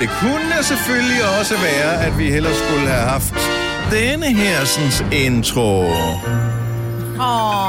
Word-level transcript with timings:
Det 0.00 0.08
kunne 0.20 0.62
selvfølgelig 0.62 1.38
også 1.40 1.54
være, 1.54 2.04
at 2.06 2.18
vi 2.18 2.30
heller 2.30 2.50
skulle 2.52 2.88
have 2.88 3.08
haft 3.08 3.34
denne 3.90 4.26
hersens 4.26 5.04
intro. 5.12 5.80
Åh, 5.80 6.16
oh. 7.20 7.66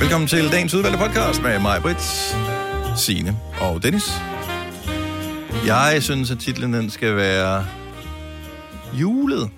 Velkommen 0.00 0.28
til 0.28 0.52
dagens 0.52 0.74
udvalgte 0.74 0.98
podcast 0.98 1.42
med 1.42 1.58
mig, 1.58 1.82
Brits, 1.82 2.36
Sine 2.96 3.36
og 3.60 3.82
Dennis. 3.82 4.10
Jeg 5.66 5.98
synes, 6.00 6.30
at 6.30 6.38
titlen 6.38 6.72
den 6.72 6.90
skal 6.90 7.16
være 7.16 7.66
julet. 8.92 9.50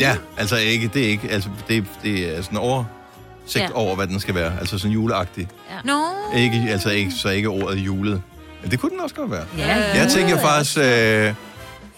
Ja. 0.00 0.08
Ja, 0.10 0.16
altså 0.36 0.56
ikke, 0.56 0.90
det 0.94 1.04
er 1.04 1.08
ikke, 1.08 1.28
altså 1.30 1.48
det, 1.68 1.84
det 2.02 2.38
er 2.38 2.42
sådan 2.42 2.58
oversigt 2.58 3.56
ja. 3.56 3.60
Ja. 3.62 3.72
over, 3.74 3.96
hvad 3.96 4.06
den 4.06 4.20
skal 4.20 4.34
være. 4.34 4.58
Altså 4.58 4.78
sådan 4.78 4.92
juleagtig. 4.92 5.48
Nå. 5.84 6.04
Ikke, 6.36 6.66
altså 6.70 6.90
ikke, 6.90 7.10
så 7.10 7.28
ikke 7.28 7.48
ordet 7.48 7.78
julet. 7.78 8.22
Men 8.62 8.70
det 8.70 8.80
kunne 8.80 8.90
den 8.90 9.00
også 9.00 9.14
godt 9.14 9.30
være. 9.30 9.46
Ja, 9.58 9.98
Jeg 10.02 10.10
tænker 10.10 10.38
faktisk 10.38 10.78
øh, 10.78 11.34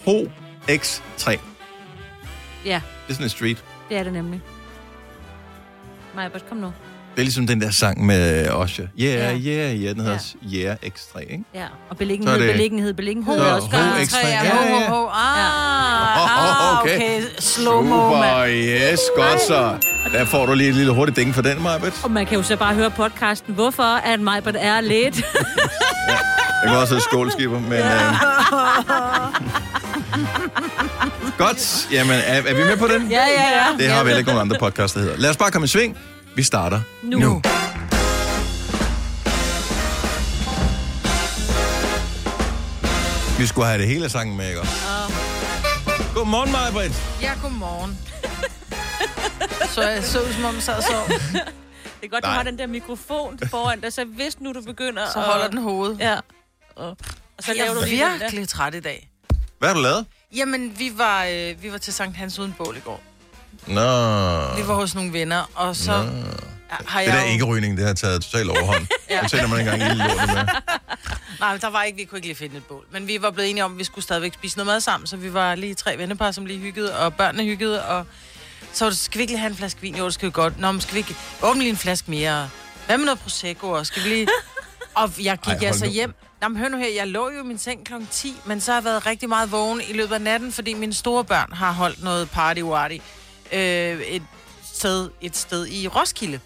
HX3. 0.07 1.31
Det 1.31 1.39
Ja, 2.65 2.75
er 3.09 3.13
sådan 3.13 3.25
en 3.25 3.29
street. 3.29 3.63
det 3.89 3.97
er 3.97 4.03
det 4.03 4.13
nemlig. 4.13 4.41
Majbert, 6.15 6.49
kom 6.49 6.57
nu. 6.57 6.71
Det 7.15 7.21
er 7.21 7.25
ligesom 7.25 7.47
den 7.47 7.61
der 7.61 7.71
sang 7.71 8.05
med 8.05 8.49
Osha. 8.49 8.81
Yeah, 8.81 8.89
Ja. 8.99 9.31
yeah, 9.31 9.75
yeah. 9.79 9.95
Den 9.95 10.01
hedder 10.01 10.19
Ja. 10.51 10.57
Yeah 10.67 10.77
X3, 10.85 11.19
ikke? 11.19 11.43
Ja, 11.53 11.65
og 11.89 11.97
beliggenhed, 11.97 12.39
det- 12.39 12.51
beliggenhed, 12.51 12.93
beliggenhed. 12.93 13.37
Er 13.39 13.43
også 13.53 13.67
godt. 13.69 13.81
HX3. 13.81 14.27
Ja, 14.27 14.33
Ja, 14.33 14.43
ja. 14.43 14.87
ho, 14.89 14.95
ho, 14.95 15.01
ho. 15.01 15.09
Ah, 15.13 16.81
okay. 16.81 16.95
okay. 16.95 17.21
Slow-mo, 17.39 17.95
Super, 17.95 18.19
mand. 18.19 18.51
yes, 18.51 18.99
godt 19.15 19.41
så. 19.47 19.73
Der 20.13 20.25
får 20.25 20.45
du 20.45 20.53
lige 20.53 20.69
et 20.69 20.75
lille 20.75 20.91
hurtigt 20.91 21.15
ding 21.17 21.35
for 21.35 21.41
den, 21.41 21.63
Marbet. 21.63 21.93
Og 22.03 22.11
man 22.11 22.25
kan 22.25 22.37
jo 22.37 22.43
så 22.43 22.55
bare 22.57 22.73
høre 22.75 22.91
podcasten, 22.91 23.53
hvorfor 23.53 23.83
at 23.83 24.19
Majbert 24.19 24.55
er 24.59 24.81
lidt. 24.81 25.15
Jeg 26.63 26.71
kan 26.71 26.77
også 26.77 26.93
hedde 26.93 27.03
skålskipper, 27.03 27.59
men... 27.59 27.73
Øh... 27.73 27.85
Godt. 31.37 31.87
Jamen, 31.91 32.13
er, 32.15 32.41
er 32.47 32.53
vi 32.53 32.63
med 32.63 32.77
på 32.77 32.87
den? 32.87 33.07
Ja, 33.11 33.23
ja, 33.25 33.57
ja. 33.57 33.65
Det 33.83 33.87
har 33.91 34.03
vi 34.03 34.07
heller 34.07 34.17
ikke 34.17 34.29
nogen 34.31 34.41
andre 34.41 34.57
podcast, 34.59 34.93
der 34.95 35.01
hedder. 35.01 35.17
Lad 35.17 35.29
os 35.29 35.37
bare 35.37 35.51
komme 35.51 35.65
i 35.65 35.67
sving. 35.67 35.97
Vi 36.35 36.43
starter 36.43 36.81
Nu. 37.03 37.19
nu. 37.19 37.41
Vi 43.39 43.45
skulle 43.47 43.67
have 43.67 43.79
det 43.81 43.87
hele 43.87 44.09
sangen 44.09 44.37
med, 44.37 44.49
ikke? 44.49 44.61
Godmorgen, 46.15 46.51
Majbrit. 46.51 46.91
Ja, 47.21 47.33
godmorgen. 47.41 47.99
Så 49.69 49.81
jeg 49.89 50.03
så 50.03 50.21
ud, 50.21 50.33
som 50.33 50.45
om 50.45 50.53
jeg 50.55 50.63
sad 50.63 50.77
og 50.77 50.83
sov. 50.83 51.07
Det 51.07 52.03
er 52.03 52.07
godt, 52.07 52.23
du 52.23 52.27
Nej. 52.27 52.35
har 52.35 52.43
den 52.43 52.57
der 52.57 52.67
mikrofon 52.67 53.39
foran 53.49 53.79
dig, 53.81 53.93
så 53.93 54.05
hvis 54.05 54.39
nu 54.39 54.53
du 54.53 54.61
begynder 54.61 55.09
Så 55.13 55.19
at- 55.19 55.25
holder 55.25 55.47
den 55.47 55.57
hovedet. 55.57 55.99
Ja. 55.99 56.15
Og, 56.75 56.89
og 56.89 56.97
så 57.39 57.51
Jeg 57.51 57.55
laver 57.55 57.73
du 57.73 57.85
lige 57.85 58.03
den 58.03 58.11
der. 58.11 58.17
virkelig 58.19 58.47
træt 58.49 58.75
i 58.75 58.79
dag. 58.79 59.09
Hvad 59.59 59.69
har 59.69 59.75
du 59.75 59.81
lavet? 59.81 60.05
Jamen, 60.35 60.79
vi 60.79 60.91
var, 60.97 61.25
øh, 61.25 61.63
vi 61.63 61.71
var 61.71 61.77
til 61.77 61.93
Sankt 61.93 62.17
Hans 62.17 62.39
uden 62.39 62.55
bål 62.57 62.77
i 62.77 62.79
går. 62.79 63.01
Nå. 63.67 64.55
Vi 64.55 64.67
var 64.67 64.73
hos 64.73 64.95
nogle 64.95 65.13
venner, 65.13 65.51
og 65.55 65.75
så 65.75 65.91
Nå. 65.91 65.97
har 66.69 66.99
Det 66.99 67.07
jeg 67.07 67.13
der 67.17 67.21
jo- 67.25 67.27
ikke-rygning, 67.31 67.77
det 67.77 67.85
har 67.87 67.93
taget 67.93 68.21
totalt 68.23 68.49
overhånd. 68.49 68.87
ja. 69.09 69.21
Nu 69.21 69.27
tænder 69.27 69.47
man 69.47 69.59
ikke 69.59 69.71
engang 69.71 69.91
lille 69.97 70.07
lortet 70.07 70.35
med. 70.35 70.45
Nej, 71.39 71.57
der 71.57 71.69
var 71.69 71.83
ikke, 71.83 71.95
vi 71.97 72.03
kunne 72.05 72.17
ikke 72.17 72.27
lige 72.27 72.35
finde 72.37 72.57
et 72.57 72.65
bål. 72.65 72.85
Men 72.91 73.07
vi 73.07 73.21
var 73.21 73.31
blevet 73.31 73.49
enige 73.49 73.63
om, 73.65 73.71
at 73.71 73.77
vi 73.79 73.83
skulle 73.83 74.03
stadigvæk 74.03 74.33
spise 74.33 74.57
noget 74.57 74.67
mad 74.67 74.79
sammen, 74.81 75.07
så 75.07 75.17
vi 75.17 75.33
var 75.33 75.55
lige 75.55 75.75
tre 75.75 75.97
vennepar, 75.97 76.31
som 76.31 76.45
lige 76.45 76.59
hyggede, 76.59 76.99
og 76.99 77.13
børnene 77.13 77.43
hyggede, 77.43 77.85
og 77.85 78.05
så 78.73 78.85
var 78.85 78.89
det, 78.89 78.99
skal 78.99 79.17
vi 79.17 79.21
ikke 79.21 79.31
lige 79.31 79.39
have 79.39 79.49
en 79.49 79.55
flaske 79.57 79.81
vin? 79.81 79.95
Jo, 79.95 80.05
det 80.05 80.13
skal 80.13 80.25
vi 80.25 80.31
godt. 80.31 80.59
Nå, 80.59 80.71
men 80.71 80.81
skal 80.81 80.93
vi 80.93 80.99
ikke 80.99 81.15
åbne 81.43 81.59
lige 81.61 81.69
en 81.69 81.77
flaske 81.77 82.11
mere? 82.11 82.49
Hvad 82.85 82.97
med 82.97 83.05
noget 83.05 83.19
Prosecco? 83.19 83.69
Og 83.69 83.85
skal 83.85 84.03
vi 84.03 84.09
lige... 84.09 84.27
Og 84.95 85.11
jeg 85.23 85.37
gik 85.37 85.53
Ej, 85.53 85.67
altså 85.67 85.85
nu. 85.85 85.91
hjem. 85.91 86.13
Jamen, 86.43 86.57
hør 86.57 86.67
nu 86.69 86.77
her, 86.77 86.87
jeg 86.95 87.07
lå 87.07 87.31
jo 87.31 87.43
i 87.43 87.45
min 87.45 87.57
seng 87.57 87.85
kl. 87.85 87.93
10, 88.11 88.35
men 88.45 88.61
så 88.61 88.71
har 88.71 88.77
jeg 88.79 88.85
været 88.85 89.05
rigtig 89.05 89.29
meget 89.29 89.51
vågen 89.51 89.81
i 89.89 89.93
løbet 89.93 90.15
af 90.15 90.21
natten, 90.21 90.51
fordi 90.51 90.73
mine 90.73 90.93
store 90.93 91.23
børn 91.23 91.53
har 91.53 91.71
holdt 91.71 92.03
noget 92.03 92.29
party 92.29 92.61
warty 92.61 92.97
øh, 93.55 94.01
et, 94.01 94.23
sted, 94.73 95.09
et 95.21 95.37
sted 95.37 95.67
i 95.67 95.87
Roskilde. 95.87 96.39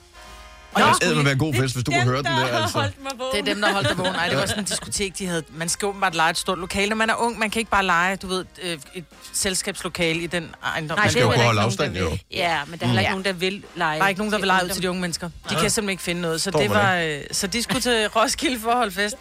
Og 0.73 0.81
jeg 0.81 0.93
Det 1.01 1.17
må 1.17 1.23
være 1.23 1.33
en 1.33 1.39
god 1.39 1.53
fest, 1.53 1.75
hvis 1.75 1.83
du 1.83 1.91
kunne 1.91 2.03
høre 2.03 2.17
den 2.17 2.25
der, 2.25 2.45
altså. 2.61 2.79
holdt 2.79 3.03
mig 3.03 3.11
vågen. 3.17 3.31
det 3.35 3.39
er 3.49 3.53
dem, 3.53 3.61
der 3.61 3.71
holdt 3.73 3.89
dig 3.89 3.97
vågen. 3.97 4.13
Nej, 4.13 4.27
det 4.27 4.37
var 4.37 4.45
sådan 4.45 4.63
en 4.63 4.65
diskotek, 4.65 5.17
de 5.19 5.25
havde. 5.27 5.43
Man 5.51 5.69
skal 5.69 5.85
åbenbart 5.87 6.15
lege 6.15 6.29
et 6.29 6.37
stort 6.37 6.59
lokale. 6.59 6.89
Når 6.89 6.95
man 6.95 7.09
er 7.09 7.15
ung, 7.15 7.39
man 7.39 7.49
kan 7.49 7.59
ikke 7.59 7.71
bare 7.71 7.85
lege, 7.85 8.15
du 8.15 8.27
ved, 8.27 8.45
øh, 8.61 8.77
et 8.93 9.05
selskabslokale 9.33 10.19
i 10.19 10.27
den 10.27 10.55
ejendom. 10.63 10.97
Nej, 10.97 11.05
man 11.05 11.11
skal 11.11 11.21
jo 11.21 11.27
det 11.27 11.33
er 11.33 11.37
kunne 11.37 11.45
holde 11.45 11.59
ikke 11.59 11.65
afstand, 11.65 11.97
jo. 11.97 12.17
Ja, 12.31 12.59
men 12.67 12.79
der 12.79 12.85
er 12.85 12.87
heller 12.87 13.01
ikke 13.01 13.07
Ja. 13.07 13.11
nogen, 13.11 13.25
der 13.25 13.33
vil 13.33 13.63
lege. 13.75 13.97
Der 13.99 14.03
er 14.05 14.09
ikke 14.09 14.19
nogen, 14.19 14.33
der 14.33 14.39
vil 14.39 14.47
lege 14.47 14.65
ud 14.65 14.69
til 14.69 14.83
de 14.83 14.89
unge 14.89 15.01
mennesker. 15.01 15.29
De 15.49 15.55
kan 15.55 15.69
simpelthen 15.69 15.89
ikke 15.89 16.03
finde 16.03 16.21
noget. 16.21 16.41
Så, 16.41 16.51
det 16.51 16.69
var, 16.69 16.95
øh, 16.95 17.21
så 17.31 17.47
de 17.47 17.63
skulle 17.63 17.81
til 17.81 18.07
Roskilde 18.07 18.59
for 18.59 18.69
at 18.69 18.77
holde 18.77 18.91
fest. 18.91 19.15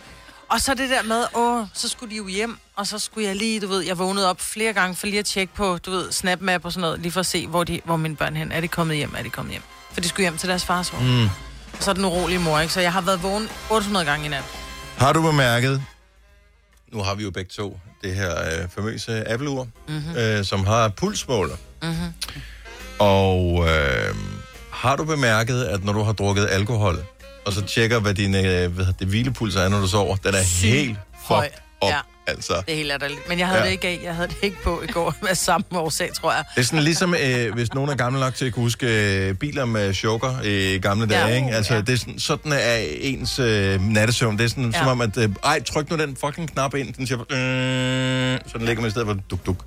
Og 0.51 0.61
så 0.61 0.75
det 0.75 0.91
der 0.91 1.03
med, 1.03 1.25
åh, 1.35 1.65
så 1.75 1.89
skulle 1.89 2.11
de 2.11 2.17
jo 2.17 2.27
hjem, 2.27 2.59
og 2.77 2.87
så 2.87 2.99
skulle 2.99 3.27
jeg 3.27 3.37
lige, 3.37 3.61
du 3.61 3.67
ved, 3.67 3.81
jeg 3.81 3.99
vågnede 3.99 4.31
op 4.31 4.41
flere 4.41 4.73
gange 4.73 4.97
for 4.97 5.07
lige 5.07 5.19
at 5.19 5.25
tjekke 5.27 5.55
på, 5.55 5.79
du 5.79 5.91
ved, 5.91 6.13
SnapMap 6.13 6.65
og 6.65 6.73
sådan 6.73 6.81
noget, 6.81 7.01
lige 7.01 7.13
for 7.13 7.21
at 7.21 7.27
se, 7.27 7.47
hvor, 7.47 7.65
de, 7.65 7.81
hvor 7.85 7.97
mine 7.97 8.17
børn 8.17 8.37
hen. 8.37 8.53
Er 8.53 8.61
de 8.61 8.69
kommet 8.69 8.97
hjem? 8.97 9.15
Er 9.19 9.23
de 9.23 9.31
kommet 9.31 9.53
hjem? 9.53 9.63
For 9.93 10.01
de 10.01 10.09
skulle 10.09 10.25
hjem 10.25 10.39
til 10.39 10.49
deres 10.49 10.65
fars 10.65 10.89
hår. 10.89 11.01
Mm. 11.01 11.25
Og 11.73 11.83
så 11.83 11.91
er 11.91 11.95
den 11.95 12.05
urolige 12.05 12.39
mor, 12.39 12.59
ikke? 12.61 12.73
Så 12.73 12.81
jeg 12.81 12.93
har 12.93 13.01
været 13.01 13.23
vågen 13.23 13.49
800 13.71 14.07
gange 14.07 14.27
i 14.27 14.29
nat. 14.29 14.45
Har 14.97 15.13
du 15.13 15.23
bemærket, 15.23 15.83
nu 16.93 17.03
har 17.03 17.15
vi 17.15 17.23
jo 17.23 17.31
begge 17.31 17.51
to 17.51 17.81
det 18.03 18.15
her 18.15 18.31
øh, 18.45 18.69
famøse 18.69 19.29
Apple-ur, 19.29 19.69
mm-hmm. 19.89 20.17
øh, 20.17 20.45
som 20.45 20.67
har 20.67 20.89
pulsmåler. 20.89 21.57
Mm-hmm. 21.83 22.13
Og 22.99 23.67
øh, 23.69 24.15
har 24.71 24.97
du 24.97 25.05
bemærket, 25.05 25.65
at 25.65 25.85
når 25.85 25.93
du 25.93 26.03
har 26.03 26.13
drukket 26.13 26.49
alkohol, 26.51 27.05
og 27.47 27.53
så 27.53 27.62
tjekker, 27.62 27.99
hvad 28.00 28.15
din 28.15 28.34
øh, 28.34 28.72
hvad 28.72 28.87
det, 28.99 29.06
hvilepuls 29.09 29.56
er, 29.56 29.69
når 29.69 29.81
du 29.81 29.88
sover, 29.88 30.16
den 30.16 30.34
er 30.34 30.43
Sygt 30.44 30.71
helt 30.72 30.99
høj. 31.12 31.44
fucked 31.47 31.59
op. 31.81 31.91
Ja. 31.91 31.99
Altså. 32.26 32.53
Det 32.66 32.72
er 32.75 32.76
helt. 32.76 33.28
Men 33.28 33.38
jeg 33.38 33.47
havde 33.47 33.60
Ja. 33.60 33.66
det 33.66 33.72
ikke 33.72 33.88
af. 33.88 34.00
Jeg 34.04 34.15
havde 34.15 34.28
det 34.28 34.37
ikke 34.43 34.56
på 34.62 34.82
i 34.82 34.87
går 34.87 35.15
med 35.26 35.34
samme 35.34 35.66
årsag, 35.75 36.10
tror 36.15 36.32
jeg. 36.32 36.44
Det 36.54 36.60
er 36.60 36.65
sådan 36.65 36.82
ligesom, 36.82 37.15
øh, 37.15 37.54
hvis 37.54 37.75
nogen 37.75 37.91
er 37.91 37.94
gamle 37.97 38.21
nok 38.21 38.34
til 38.34 38.44
at 38.47 38.53
kunne 38.53 38.62
huske 38.62 38.87
øh, 39.28 39.34
biler 39.34 39.65
med 39.65 39.94
choker 39.94 40.43
i 40.43 40.78
gamle 40.78 41.06
dage, 41.06 41.26
Ja. 41.26 41.34
ikke? 41.37 41.49
Altså, 41.56 41.75
Ja. 41.75 41.81
det 41.81 41.88
er 41.88 41.97
sådan, 41.97 42.19
sådan 42.19 42.53
er 42.53 42.76
ens 43.00 43.38
øh, 43.38 43.81
nattesøvn. 43.82 44.38
Det 44.38 44.44
er 44.44 44.49
sådan. 44.49 44.70
Ja. 44.70 44.78
som 44.78 44.87
om, 44.88 45.00
at, 45.00 45.16
øh, 45.16 45.28
ej, 45.44 45.62
tryk 45.62 45.91
nu 45.91 45.97
den 45.97 46.16
fucking 46.25 46.50
knap 46.53 46.75
ind. 46.75 46.94
Den 46.94 47.06
siger, 47.06 47.20
øh, 47.20 48.38
så 48.53 48.59
den 48.59 48.66
ligger 48.66 48.81
man 48.82 48.88
i 48.88 48.91
stedet 48.91 49.06
for 49.09 49.16
duk, 49.31 49.47
duk. 49.47 49.65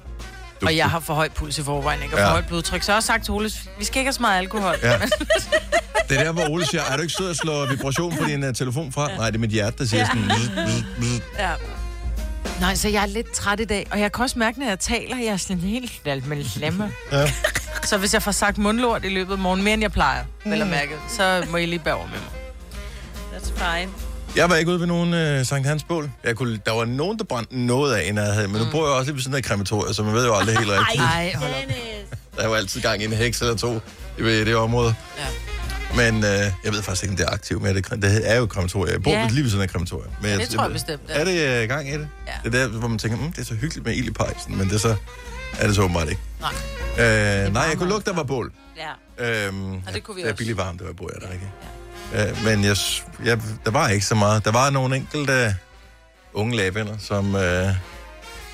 Duk 0.62 0.68
Og 0.68 0.78
jeg 0.78 0.90
har 0.90 1.00
for 1.00 1.14
højt 1.14 1.32
puls 1.34 1.58
i 1.58 1.64
forvejen, 1.64 2.04
ikke? 2.04 2.16
Og 2.16 2.20
Ja. 2.20 2.26
for 2.26 2.32
højt 2.32 2.48
blodtryk. 2.48 2.84
Så 2.84 2.92
jeg 2.92 2.96
har 2.96 3.02
sagt 3.02 3.24
til 3.24 3.34
Ole, 3.34 3.52
vi 3.80 3.86
skal 3.86 4.00
ikke 4.00 4.08
have 4.08 4.14
så 4.14 4.22
meget 4.22 4.38
alkohol. 4.38 4.76
Ja. 4.84 4.98
Det 6.10 6.20
er 6.20 6.24
der, 6.24 6.32
hvor 6.32 6.50
Ole 6.50 6.66
siger, 6.66 6.84
er 6.84 6.96
du 6.96 7.02
ikke 7.02 7.14
sød 7.14 7.30
at 7.30 7.36
slå 7.38 7.66
vibration 7.66 8.18
på 8.18 8.26
din 8.26 8.44
uh, 8.44 8.54
telefon 8.54 8.92
fra? 8.92 9.10
Ja. 9.12 9.18
Nej, 9.18 9.28
det 9.30 9.36
er 9.36 9.40
mit 9.40 9.50
hjerte, 9.50 9.78
der 9.78 9.86
siger 9.86 10.06
sådan... 10.06 10.22
bzz, 10.24 10.50
bzz, 10.50 10.84
bzz. 11.00 11.22
ja. 11.40 11.52
Nej, 12.60 12.76
så 12.76 12.90
jeg 12.90 13.02
er 13.02 13.06
lidt 13.08 13.32
træt 13.32 13.60
i 13.60 13.66
dag, 13.66 13.88
og 13.92 14.00
jeg 14.00 14.12
kan 14.12 14.24
også 14.24 14.40
mærke, 14.40 14.60
når 14.60 14.68
jeg 14.68 14.80
taler, 14.80 15.18
jeg 15.18 15.26
er 15.28 15.38
sådan 15.38 15.58
helt 15.60 15.92
alt 16.06 16.28
med 16.28 16.46
slemme. 16.46 16.92
Ja. 17.12 17.32
Så 17.84 17.98
hvis 17.98 18.14
jeg 18.14 18.24
får 18.24 18.32
sagt 18.32 18.58
mundlort 18.58 19.06
i 19.06 19.10
løbet 19.10 19.34
af 19.34 19.40
morgen, 19.40 19.64
mere 19.64 19.74
end 19.74 19.82
jeg 19.82 19.92
plejer, 19.92 20.24
mm. 20.46 20.52
vel 20.52 20.62
at 20.62 20.68
mærke, 20.68 20.92
så 21.10 21.44
må 21.50 21.58
I 21.58 21.66
lige 21.66 21.80
bære 21.80 21.96
over 21.96 22.08
med 22.08 22.14
mig. 22.20 22.30
That's 23.40 23.80
fine. 23.80 23.92
Jeg 24.36 24.50
var 24.50 24.56
ikke 24.56 24.72
ude 24.72 24.80
ved 24.80 24.88
nogen 24.88 25.40
uh, 25.40 25.46
Sankt 25.46 25.68
Hans 25.68 25.84
bål. 25.84 26.12
Jeg 26.24 26.36
kunne, 26.36 26.60
der 26.66 26.72
var 26.72 26.86
nogen, 26.86 27.18
der 27.18 27.24
brændte 27.24 27.60
noget 27.60 27.94
af, 27.96 28.08
end 28.10 28.20
jeg 28.20 28.34
havde. 28.34 28.48
Men 28.48 28.62
nu 28.62 28.68
bor 28.72 28.88
jeg 28.88 28.96
også 28.96 29.06
lige 29.06 29.16
ved 29.16 29.22
siden 29.22 29.36
af 29.38 29.44
krematoriet, 29.44 29.96
så 29.96 30.04
man 30.04 30.14
ved 30.14 30.26
jo 30.26 30.36
aldrig 30.36 30.58
helt 30.58 30.70
rigtigt. 30.70 30.98
Nej, 31.00 31.34
hold 31.36 31.50
op. 31.52 31.56
Der 32.36 32.42
er 32.44 32.48
jo 32.48 32.54
altid 32.54 32.82
gang 32.82 33.02
i 33.02 33.06
en 33.06 33.14
heks 33.14 33.42
eller 33.42 33.56
to 33.56 33.80
i 34.20 34.24
det, 34.24 34.48
det 34.48 34.56
område. 34.56 34.96
Ja. 35.18 35.26
Men 36.12 36.24
øh, 36.24 36.30
jeg 36.64 36.74
ved 36.74 36.82
faktisk 36.82 37.04
ikke, 37.04 37.12
om 37.14 37.18
det 37.18 37.26
er 37.26 37.30
aktivt 37.30 37.62
med 37.62 37.74
det. 37.74 37.90
Det 38.02 38.32
er 38.32 38.38
jo 38.38 38.46
krematoriet. 38.46 38.92
Jeg 38.94 39.04
bor 39.04 39.12
Ja. 39.12 39.20
ja. 39.22 39.28
lige 39.28 39.44
ved 39.44 39.50
siden 39.50 39.64
af 39.64 39.70
krematoriet. 39.70 40.10
Men 40.22 40.40
det 40.40 40.50
tror 40.50 40.64
jeg 40.64 40.72
bestemt, 40.72 41.08
det 41.08 41.16
er. 41.16 41.20
Er 41.20 41.24
det 41.58 41.64
øh, 41.64 41.70
gang 41.70 41.90
i 41.90 41.92
det? 41.94 42.08
Ja. 42.28 42.50
Det 42.50 42.56
er 42.56 42.60
der, 42.68 42.68
hvor 42.78 42.88
man 42.88 42.98
tænker, 42.98 43.18
mm, 43.18 43.32
det 43.32 43.42
er 43.42 43.46
så 43.46 43.54
hyggeligt 43.54 43.86
med 43.86 43.96
ild 43.96 44.08
i 44.08 44.12
pejsen, 44.12 44.58
men 44.58 44.68
det 44.68 44.76
er 44.76 44.80
så, 44.80 44.96
er 45.60 45.68
det 45.68 45.76
så 45.76 45.82
åbenbart 45.82 46.10
ikke. 46.10 46.22
Nej. 46.42 46.52
Øh, 47.46 47.54
nej, 47.54 47.64
jeg 47.64 47.78
kunne 47.78 47.90
lugte, 47.90 48.10
der 48.10 48.16
var 48.16 48.24
bål. 48.24 48.52
Ja. 48.78 49.46
Øhm, 49.48 49.74
Og 49.74 49.82
det 49.94 50.04
kunne 50.04 50.16
vi 50.16 50.22
det 50.22 50.28
er 50.28 50.32
også. 50.32 50.38
billigt 50.38 50.58
varmt, 50.58 50.80
det 50.80 50.88
var 50.88 50.94
bor 50.94 51.10
jeg 51.14 51.22
der 51.28 51.34
ikke. 51.34 51.46
Øh, 52.16 52.44
men 52.46 52.64
jeg, 52.64 52.76
jeg, 53.26 53.40
der 53.66 53.72
var 53.72 53.88
ikke 53.88 54.06
så 54.06 54.16
meget. 54.16 54.46
Der 54.46 54.52
var 54.52 54.70
nogle 54.70 54.96
enkelte 54.96 55.56
unge 56.34 56.56
lægevenner, 56.58 56.98
som 57.00 57.36
øh, 57.36 57.70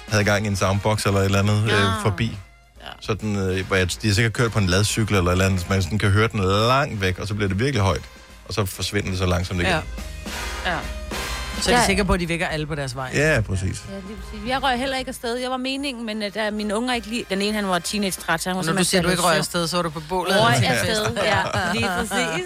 havde 0.08 0.24
gang 0.24 0.46
i 0.46 0.48
en 0.48 0.56
soundbox 0.56 1.06
eller 1.06 1.20
et 1.20 1.26
eller 1.26 1.40
andet 1.40 1.64
øh, 1.64 1.70
Ja. 1.70 1.92
forbi. 2.04 2.38
Ja. 2.82 2.88
Sådan, 3.02 3.36
øh, 3.36 3.68
hvor 3.68 3.76
jeg, 3.76 3.88
de 4.02 4.08
har 4.08 4.14
sikkert 4.14 4.34
kørt 4.34 4.52
på 4.52 4.60
en 4.60 4.68
ladcykel 4.68 5.16
eller 5.16 5.32
et 5.32 5.34
eller 5.34 5.46
andet, 5.46 5.60
så 5.62 5.66
man 5.70 5.84
sådan 5.84 5.98
kan 6.00 6.10
høre 6.10 6.28
den 6.28 6.40
langt 6.68 7.02
væk, 7.02 7.20
og 7.20 7.28
så 7.28 7.34
bliver 7.34 7.48
det 7.50 7.60
virkelig 7.60 7.82
højt. 7.82 8.02
Og 8.48 8.54
så 8.54 8.66
forsvinder 8.66 9.10
det 9.10 9.18
så 9.20 9.26
langsomt 9.26 9.60
igen. 9.60 9.72
Ja. 9.72 9.82
Ja. 10.66 10.78
Så 11.62 11.72
er 11.72 11.76
de 11.76 11.80
Ja. 11.82 11.86
sikre 11.86 12.06
på, 12.06 12.14
at 12.14 12.20
de 12.20 12.30
vækker 12.30 12.48
alle 12.48 12.66
på 12.68 12.76
deres 12.76 12.96
vej. 12.96 13.12
Ja, 13.14 13.34
ja 13.34 13.42
præcis. 13.42 13.62
Ja, 13.90 13.96
lige 14.08 14.18
præcis. 14.32 14.48
Jeg 14.48 14.64
røg 14.64 14.80
heller 14.80 14.98
ikke 14.98 15.10
afsted. 15.10 15.36
Jeg 15.36 15.52
var 15.52 15.58
meningen, 15.58 16.06
men 16.06 16.18
uh, 16.24 16.28
da 16.36 16.52
mine 16.52 16.76
unger 16.76 16.94
ikke 16.94 17.08
lige... 17.08 17.26
Den 17.30 17.42
ene, 17.42 17.54
han 17.54 17.68
var 17.68 17.80
teenage-træt, 17.80 18.42
så 18.42 18.50
han 18.50 18.58
var 18.58 18.64
når 18.64 18.74
du 18.74 18.84
siger, 18.84 19.02
du 19.02 19.10
ikke 19.10 19.22
røg 19.24 19.38
afsted, 19.38 19.68
så 19.68 19.76
var 19.78 19.84
du 19.84 19.90
på 19.90 20.02
bålet. 20.10 20.42
Røg 20.42 20.58
en 20.58 20.64
afsted, 20.64 21.06
ja, 21.24 21.42
lige 21.74 21.88
præcis. 21.98 22.46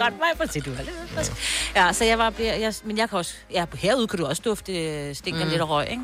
Godt 0.00 0.14
mig 0.14 0.46
på 0.46 0.52
til, 0.52 0.64
du 0.64 0.70
frisk. 1.14 1.32
Ja, 1.76 1.92
så 1.92 2.04
jeg 2.04 2.18
var... 2.18 2.32
Jeg, 2.38 2.74
men 2.84 2.98
jeg 2.98 3.08
kan 3.08 3.18
også... 3.18 3.32
Ja, 3.52 3.64
herude 3.74 4.06
kan 4.06 4.18
du 4.18 4.26
også 4.26 4.42
dufte 4.44 4.72
øh, 4.72 5.14
stinker 5.14 5.44
mm. 5.44 5.50
lidt 5.50 5.60
af 5.60 5.68
røg, 5.68 5.86
ikke? 5.90 6.02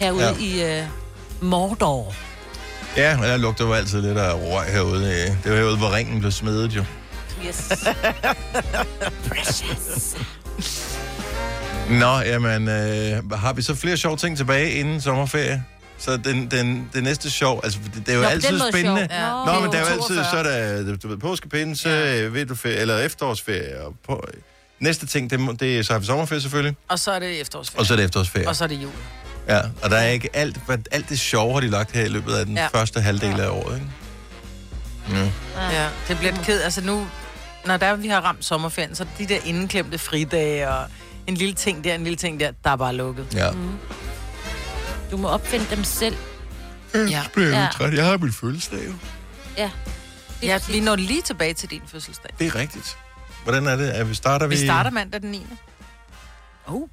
Herude 0.00 0.22
Ja. 0.24 0.66
ja. 0.66 0.78
i 0.80 0.82
uh, 0.82 0.86
Mordor. 1.48 2.14
Ja, 2.96 3.16
men 3.16 3.24
der 3.24 3.36
lugter 3.36 3.64
jo 3.66 3.72
altid 3.72 4.00
lidt 4.02 4.18
af 4.18 4.34
røg 4.34 4.72
herude. 4.72 5.04
øh. 5.06 5.44
Det 5.44 5.52
var 5.52 5.56
herude, 5.58 5.76
hvor 5.76 5.94
ringen 5.96 6.20
blev 6.20 6.32
smedet 6.32 6.72
jo. 6.72 6.84
Yes. 7.46 7.68
Precious. 9.28 10.14
Nå, 11.90 12.18
jamen, 12.20 12.68
øh, 12.68 13.30
har 13.32 13.52
vi 13.52 13.62
så 13.62 13.74
flere 13.74 13.96
sjove 13.96 14.16
ting 14.16 14.36
tilbage 14.36 14.70
inden 14.70 15.00
sommerferie? 15.00 15.64
Så 15.98 16.16
den, 16.16 16.50
den, 16.50 16.90
det 16.94 17.02
næste 17.02 17.30
sjov, 17.30 17.60
altså 17.64 17.78
det, 17.94 18.06
det 18.06 18.12
er 18.12 18.16
jo 18.16 18.20
Nå, 18.22 18.26
på 18.26 18.30
altid 18.32 18.48
den 18.48 18.58
måde 18.58 18.72
spændende. 18.72 19.08
sjov. 19.10 19.18
Ja. 19.20 19.30
Nå, 19.30 19.40
Det 19.44 19.48
er 19.56 19.60
men 19.60 19.64
jo 19.66 19.72
der 19.72 19.78
er 19.78 19.80
jo 19.80 19.86
altid, 19.86 20.16
42. 20.16 20.24
så 20.30 20.36
er 20.36 20.82
der, 20.82 20.96
du 20.96 21.08
ved, 21.08 21.16
påskepinse, 21.18 21.88
ja. 21.88 22.26
vinterferie, 22.28 22.76
eller 22.76 22.98
efterårsferie. 22.98 23.80
Og 23.84 23.94
på, 24.06 24.24
næste 24.80 25.06
ting, 25.06 25.30
det, 25.30 25.40
må- 25.40 25.52
det 25.52 25.78
er 25.78 25.82
så 25.82 25.92
har 25.92 26.00
vi 26.00 26.06
sommerferie 26.06 26.40
selvfølgelig, 26.42 26.76
Og 26.88 26.98
så 26.98 27.12
er 27.12 27.18
det 27.18 27.40
efterårsferie. 27.40 27.80
og 27.80 27.86
så 27.86 27.92
er 27.92 27.96
det 27.96 28.04
efterårsferie. 28.04 28.48
Og 28.48 28.56
så 28.56 28.64
er 28.64 28.68
det 28.68 28.82
jul. 28.82 28.90
Ja, 29.48 29.60
og 29.82 29.90
der 29.90 29.96
er 29.96 30.08
ikke 30.08 30.28
alt, 30.32 30.56
hvad, 30.66 30.78
alt 30.92 31.08
det 31.08 31.20
sjove 31.20 31.52
har 31.52 31.60
de 31.60 31.68
lagt 31.70 31.92
her 31.92 32.04
i 32.04 32.08
løbet 32.08 32.34
af 32.34 32.46
den 32.46 32.54
ja. 32.56 32.62
Ja. 32.62 32.78
første 32.78 33.00
halvdel 33.00 33.40
af 33.40 33.48
året, 33.48 33.74
ikke? 33.74 33.86
Ja. 35.12 35.28
Ja, 35.82 35.88
det 36.08 36.18
bliver 36.18 36.32
lidt 36.32 36.46
ked. 36.46 36.60
Altså 36.62 36.80
nu, 36.80 37.06
når 37.66 37.76
der 37.76 37.94
vi 37.96 38.08
har 38.08 38.20
ramt 38.20 38.44
sommerferien, 38.44 38.94
så 38.94 39.06
de 39.18 39.26
der 39.26 39.38
indeklemte 39.44 39.98
fridage 39.98 40.68
og 40.70 40.86
en 41.26 41.34
lille 41.34 41.54
ting 41.54 41.84
der, 41.84 41.94
en 41.94 42.04
lille 42.04 42.16
ting 42.16 42.40
der, 42.40 42.52
der 42.64 42.70
er 42.70 42.76
bare 42.76 42.94
lukket. 42.94 43.26
ja. 43.34 43.50
Du 45.10 45.16
må 45.16 45.28
opfinde 45.28 45.66
dem 45.70 45.84
selv. 45.84 46.16
Ja. 46.94 47.22
bliver 47.34 47.48
Ja. 47.48 47.56
jeg 47.58 47.70
træt. 47.72 47.94
Jeg 47.94 48.04
har 48.04 48.18
min 48.18 48.32
fødselsdag 48.32 48.86
jo. 48.86 48.92
Ja. 49.56 49.70
Det 50.40 50.46
Ja, 50.48 50.58
vi 50.68 50.80
når 50.80 50.96
lige 50.96 51.22
tilbage 51.22 51.54
til 51.54 51.70
din 51.70 51.82
fødselsdag. 51.86 52.30
Det 52.38 52.46
er 52.46 52.54
rigtigt. 52.54 52.96
Hvordan 53.42 53.66
er 53.66 53.76
det? 53.76 53.98
Er 53.98 54.04
vi 54.04 54.14
starter 54.14 54.46
Vi 54.46 54.56
starter 54.56 54.90
mandag 54.90 55.22
den 55.22 55.30
9. 55.30 55.46
Oh. 56.66 56.88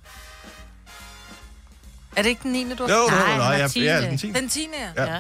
Er 2.15 2.21
det 2.21 2.29
ikke 2.29 2.43
den 2.43 2.51
9. 2.51 2.75
du 2.77 2.83
har? 2.83 2.93
Jo, 2.93 3.07
Nej, 3.09 3.19
nej, 3.19 3.37
nej, 3.37 3.47
var 3.47 3.53
jeg, 3.53 3.71
jeg 3.77 3.85
er 4.03 4.09
den 4.09 4.17
10. 4.17 4.31
Den 4.31 4.49
10. 4.49 4.67
Ja. 4.97 5.03
Ja. 5.13 5.19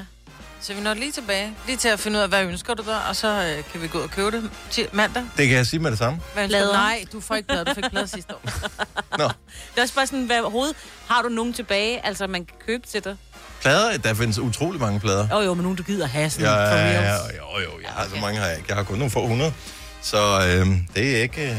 Ja. 0.61 0.65
Så 0.65 0.73
vi 0.73 0.81
når 0.81 0.93
lige 0.93 1.11
tilbage. 1.11 1.53
Lige 1.67 1.77
til 1.77 1.87
at 1.87 1.99
finde 1.99 2.17
ud 2.17 2.23
af, 2.23 2.29
hvad 2.29 2.43
ønsker 2.43 2.73
du 2.73 2.83
der, 2.83 2.95
og 3.09 3.15
så 3.15 3.27
øh, 3.27 3.63
kan 3.71 3.81
vi 3.81 3.87
gå 3.87 3.99
og 3.99 4.09
købe 4.11 4.31
det 4.31 4.49
til 4.71 4.87
mandag. 4.93 5.23
Det 5.37 5.47
kan 5.47 5.57
jeg 5.57 5.67
sige 5.67 5.79
med 5.79 5.91
det 5.91 5.97
samme. 5.99 6.19
Hvad? 6.33 6.47
Plader. 6.47 6.73
Nej, 6.73 7.03
du 7.13 7.19
får 7.21 7.35
ikke 7.35 7.47
plader. 7.47 7.63
Du 7.63 7.73
fik 7.73 7.83
plader 7.91 8.05
sidste 8.05 8.33
år. 8.35 8.41
Nå, 9.17 9.23
Det 9.23 9.77
er 9.77 9.81
også 9.81 9.95
bare 9.95 10.07
sådan, 10.07 10.25
hvad 10.25 10.39
overhovedet 10.39 10.75
har 11.07 11.21
du 11.21 11.29
nogen 11.29 11.53
tilbage, 11.53 12.05
altså 12.05 12.27
man 12.27 12.45
kan 12.45 12.55
købe 12.67 12.87
til 12.87 13.03
dig? 13.03 13.17
plader, 13.61 13.97
der 13.97 14.13
findes 14.13 14.39
utrolig 14.39 14.81
mange 14.81 14.99
plader. 14.99 15.27
Jo, 15.31 15.39
jo, 15.41 15.53
men 15.53 15.63
nogen, 15.63 15.77
du 15.77 15.83
gider 15.83 16.07
have 16.07 16.29
sådan 16.29 16.45
Ja, 16.45 16.71
for 16.71 16.77
ja, 16.77 16.99
reals. 16.99 17.21
jo, 17.37 17.59
jo, 17.63 17.69
jeg 17.83 17.89
har 17.91 18.03
så 18.03 18.09
okay. 18.11 18.21
mange 18.21 18.39
har 18.39 18.47
jeg 18.47 18.57
ikke. 18.57 18.65
Jeg 18.69 18.77
har 18.77 18.83
kun 18.83 18.97
nogle 18.97 19.11
få 19.11 19.27
hundrede. 19.27 19.53
Så 20.01 20.17
øh, 20.47 20.67
det 20.95 21.17
er 21.17 21.21
ikke... 21.21 21.49
Øh, 21.51 21.57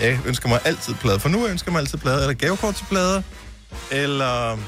jeg 0.00 0.18
ønsker 0.26 0.48
mig 0.48 0.60
altid 0.64 0.94
plader. 0.94 1.18
For 1.18 1.28
nu 1.28 1.46
ønsker 1.46 1.70
jeg 1.70 1.72
mig 1.72 1.80
altid 1.80 1.98
plader. 1.98 2.18
Eller 2.20 2.34
gavekort 2.34 2.74
til 2.74 2.84
plader. 2.84 3.22
Eller... 3.90 4.58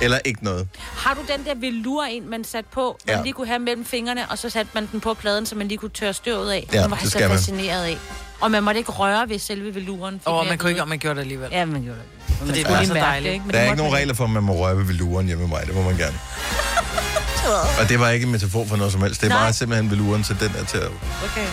Eller 0.00 0.18
ikke 0.24 0.44
noget. 0.44 0.68
Har 0.96 1.14
du 1.14 1.20
den 1.32 1.44
der 1.44 1.54
velur 1.54 2.04
ind, 2.04 2.24
man 2.24 2.44
satte 2.44 2.70
på, 2.72 2.98
man 3.06 3.16
Ja. 3.16 3.22
lige 3.22 3.32
kunne 3.32 3.46
have 3.46 3.58
mellem 3.58 3.84
fingrene, 3.84 4.30
og 4.30 4.38
så 4.38 4.50
satte 4.50 4.70
man 4.74 4.88
den 4.92 5.00
på 5.00 5.14
pladen, 5.14 5.46
så 5.46 5.54
man 5.54 5.68
lige 5.68 5.78
kunne 5.78 5.90
tørre 5.90 6.12
støvet 6.12 6.52
af? 6.52 6.68
Ja, 6.72 6.82
den 6.82 6.90
var 6.90 6.96
det 6.96 7.02
jeg 7.02 7.06
så 7.06 7.10
skal 7.18 7.28
man. 7.28 7.38
fascineret 7.38 7.84
af. 7.84 7.98
Og 8.40 8.50
man 8.50 8.62
måtte 8.62 8.78
ikke 8.78 8.92
røre 8.92 9.28
ved 9.28 9.38
selve 9.38 9.74
veluren. 9.74 10.20
Åh, 10.26 10.34
oh, 10.34 10.46
man 10.48 10.58
kunne 10.58 10.70
ikke, 10.70 10.82
om 10.82 10.88
man 10.88 10.98
gjorde 10.98 11.14
det 11.16 11.20
alligevel. 11.20 11.48
Ja, 11.52 11.64
man 11.64 11.82
gjorde 11.82 11.98
det. 11.98 12.36
For 12.38 12.46
det 12.46 12.56
skulle 12.56 12.72
var 12.72 12.78
lige 12.80 12.88
så 12.88 12.94
dejligt. 12.94 13.24
det, 13.28 13.32
ikke? 13.32 13.44
Men 13.46 13.52
Der 13.54 13.58
er 13.58 13.62
det 13.62 13.70
ikke 13.70 13.82
nogen 13.82 13.94
regler 13.94 14.14
for, 14.14 14.24
at 14.24 14.30
man 14.30 14.42
må 14.42 14.52
røre 14.56 14.76
ved 14.76 14.84
veluren 14.84 15.26
hjemme 15.26 15.42
med 15.48 15.58
mig. 15.58 15.66
Det 15.66 15.74
må 15.74 15.82
man 15.82 15.96
gerne. 15.96 16.18
Og 17.80 17.88
det 17.88 18.00
var 18.00 18.08
ikke 18.10 18.24
en 18.26 18.32
metafor 18.32 18.64
for 18.66 18.76
noget 18.76 18.92
som 18.92 19.02
helst. 19.02 19.20
Det 19.20 19.26
er 19.26 19.34
Nej. 19.34 19.42
bare 19.42 19.52
simpelthen 19.52 19.90
veluren, 19.90 20.24
så 20.24 20.34
den 20.40 20.50
er 20.58 20.64
til 20.64 20.78
at... 20.78 20.86
Okay. 21.24 21.46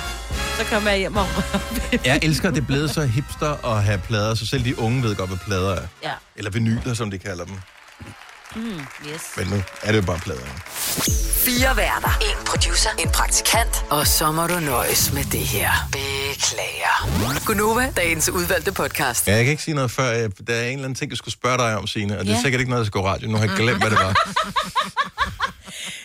Så 0.58 0.64
kommer 0.72 0.90
jeg 0.90 1.00
hjem 1.00 1.16
og. 1.16 1.28
Jeg 2.06 2.20
elsker, 2.22 2.48
at 2.50 2.56
det 2.56 2.62
er 2.62 2.66
blevet 2.66 2.90
så 2.92 3.06
hipster 3.06 3.66
at 3.76 3.84
have 3.84 3.98
plader, 3.98 4.36
så 4.36 4.46
selv 4.46 4.66
de 4.66 4.80
unge 4.80 5.04
ved 5.04 5.16
godt, 5.16 5.30
hvad 5.30 5.38
plader 5.46 5.76
er. 5.76 5.82
Ja. 6.04 6.12
Eller 6.36 6.52
vinyler, 6.52 6.94
som 6.94 7.12
de 7.12 7.18
kalder 7.18 7.46
dem. 7.46 7.56
Mm, 8.58 8.80
yes. 9.10 9.22
Men 9.38 9.48
nu 9.48 9.64
er 9.84 9.92
det 9.92 9.98
jo 10.02 10.06
bare 10.06 10.20
plader. 10.20 10.42
Fire 11.46 11.78
værter. 11.78 12.18
En 12.22 12.46
producer. 12.46 12.90
En 13.00 13.10
praktikant. 13.10 13.86
Og 13.90 14.08
så 14.08 14.32
må 14.32 14.48
du 14.48 14.60
nøjes 14.60 15.14
med 15.14 15.24
det 15.24 15.40
her. 15.40 15.70
Beklager. 15.92 17.44
Gunova, 17.46 17.94
dagens 17.98 18.30
udvalgte 18.30 18.72
podcast. 18.72 19.28
Ja, 19.28 19.36
jeg 19.36 19.44
kan 19.44 19.52
ikke 19.52 19.64
sige 19.64 19.76
noget 19.76 19.92
før. 19.92 20.10
jeg- 20.12 20.48
Der 20.48 20.54
er 20.56 20.62
en 20.64 20.68
eller 20.74 20.84
anden 20.84 20.96
ting, 20.96 21.12
jeg 21.12 21.18
skulle 21.18 21.34
spørge 21.34 21.58
dig 21.58 21.78
om, 21.78 21.88
Signe. 21.88 22.20
Og 22.20 22.26
det 22.26 22.32
er 22.32 22.36
Ja. 22.36 22.42
sikkert 22.42 22.60
ikke 22.60 22.70
noget, 22.70 22.82
der 22.86 22.86
skal 22.92 23.02
gå 23.02 23.08
radio. 23.08 23.30
Nu 23.30 23.38
har 23.38 23.46
jeg 23.46 23.56
glemt, 23.58 23.80
hvad 23.82 23.90
det 23.90 24.00
var. 24.00 24.14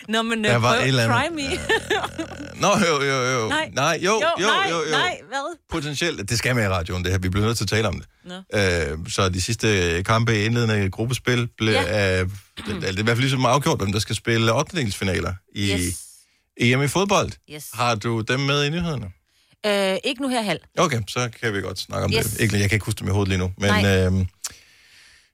Nå, 0.09 0.21
men 0.21 0.43
Der 0.43 0.57
uh, 0.57 0.63
var 0.63 0.73
prøv, 0.73 0.81
et 0.81 0.87
eller 0.87 1.03
andet. 1.03 1.17
try 1.17 1.35
me. 1.35 2.61
Nå, 2.61 2.67
jo, 2.87 3.01
jo, 3.03 3.23
jo. 3.31 3.47
Nej. 3.49 3.69
Nej, 3.73 3.99
jo, 4.01 4.11
jo, 4.11 4.27
jo, 4.39 4.47
nej, 4.47 4.67
jo, 4.69 4.75
jo. 4.83 4.91
nej, 4.91 5.17
hvad? 5.27 5.57
Potentielt, 5.71 6.29
det 6.29 6.37
skal 6.37 6.55
med 6.55 6.63
i 6.63 6.67
radioen, 6.67 7.03
det 7.03 7.11
her. 7.11 7.19
Vi 7.19 7.29
bliver 7.29 7.45
nødt 7.45 7.57
til 7.57 7.63
at 7.65 7.69
tale 7.69 7.87
om 7.87 7.93
det. 7.99 8.07
Nå. 8.25 8.59
Øh, 8.59 8.97
så 9.09 9.29
de 9.29 9.41
sidste 9.41 10.03
kampe 10.03 10.39
i 10.41 10.45
indledende 10.45 10.89
gruppespil 10.91 11.49
blev... 11.57 11.73
Ja. 11.73 12.21
Øh, 12.21 12.29
det, 12.57 12.65
det 12.65 12.83
er 12.83 12.89
i 12.89 12.93
hvert 12.93 13.07
fald 13.07 13.19
ligesom 13.19 13.45
afgjort, 13.45 13.79
hvem 13.79 13.91
der 13.91 13.99
skal 13.99 14.15
spille 14.15 14.53
8. 14.53 14.91
finaler 14.91 15.33
i 15.55 15.71
Yes. 15.73 15.99
EM 16.57 16.81
i 16.81 16.87
fodbold. 16.87 17.31
Yes. 17.53 17.65
Har 17.73 17.95
du 17.95 18.21
dem 18.21 18.39
med 18.39 18.63
i 18.65 18.69
nyhederne? 18.69 19.11
Øh, 19.65 19.97
ikke 20.03 20.21
nu 20.21 20.27
her 20.27 20.41
halv. 20.41 20.59
Okay, 20.77 21.01
så 21.07 21.29
kan 21.41 21.53
vi 21.53 21.61
godt 21.61 21.79
snakke 21.79 22.05
om 22.05 22.11
Yes. 22.13 22.25
det. 22.25 22.39
Ikke, 22.41 22.59
jeg 22.59 22.69
kan 22.69 22.75
ikke 22.75 22.85
huske 22.85 22.99
dem 22.99 23.07
i 23.07 23.11
hovedet 23.11 23.29
lige 23.29 23.39
nu. 23.39 23.51
Men 23.57 23.69
Nej. 23.69 24.05
øh, 24.05 24.25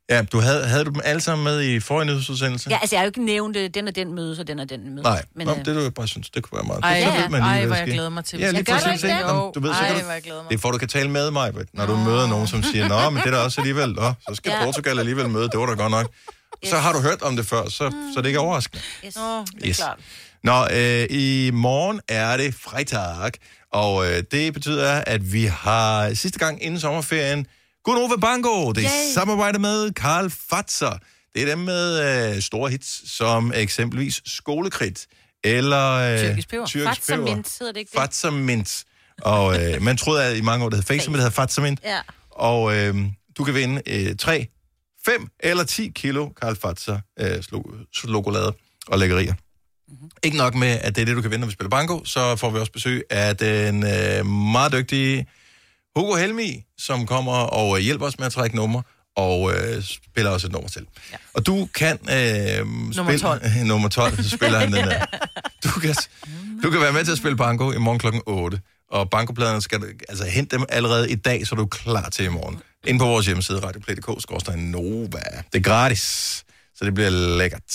ja, 0.10 0.22
du 0.24 0.40
havde, 0.40 0.68
havde 0.68 0.86
du 0.86 0.90
dem 0.92 1.02
alle 1.04 1.22
sammen 1.22 1.44
med 1.46 1.62
i 1.64 1.80
forrige 1.80 2.06
nyhedsudsendelse? 2.08 2.70
Ja, 2.70 2.78
altså, 2.82 2.96
jeg 2.96 3.00
har 3.00 3.06
jo 3.06 3.10
ikke 3.10 3.26
nævnt, 3.26 3.58
øh, 3.58 3.70
den 3.74 3.88
og 3.88 3.96
den 3.96 4.14
møde, 4.16 4.36
så 4.36 4.44
den 4.44 4.60
og 4.60 4.70
den 4.70 4.90
møde. 4.90 5.04
Nej, 5.04 5.24
men, 5.36 5.48
Nå, 5.48 5.54
øh, 5.54 5.58
det 5.66 5.66
du 5.76 5.80
jeg 5.82 5.94
bare 5.94 6.08
synes, 6.08 6.30
det 6.30 6.44
kunne 6.44 6.58
være 6.58 6.68
meget. 6.68 6.80
Ej, 6.84 7.02
så 7.04 7.08
ja. 7.10 7.22
ved 7.22 7.30
man 7.30 7.42
Ej, 7.42 7.58
hvad 7.60 7.68
hvor 7.68 7.76
jeg 7.76 7.88
glæder 7.88 8.10
mig 8.10 8.26
til. 8.26 8.40
Ja, 8.40 8.52
lige 8.52 8.64
du 8.64 8.72
præcis. 8.72 9.04
ikke? 9.04 9.20
Nå, 9.28 9.52
Du 9.56 9.60
ved, 9.60 9.74
så 9.74 9.80
Ej, 9.80 10.02
du, 10.02 10.10
jeg 10.10 10.22
glæder 10.24 10.42
mig. 10.42 10.50
det 10.50 10.56
er 10.56 10.60
for, 10.60 10.72
du 10.72 10.78
kan 10.78 10.88
tale 10.88 11.10
med 11.10 11.32
mig, 11.32 11.54
når 11.74 11.86
du 11.86 11.96
møder 11.98 12.28
nogen, 12.28 12.48
som 12.48 12.64
siger, 12.64 12.88
Nå, 12.88 13.10
men 13.10 13.24
det 13.24 13.28
er 13.28 13.32
da 13.32 13.38
også 13.38 13.62
alligevel, 13.62 13.90
Nå, 13.90 14.14
så 14.30 14.36
skal 14.36 14.50
Ja. 14.52 14.64
Portugal 14.66 15.00
alligevel 15.00 15.30
møde, 15.30 15.50
det 15.50 15.60
var 15.60 15.66
da 15.66 15.74
godt 15.74 15.92
nok. 15.92 16.12
Så 16.66 16.78
har 16.78 16.94
du 16.94 17.00
hørt 17.00 17.22
om 17.22 17.36
det 17.36 17.46
før, 17.46 17.64
så, 17.70 17.72
så 17.80 18.14
det 18.18 18.24
er 18.24 18.28
ikke 18.28 18.40
overraskende. 18.40 18.82
yes. 19.06 19.16
Åh, 19.18 19.46
det 19.56 19.64
er 19.64 19.68
Yes. 19.70 19.78
klart. 19.78 20.00
Nå, 20.44 20.68
øh, 20.72 21.08
i 21.10 21.52
morgen 21.54 22.02
er 22.08 22.38
det 22.38 22.56
fredag, 22.56 23.32
og 23.74 24.12
øh, 24.12 24.24
det 24.32 24.54
betyder, 24.54 25.04
at 25.08 25.34
vi 25.34 25.46
har 25.46 26.14
sidste 26.14 26.40
gang 26.40 26.64
inden 26.64 26.80
sommerferien 26.80 27.46
Gunova 27.84 28.16
Bango. 28.22 28.72
Det 28.72 28.86
er 28.86 28.90
Yay. 28.90 29.14
samarbejde 29.14 29.60
med 29.60 29.92
Karl 29.94 30.30
Fatser. 30.50 30.98
Det 31.36 31.42
er 31.42 31.46
dem 31.46 31.58
med 31.60 32.00
øh, 32.36 32.42
store 32.42 32.70
hits, 32.72 33.12
som 33.18 33.54
eksempelvis 33.56 34.22
Skolekridt, 34.26 35.06
eller... 35.44 35.90
Øh, 35.92 36.20
Tyrkisk 36.20 36.50
peber. 36.50 36.66
Tyrkisk 36.66 36.88
Fatser 37.00 37.16
peber. 37.16 37.36
mint, 37.36 37.56
hedder 37.60 37.74
det 37.74 37.80
ikke 37.80 37.92
det? 37.92 38.00
Fatser 38.02 38.30
mint. 38.32 38.84
Og 39.22 39.62
øh, 39.64 39.82
man 39.82 39.98
troede 39.98 40.24
at 40.26 40.38
i 40.38 40.42
mange 40.42 40.66
år, 40.66 40.70
det 40.70 40.78
hed 40.78 40.84
Face, 40.84 41.10
men 41.10 41.14
det 41.14 41.24
hedder 41.24 41.36
Fatser 41.36 41.62
mint. 41.62 41.80
Ja. 41.84 42.00
Og 42.32 42.76
øh, 42.76 42.96
du 43.38 43.44
kan 43.44 43.54
vinde 43.56 43.82
øh, 43.88 44.16
3, 44.16 44.48
5 45.10 45.28
eller 45.40 45.64
10 45.64 45.92
kilo 45.96 46.30
Karl 46.30 46.56
Fatser 46.56 47.00
øh, 47.20 47.44
chokolade 47.94 48.54
og 48.88 49.00
lækkerier. 49.00 49.34
Mm-hmm. 49.34 50.10
Ikke 50.24 50.38
nok 50.38 50.56
med, 50.56 50.68
at 50.82 50.96
det 50.96 51.02
er 51.02 51.06
det, 51.06 51.16
du 51.16 51.22
kan 51.22 51.32
vinde, 51.32 51.40
når 51.40 51.48
vi 51.48 51.54
spiller 51.54 51.70
banko, 51.70 52.06
så 52.06 52.36
får 52.36 52.50
vi 52.50 52.60
også 52.60 52.72
besøg 52.72 53.04
af 53.10 53.38
den 53.38 53.84
øh, 53.84 54.26
meget 54.26 54.74
dygtige 54.74 55.28
Hugo 55.96 56.16
Helmi, 56.16 56.64
som 56.78 57.06
kommer 57.06 57.34
og 57.34 57.78
øh, 57.78 57.84
hjælper 57.84 58.06
os 58.06 58.20
med 58.20 58.26
at 58.26 58.32
trække 58.32 58.56
numre, 58.56 58.84
og 59.16 59.54
øh, 59.54 59.84
spiller 59.84 60.32
også 60.32 60.48
et 60.48 60.54
nummer 60.54 60.70
til. 60.70 60.86
Ja. 61.12 61.18
Og 61.34 61.46
du 61.46 61.70
kan... 61.76 61.98
Øh, 62.12 62.68
Nummer 62.96 63.18
12. 63.18 63.40
Spille, 63.40 63.68
nummer 63.72 63.90
12, 63.90 64.24
så 64.24 64.30
spiller 64.30 64.60
han 64.60 64.74
den 64.74 64.88
der. 64.88 65.06
Du 65.64 65.80
kan, 65.80 65.96
du 66.64 66.70
kan 66.70 66.82
være 66.82 66.94
med 66.94 67.06
til 67.06 67.12
at 67.12 67.18
spille 67.18 67.38
banko 67.38 67.72
i 67.72 67.78
morgen 67.78 68.00
klokken 68.00 68.22
8. 68.26 68.62
Og 68.92 69.10
bankopladerne 69.10 69.62
skal 69.62 69.84
altså 70.10 70.26
hente 70.26 70.58
dem 70.58 70.66
allerede 70.70 71.12
i 71.12 71.16
dag, 71.16 71.48
så 71.48 71.56
er 71.56 71.58
du 71.58 71.66
klar 71.66 72.10
til 72.10 72.26
i 72.26 72.30
morgen. 72.30 72.62
Ind 72.88 73.00
på 73.00 73.06
vores 73.06 73.26
hjemmeside, 73.26 73.60
radioplay.dk, 73.60 74.56
Nova. 74.58 75.20
Det 75.54 75.60
er 75.60 75.64
gratis, 75.64 76.02
så 76.76 76.86
det 76.86 76.94
bliver 76.94 77.10
lækkert. 77.10 77.72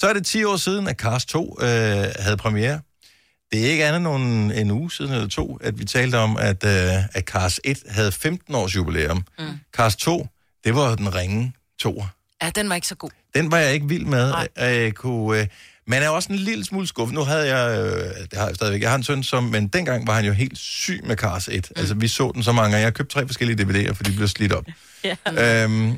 Så 0.00 0.08
er 0.08 0.12
det 0.12 0.26
10 0.26 0.44
år 0.44 0.56
siden, 0.56 0.88
at 0.88 0.96
Cars 0.96 1.26
2 1.26 1.58
øh, 1.60 1.66
havde 2.18 2.36
premiere. 2.36 2.80
Det 3.52 3.66
er 3.66 3.70
ikke 3.70 3.86
andet 3.86 4.16
end 4.16 4.52
en 4.52 4.70
uge 4.70 4.92
siden 4.92 5.12
eller 5.12 5.28
to, 5.28 5.56
at 5.56 5.78
vi 5.78 5.84
talte 5.84 6.18
om, 6.18 6.36
at, 6.36 6.64
øh, 6.64 7.04
at 7.12 7.24
Cars 7.24 7.60
1 7.64 7.82
havde 7.88 8.12
15 8.12 8.54
års 8.54 8.76
jubilæum. 8.76 9.24
Mm. 9.38 9.44
Cars 9.72 9.96
2, 9.96 10.28
det 10.64 10.74
var 10.74 10.94
den 10.94 11.14
ringe 11.14 11.52
toer. 11.78 12.06
Ja, 12.42 12.50
den 12.54 12.68
var 12.68 12.74
ikke 12.74 12.86
så 12.86 12.94
god. 12.94 13.10
Den 13.34 13.50
var 13.50 13.58
jeg 13.58 13.74
ikke 13.74 13.88
vild 13.88 14.04
med. 14.04 14.34
Jeg 14.56 14.94
kunne, 14.94 15.40
øh, 15.40 15.46
man 15.88 16.02
er 16.02 16.08
også 16.08 16.32
en 16.32 16.38
lille 16.38 16.64
smule 16.64 16.86
skuffet. 16.86 17.14
Nu 17.14 17.20
havde 17.24 17.56
jeg, 17.56 17.80
øh, 17.80 18.28
det 18.30 18.38
har 18.38 18.46
jeg 18.46 18.54
stadigvæk, 18.54 18.82
jeg 18.82 18.90
har 18.90 18.96
en 18.96 19.02
søn, 19.02 19.22
som, 19.22 19.44
men 19.44 19.68
dengang 19.68 20.06
var 20.06 20.14
han 20.14 20.24
jo 20.24 20.32
helt 20.32 20.58
syg 20.58 21.00
med 21.04 21.16
Cars 21.16 21.48
1. 21.48 21.54
Mm. 21.54 21.80
Altså, 21.80 21.94
vi 21.94 22.08
så 22.08 22.30
den 22.34 22.42
så 22.42 22.52
mange 22.52 22.64
gange. 22.64 22.78
Jeg 22.78 22.86
har 22.86 22.90
købt 22.90 23.10
tre 23.10 23.26
forskellige 23.26 23.62
DVD'er, 23.62 23.92
for 23.92 24.02
de 24.02 24.12
blev 24.12 24.28
slidt 24.28 24.52
op. 24.52 24.64
Ja. 25.04 25.16
Øhm, 25.64 25.94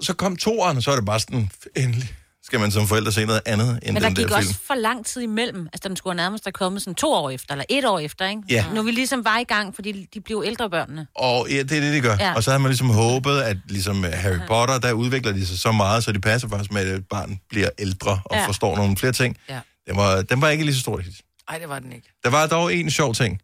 så 0.00 0.14
kom 0.14 0.36
toeren, 0.36 0.76
og 0.76 0.82
så 0.82 0.90
er 0.90 0.96
det 0.96 1.04
bare 1.04 1.20
sådan, 1.20 1.50
endelig 1.76 2.14
skal 2.46 2.60
man 2.60 2.70
som 2.70 2.86
forældre 2.86 3.12
se 3.12 3.26
noget 3.26 3.40
andet 3.46 3.78
end 3.82 3.92
Men 3.92 4.02
der 4.02 4.08
den 4.08 4.16
gik 4.16 4.28
der 4.28 4.36
også 4.36 4.48
film. 4.48 4.58
for 4.66 4.74
lang 4.74 5.06
tid 5.06 5.22
imellem. 5.22 5.66
Altså, 5.72 5.88
den 5.88 5.96
skulle 5.96 6.16
nærmest 6.16 6.44
have 6.44 6.52
kommet 6.52 6.82
sådan 6.82 6.94
to 6.94 7.12
år 7.12 7.30
efter, 7.30 7.52
eller 7.52 7.64
et 7.68 7.84
år 7.84 7.98
efter, 7.98 8.28
ikke? 8.28 8.42
Ja. 8.50 8.64
Nu 8.74 8.80
er 8.80 8.84
vi 8.84 8.90
ligesom 8.90 9.24
var 9.24 9.38
i 9.38 9.44
gang, 9.44 9.74
fordi 9.74 10.08
de 10.14 10.20
blev 10.20 10.42
ældre 10.46 10.70
børnene. 10.70 11.06
Og 11.16 11.46
ja, 11.50 11.62
det 11.62 11.72
er 11.72 11.80
det, 11.80 11.92
de 11.92 12.00
gør. 12.00 12.16
Ja. 12.20 12.34
Og 12.34 12.44
så 12.44 12.50
havde 12.50 12.62
man 12.62 12.68
ligesom 12.70 12.90
håbet, 12.90 13.40
at 13.40 13.56
ligesom 13.68 14.04
øh, 14.04 14.12
Harry 14.12 14.38
Potter, 14.48 14.78
der 14.78 14.92
udvikler 14.92 15.32
de 15.32 15.46
sig 15.46 15.58
så 15.58 15.72
meget, 15.72 16.04
så 16.04 16.12
de 16.12 16.20
passer 16.20 16.48
faktisk 16.48 16.72
med, 16.72 16.80
at 16.80 16.98
et 16.98 17.08
barn 17.08 17.40
bliver 17.48 17.68
ældre 17.78 18.20
og 18.24 18.36
ja. 18.36 18.46
Forstår 18.46 18.76
nogle 18.76 18.96
flere 18.96 19.12
ting. 19.12 19.36
Ja. 19.48 19.60
Den 19.88 19.96
var, 19.96 20.22
den 20.22 20.40
var 20.40 20.48
ikke 20.48 20.64
lige 20.64 20.74
så 20.74 20.80
stor 20.80 20.98
hit. 20.98 21.14
Nej, 21.50 21.58
det 21.58 21.68
var 21.68 21.78
den 21.78 21.92
ikke. 21.92 22.08
Der 22.24 22.30
var 22.30 22.46
dog 22.46 22.74
en 22.74 22.90
sjov 22.90 23.14
ting, 23.14 23.40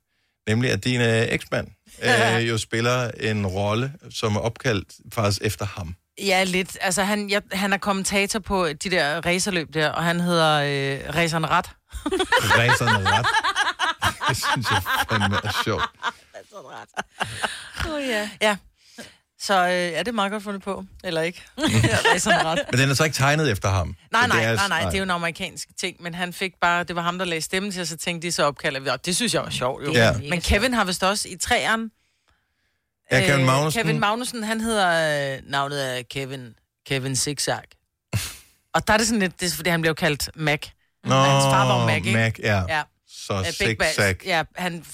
nemlig 0.48 0.70
at 0.70 0.84
din 0.84 1.00
øh, 1.00 1.26
eksmand 1.28 1.66
øh, 2.38 2.48
jo 2.48 2.58
spiller 2.58 3.10
en 3.20 3.46
rolle, 3.46 3.92
som 4.10 4.36
er 4.36 4.40
opkaldt 4.40 4.88
faktisk 5.12 5.42
efter 5.44 5.66
ham. 5.66 5.94
Ja, 6.18 6.44
lidt. 6.44 6.78
Altså, 6.80 7.02
han, 7.02 7.30
jeg, 7.30 7.42
han 7.52 7.72
er 7.72 7.76
kommentator 7.78 8.38
på 8.38 8.68
de 8.68 8.90
der 8.90 9.26
racerløb 9.26 9.74
der, 9.74 9.88
og 9.88 10.04
han 10.04 10.20
hedder 10.20 10.54
øh, 10.56 11.14
Raceren 11.14 11.50
Ret. 11.50 11.66
Ræserne 12.58 13.10
ret. 13.10 13.26
Det 14.28 14.36
synes 14.36 14.70
jeg 14.70 14.82
fandme 15.10 15.36
er 15.44 15.60
sjovt. 15.64 15.82
Oh, 17.88 18.08
ja. 18.08 18.30
Ja. 18.42 18.56
Så 19.40 19.54
øh, 19.66 19.70
ja, 19.72 19.98
det 19.98 20.08
er 20.08 20.12
meget 20.12 20.32
godt 20.32 20.42
fundet 20.42 20.62
på. 20.62 20.84
Eller 21.04 21.20
ikke? 21.22 21.42
ja, 21.58 21.64
Raceren 22.12 22.46
Ret. 22.46 22.58
Men 22.70 22.80
den 22.80 22.90
er 22.90 22.94
så 22.94 23.04
ikke 23.04 23.14
tegnet 23.14 23.50
efter 23.50 23.68
ham. 23.68 23.96
Nej, 24.12 24.26
nej, 24.26 24.36
det 24.36 24.46
er- 24.46 24.54
nej, 24.54 24.68
nej, 24.68 24.80
det 24.84 24.94
er 24.94 24.98
jo 24.98 25.02
en 25.02 25.10
amerikansk 25.10 25.68
ting, 25.80 25.96
men 26.02 26.14
han 26.14 26.32
fik 26.32 26.52
bare, 26.60 26.84
det 26.84 26.96
var 26.96 27.02
ham, 27.02 27.18
der 27.18 27.24
lagde 27.24 27.40
stemmen 27.42 27.72
til, 27.72 27.80
og 27.80 27.86
så 27.86 27.96
tænkte 27.96 28.26
de 28.28 28.32
så 28.32 28.44
opkaldet, 28.44 28.88
og 28.88 29.06
det 29.06 29.16
synes 29.16 29.34
jeg 29.34 29.42
var 29.42 29.50
sjovt, 29.50 29.84
jo. 29.86 29.92
Ja. 29.92 30.12
Men 30.28 30.40
Kevin 30.40 30.74
har 30.74 30.84
vist 30.84 31.02
også 31.02 31.28
i 31.28 31.36
træerne, 31.36 31.90
Ja, 33.10 33.20
Kevin 33.20 33.40
Øh, 33.40 33.46
Magnussen. 33.46 33.82
Kevin 33.82 34.00
Magnussen, 34.00 34.42
han 34.42 34.60
hedder, 34.60 35.34
øh, 35.36 35.38
navnet 35.50 35.98
er 35.98 36.02
Kevin, 36.10 36.54
Kevin 36.86 37.16
Zigzag. 37.16 37.62
og 38.74 38.86
der 38.86 38.92
er 38.94 38.98
det 38.98 39.06
sådan 39.06 39.20
lidt, 39.20 39.40
det 39.40 39.46
er, 39.46 39.56
fordi 39.56 39.70
han 39.70 39.80
blev 39.80 39.94
kaldt 39.94 40.30
Mac. 40.34 40.66
Nå, 41.04 41.14
hans 41.14 41.44
far 41.44 41.66
var 41.78 41.86
Mac, 41.86 41.96
ikke? 41.96 42.12
Mac, 42.12 42.34
ja. 42.38 42.62
Ja. 42.68 42.82
Så 43.08 43.32
Mac. 43.34 43.54
zigzag. 43.54 44.16
Ja, 44.26 44.42
han, 44.56 44.84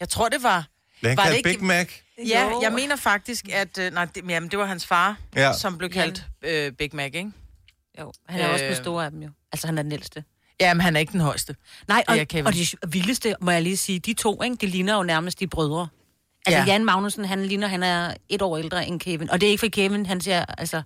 jeg 0.00 0.08
tror, 0.08 0.28
det 0.28 0.42
var... 0.42 0.66
Blev 1.00 1.08
han 1.10 1.16
Var 1.16 1.24
det 1.24 1.32
kaldt 1.32 1.46
ikke- 1.46 1.58
Big 1.58 1.66
Mac? 1.66 1.88
Ja, 2.28 2.48
Jo. 2.50 2.60
jeg 2.62 2.72
mener 2.72 2.96
faktisk, 2.96 3.48
at... 3.52 3.78
Øh, 3.78 3.92
nej, 3.92 4.04
det, 4.04 4.24
jamen, 4.28 4.50
det 4.50 4.58
var 4.58 4.64
hans 4.66 4.86
far, 4.86 5.16
Ja. 5.36 5.52
som 5.52 5.78
blev 5.78 5.90
kaldt 5.90 6.24
øh, 6.44 6.72
Big 6.72 6.90
Mac, 6.96 7.04
ikke? 7.14 7.30
Jo, 8.00 8.12
han 8.28 8.40
er 8.40 8.46
øh... 8.46 8.52
også 8.52 8.64
den 8.64 8.76
store 8.76 9.04
af 9.04 9.10
dem 9.10 9.22
jo. 9.22 9.30
Altså, 9.52 9.66
han 9.66 9.78
er 9.78 9.82
den 9.82 9.92
ældste. 9.92 10.24
Jamen, 10.60 10.80
han 10.80 10.96
er 10.96 11.00
ikke 11.00 11.12
den 11.12 11.20
højeste. 11.20 11.56
Nej, 11.88 12.04
og, 12.08 12.16
Det 12.16 12.46
og 12.46 12.52
det 12.52 12.74
vildeste, 12.88 13.34
må 13.40 13.50
jeg 13.50 13.62
lige 13.62 13.76
sige, 13.76 13.98
de 13.98 14.12
to, 14.12 14.42
ikke, 14.42 14.56
de 14.56 14.66
ligner 14.66 14.96
jo 14.96 15.02
nærmest 15.02 15.40
de 15.40 15.46
brødre. 15.46 15.88
Altså, 16.46 16.58
Ja. 16.58 16.64
ja. 16.66 16.72
Jan 16.72 16.84
Magnussen, 16.84 17.24
han 17.24 17.46
ligner, 17.46 17.68
han 17.68 17.82
er 17.82 18.14
et 18.28 18.42
år 18.42 18.58
ældre 18.58 18.86
end 18.86 19.00
Kevin. 19.00 19.30
Og 19.30 19.40
det 19.40 19.46
er 19.46 19.50
ikke 19.50 19.60
for 19.60 19.68
Kevin, 19.68 20.06
han 20.06 20.20
siger, 20.20 20.44
altså... 20.58 20.76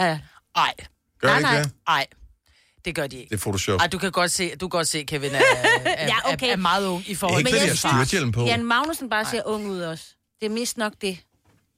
Uh, 0.00 0.04
Ej, 0.04 0.18
Gør 1.20 1.28
Nej, 1.28 1.34
det 1.34 1.38
ikke 1.38 1.42
nej. 1.50 1.62
det? 1.62 1.72
ej. 1.88 2.06
Det 2.84 2.94
gør 2.94 3.06
de 3.06 3.16
ikke. 3.16 3.28
Det 3.30 3.34
er 3.36 3.40
Photoshop. 3.40 3.80
Ej, 3.80 3.86
du 3.86 3.98
kan 3.98 4.10
godt 4.12 4.30
se, 4.30 4.50
du 4.56 4.68
kan 4.68 4.78
godt 4.78 4.88
se 4.88 5.02
Kevin 5.02 5.30
er, 5.34 5.38
er, 5.84 6.06
Ja, 6.06 6.32
okay. 6.32 6.48
er, 6.48 6.52
er 6.52 6.56
meget 6.56 6.86
ung 6.86 7.08
i 7.10 7.14
forhold 7.14 7.38
Ikke 7.40 7.50
Men 7.50 7.58
fordi 7.58 7.68
jeg 7.68 8.08
synes- 8.08 8.34
på. 8.34 8.44
Jan 8.44 8.64
Magnussen 8.64 9.10
bare 9.10 9.24
ser 9.24 9.42
ung 9.46 9.66
ud 9.66 9.80
også. 9.80 10.04
Det 10.40 10.46
er 10.46 10.50
mest 10.50 10.76
nok 10.76 10.92
det. 11.00 11.18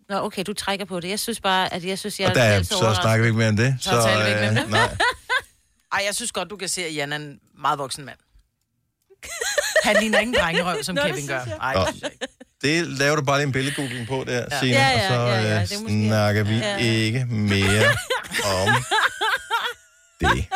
Nå, 0.08 0.16
okay, 0.24 0.44
du 0.46 0.52
trækker 0.52 0.84
på 0.84 1.00
det. 1.00 1.08
Jeg 1.08 1.18
synes 1.20 1.40
bare, 1.40 1.72
at 1.74 1.84
jeg 1.84 1.98
synes, 1.98 2.20
jeg 2.20 2.28
Og 2.28 2.34
der 2.34 2.42
er, 2.42 2.62
så 2.62 2.74
overrasket. 2.74 3.02
snakker 3.02 3.22
vi 3.22 3.28
ikke 3.28 3.38
mere 3.38 3.48
om 3.48 3.56
det. 3.56 3.76
Så 3.80 3.90
taler 3.90 4.24
vi 4.24 4.28
ikke 4.28 4.40
mere 4.40 4.50
om 4.50 4.56
øh, 4.56 4.62
det. 4.62 4.70
nej. 4.70 4.96
Ej, 5.92 6.02
jeg 6.06 6.14
synes 6.14 6.32
godt, 6.32 6.50
du 6.50 6.56
kan 6.56 6.68
se, 6.68 6.84
at 6.84 6.94
Jan 6.94 7.12
er 7.12 7.16
en 7.16 7.40
meget 7.58 7.78
voksen 7.78 8.04
mand. 8.04 8.18
Han 9.84 9.96
ligner 10.00 10.18
ikke 10.18 10.28
en 10.28 10.34
drengerøv, 10.40 10.82
som 10.82 10.94
Nå, 10.94 11.02
det 11.02 11.08
Kevin 11.10 11.26
synes 11.26 11.44
gør. 11.46 11.68
jeg. 11.70 11.86
Det 12.62 12.86
laver 12.86 13.16
du 13.16 13.22
bare 13.22 13.38
lige 13.38 13.46
en 13.46 13.52
billedgoogling 13.52 14.08
på 14.08 14.24
der, 14.26 14.44
ja. 14.50 14.58
Signe, 14.60 14.76
Ja, 14.76 14.88
ja, 14.88 14.94
og 14.94 15.08
så 15.08 15.14
ja, 15.14 15.42
ja, 15.42 15.54
øh, 15.62 15.68
det 15.68 15.76
er 15.76 15.80
måske- 15.80 16.06
snakker 16.08 16.42
vi 16.44 16.54
Ja. 16.56 16.76
ikke 16.76 17.26
mere 17.30 17.88
om 18.44 18.68
det. 20.20 20.46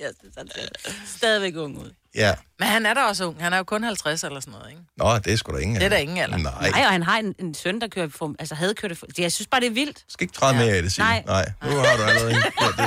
Jeg 0.00 0.10
synes, 0.20 0.34
han 0.38 0.48
ser 0.54 0.92
stadigvæk 1.18 1.56
ung 1.56 1.78
ud. 1.78 1.90
Ja. 2.14 2.34
Men 2.58 2.68
han 2.68 2.86
er 2.86 2.94
da 2.94 3.00
også 3.00 3.24
ung. 3.24 3.42
Han 3.42 3.52
er 3.52 3.56
jo 3.56 3.62
kun 3.64 3.84
50 3.84 4.24
eller 4.24 4.40
sådan 4.40 4.52
noget, 4.52 4.70
ikke? 4.70 4.82
Nå, 4.96 5.18
det 5.18 5.32
er 5.32 5.36
sgu 5.36 5.52
da 5.52 5.58
ingen 5.58 5.76
Det 5.76 5.84
er 5.84 5.88
der 5.88 5.96
ingen 5.96 6.18
alder. 6.18 6.36
Nej, 6.36 6.70
Nej, 6.70 6.84
og 6.84 6.92
han 6.92 7.02
har 7.02 7.18
en, 7.18 7.34
en 7.38 7.54
søn, 7.54 7.80
der 7.80 7.88
kører 7.88 8.08
for, 8.08 8.34
altså 8.38 8.54
havde 8.54 8.74
kørt 8.74 8.90
det 8.90 8.98
for, 8.98 9.06
Jeg 9.18 9.32
synes 9.32 9.48
bare, 9.48 9.60
det 9.60 9.66
er 9.66 9.70
vildt. 9.70 10.04
skal 10.08 10.24
ikke 10.24 10.34
træde 10.34 10.54
mere 10.56 10.72
af 10.76 10.82
det, 10.82 10.92
Signe. 10.92 11.08
Nej. 11.08 11.22
Nej. 11.26 11.52
Nu 11.64 11.70
har 11.76 11.96
du 11.96 12.02
allerede 12.02 12.32
gjort 12.58 12.74
det 12.76 12.84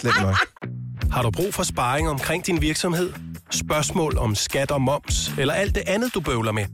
slemt 0.00 0.20
nok. 0.20 0.36
Har 1.12 1.22
du 1.22 1.30
brug 1.30 1.54
for 1.54 1.62
sparring 1.62 2.08
omkring 2.08 2.46
din 2.46 2.60
virksomhed? 2.60 3.12
Spørgsmål 3.50 4.18
om 4.18 4.34
skat 4.34 4.70
og 4.70 4.82
moms, 4.82 5.30
eller 5.38 5.54
alt 5.54 5.74
det 5.74 5.82
andet, 5.86 6.14
du 6.14 6.20
bøvler 6.20 6.52
med? 6.52 6.66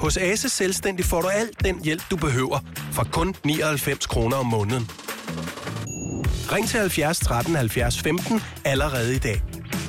Hos 0.00 0.16
Ase 0.16 0.48
Selvstændig 0.48 1.04
får 1.04 1.22
du 1.22 1.28
alt 1.28 1.64
den 1.64 1.84
hjælp, 1.84 2.02
du 2.10 2.16
behøver, 2.16 2.58
for 2.92 3.04
kun 3.12 3.34
99 3.44 4.06
kroner 4.06 4.36
om 4.36 4.46
måneden. 4.46 4.90
Ring 6.52 6.68
til 6.68 6.80
70 6.80 7.18
13 7.18 7.54
70 7.54 8.00
15 8.00 8.40
allerede 8.64 9.14
i 9.14 9.18
dag. 9.18 9.42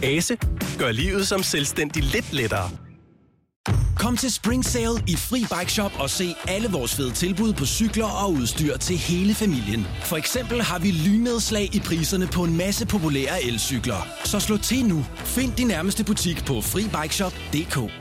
Ase 0.03 0.37
gør 0.79 0.91
livet 0.91 1.27
som 1.27 1.43
selvstændig 1.43 2.03
lidt 2.03 2.33
lettere. 2.33 2.69
Kom 3.99 4.17
til 4.17 4.33
Spring 4.33 4.65
Sale 4.65 5.03
i 5.07 5.15
Fri 5.15 5.39
Bike 5.39 5.71
Shop 5.71 5.91
og 5.99 6.09
se 6.09 6.35
alle 6.47 6.69
vores 6.69 6.95
fede 6.95 7.11
tilbud 7.11 7.53
på 7.53 7.65
cykler 7.65 8.25
og 8.25 8.31
udstyr 8.31 8.77
til 8.77 8.97
hele 8.97 9.33
familien. 9.33 9.87
For 10.03 10.17
eksempel 10.17 10.61
har 10.61 10.79
vi 10.79 10.91
lynedslag 10.91 11.75
i 11.75 11.79
priserne 11.79 12.27
på 12.27 12.43
en 12.43 12.57
masse 12.57 12.87
populære 12.87 13.43
elcykler. 13.43 14.07
Så 14.23 14.39
slå 14.39 14.57
til 14.57 14.85
nu. 14.85 15.05
Find 15.15 15.53
din 15.53 15.67
nærmeste 15.67 16.03
butik 16.03 16.45
på 16.45 16.61
FriBikeShop.dk 16.61 18.00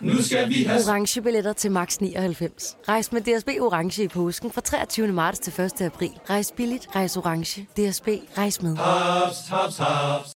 Nu 0.00 0.22
skal 0.22 0.48
vi 0.48 0.64
have 0.64 0.80
orange 0.88 1.22
billetter 1.22 1.52
til 1.52 1.70
max 1.70 1.96
99. 1.96 2.76
Rejs 2.88 3.12
med 3.12 3.20
DSB 3.20 3.48
orange 3.60 4.02
i 4.02 4.08
påsken 4.08 4.52
fra 4.52 4.60
23. 4.60 5.06
marts 5.12 5.38
til 5.38 5.60
1. 5.60 5.80
april. 5.80 6.10
Rejs 6.30 6.52
billigt, 6.56 6.88
rejs 6.94 7.16
orange. 7.16 7.62
DSB 7.62 8.08
rejs 8.38 8.62
med. 8.62 8.76
haps, 8.76 9.36
haps, 9.48 9.76
haps. 9.78 10.30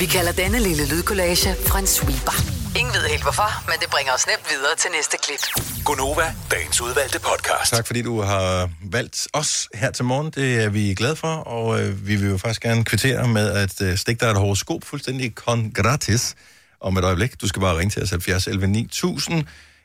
Vi 0.00 0.06
kalder 0.06 0.32
denne 0.32 0.58
lille 0.58 0.88
lydkollage 0.88 1.50
en 1.78 1.86
sweeper. 1.86 2.36
Ingen 2.78 2.94
ved 2.94 3.08
helt 3.10 3.22
hvorfor, 3.22 3.70
men 3.70 3.76
det 3.80 3.90
bringer 3.90 4.12
os 4.12 4.26
nemt 4.26 4.46
videre 4.50 4.76
til 4.78 4.90
næste 4.96 5.16
klip. 5.22 5.42
Gonova, 5.84 6.34
dagens 6.50 6.80
udvalgte 6.80 7.20
podcast. 7.20 7.72
Tak 7.72 7.86
fordi 7.86 8.02
du 8.02 8.20
har 8.20 8.70
valgt 8.90 9.28
os 9.32 9.68
her 9.74 9.90
til 9.90 10.04
morgen. 10.04 10.30
Det 10.30 10.64
er 10.64 10.68
vi 10.68 10.94
glade 10.94 11.16
for, 11.16 11.34
og 11.56 11.80
øh, 11.80 12.06
vi 12.08 12.16
vil 12.16 12.30
jo 12.30 12.38
faktisk 12.38 12.62
gerne 12.62 12.84
kvittere 12.84 13.28
med 13.28 13.50
at 13.50 13.82
øh, 13.82 13.96
stikke 13.96 14.20
dig 14.20 14.30
et 14.30 14.36
horoskop 14.36 14.84
fuldstændig 14.84 15.34
kon 15.34 15.72
gratis 15.74 16.34
om 16.80 16.96
et 16.96 17.04
øjeblik. 17.04 17.40
Du 17.40 17.48
skal 17.48 17.60
bare 17.60 17.78
ringe 17.78 17.90
til 17.90 18.02
os 18.02 18.10
70 18.10 18.46
11 18.46 18.66
9000. 18.66 19.44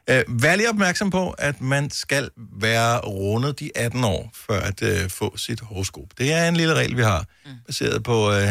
Øh, 0.09 0.23
vær 0.27 0.55
lige 0.55 0.69
opmærksom 0.69 1.09
på, 1.09 1.31
at 1.31 1.61
man 1.61 1.89
skal 1.89 2.29
være 2.37 2.99
rundet 2.99 3.59
de 3.59 3.71
18 3.75 4.03
år, 4.03 4.31
for 4.33 4.53
at 4.53 4.81
øh, 4.81 5.09
få 5.09 5.37
sit 5.37 5.59
horoskop. 5.59 6.07
Det 6.17 6.33
er 6.33 6.47
en 6.47 6.55
lille 6.55 6.73
regel, 6.73 6.97
vi 6.97 7.01
har, 7.01 7.25
baseret 7.65 8.03
på 8.03 8.31
øh, 8.31 8.49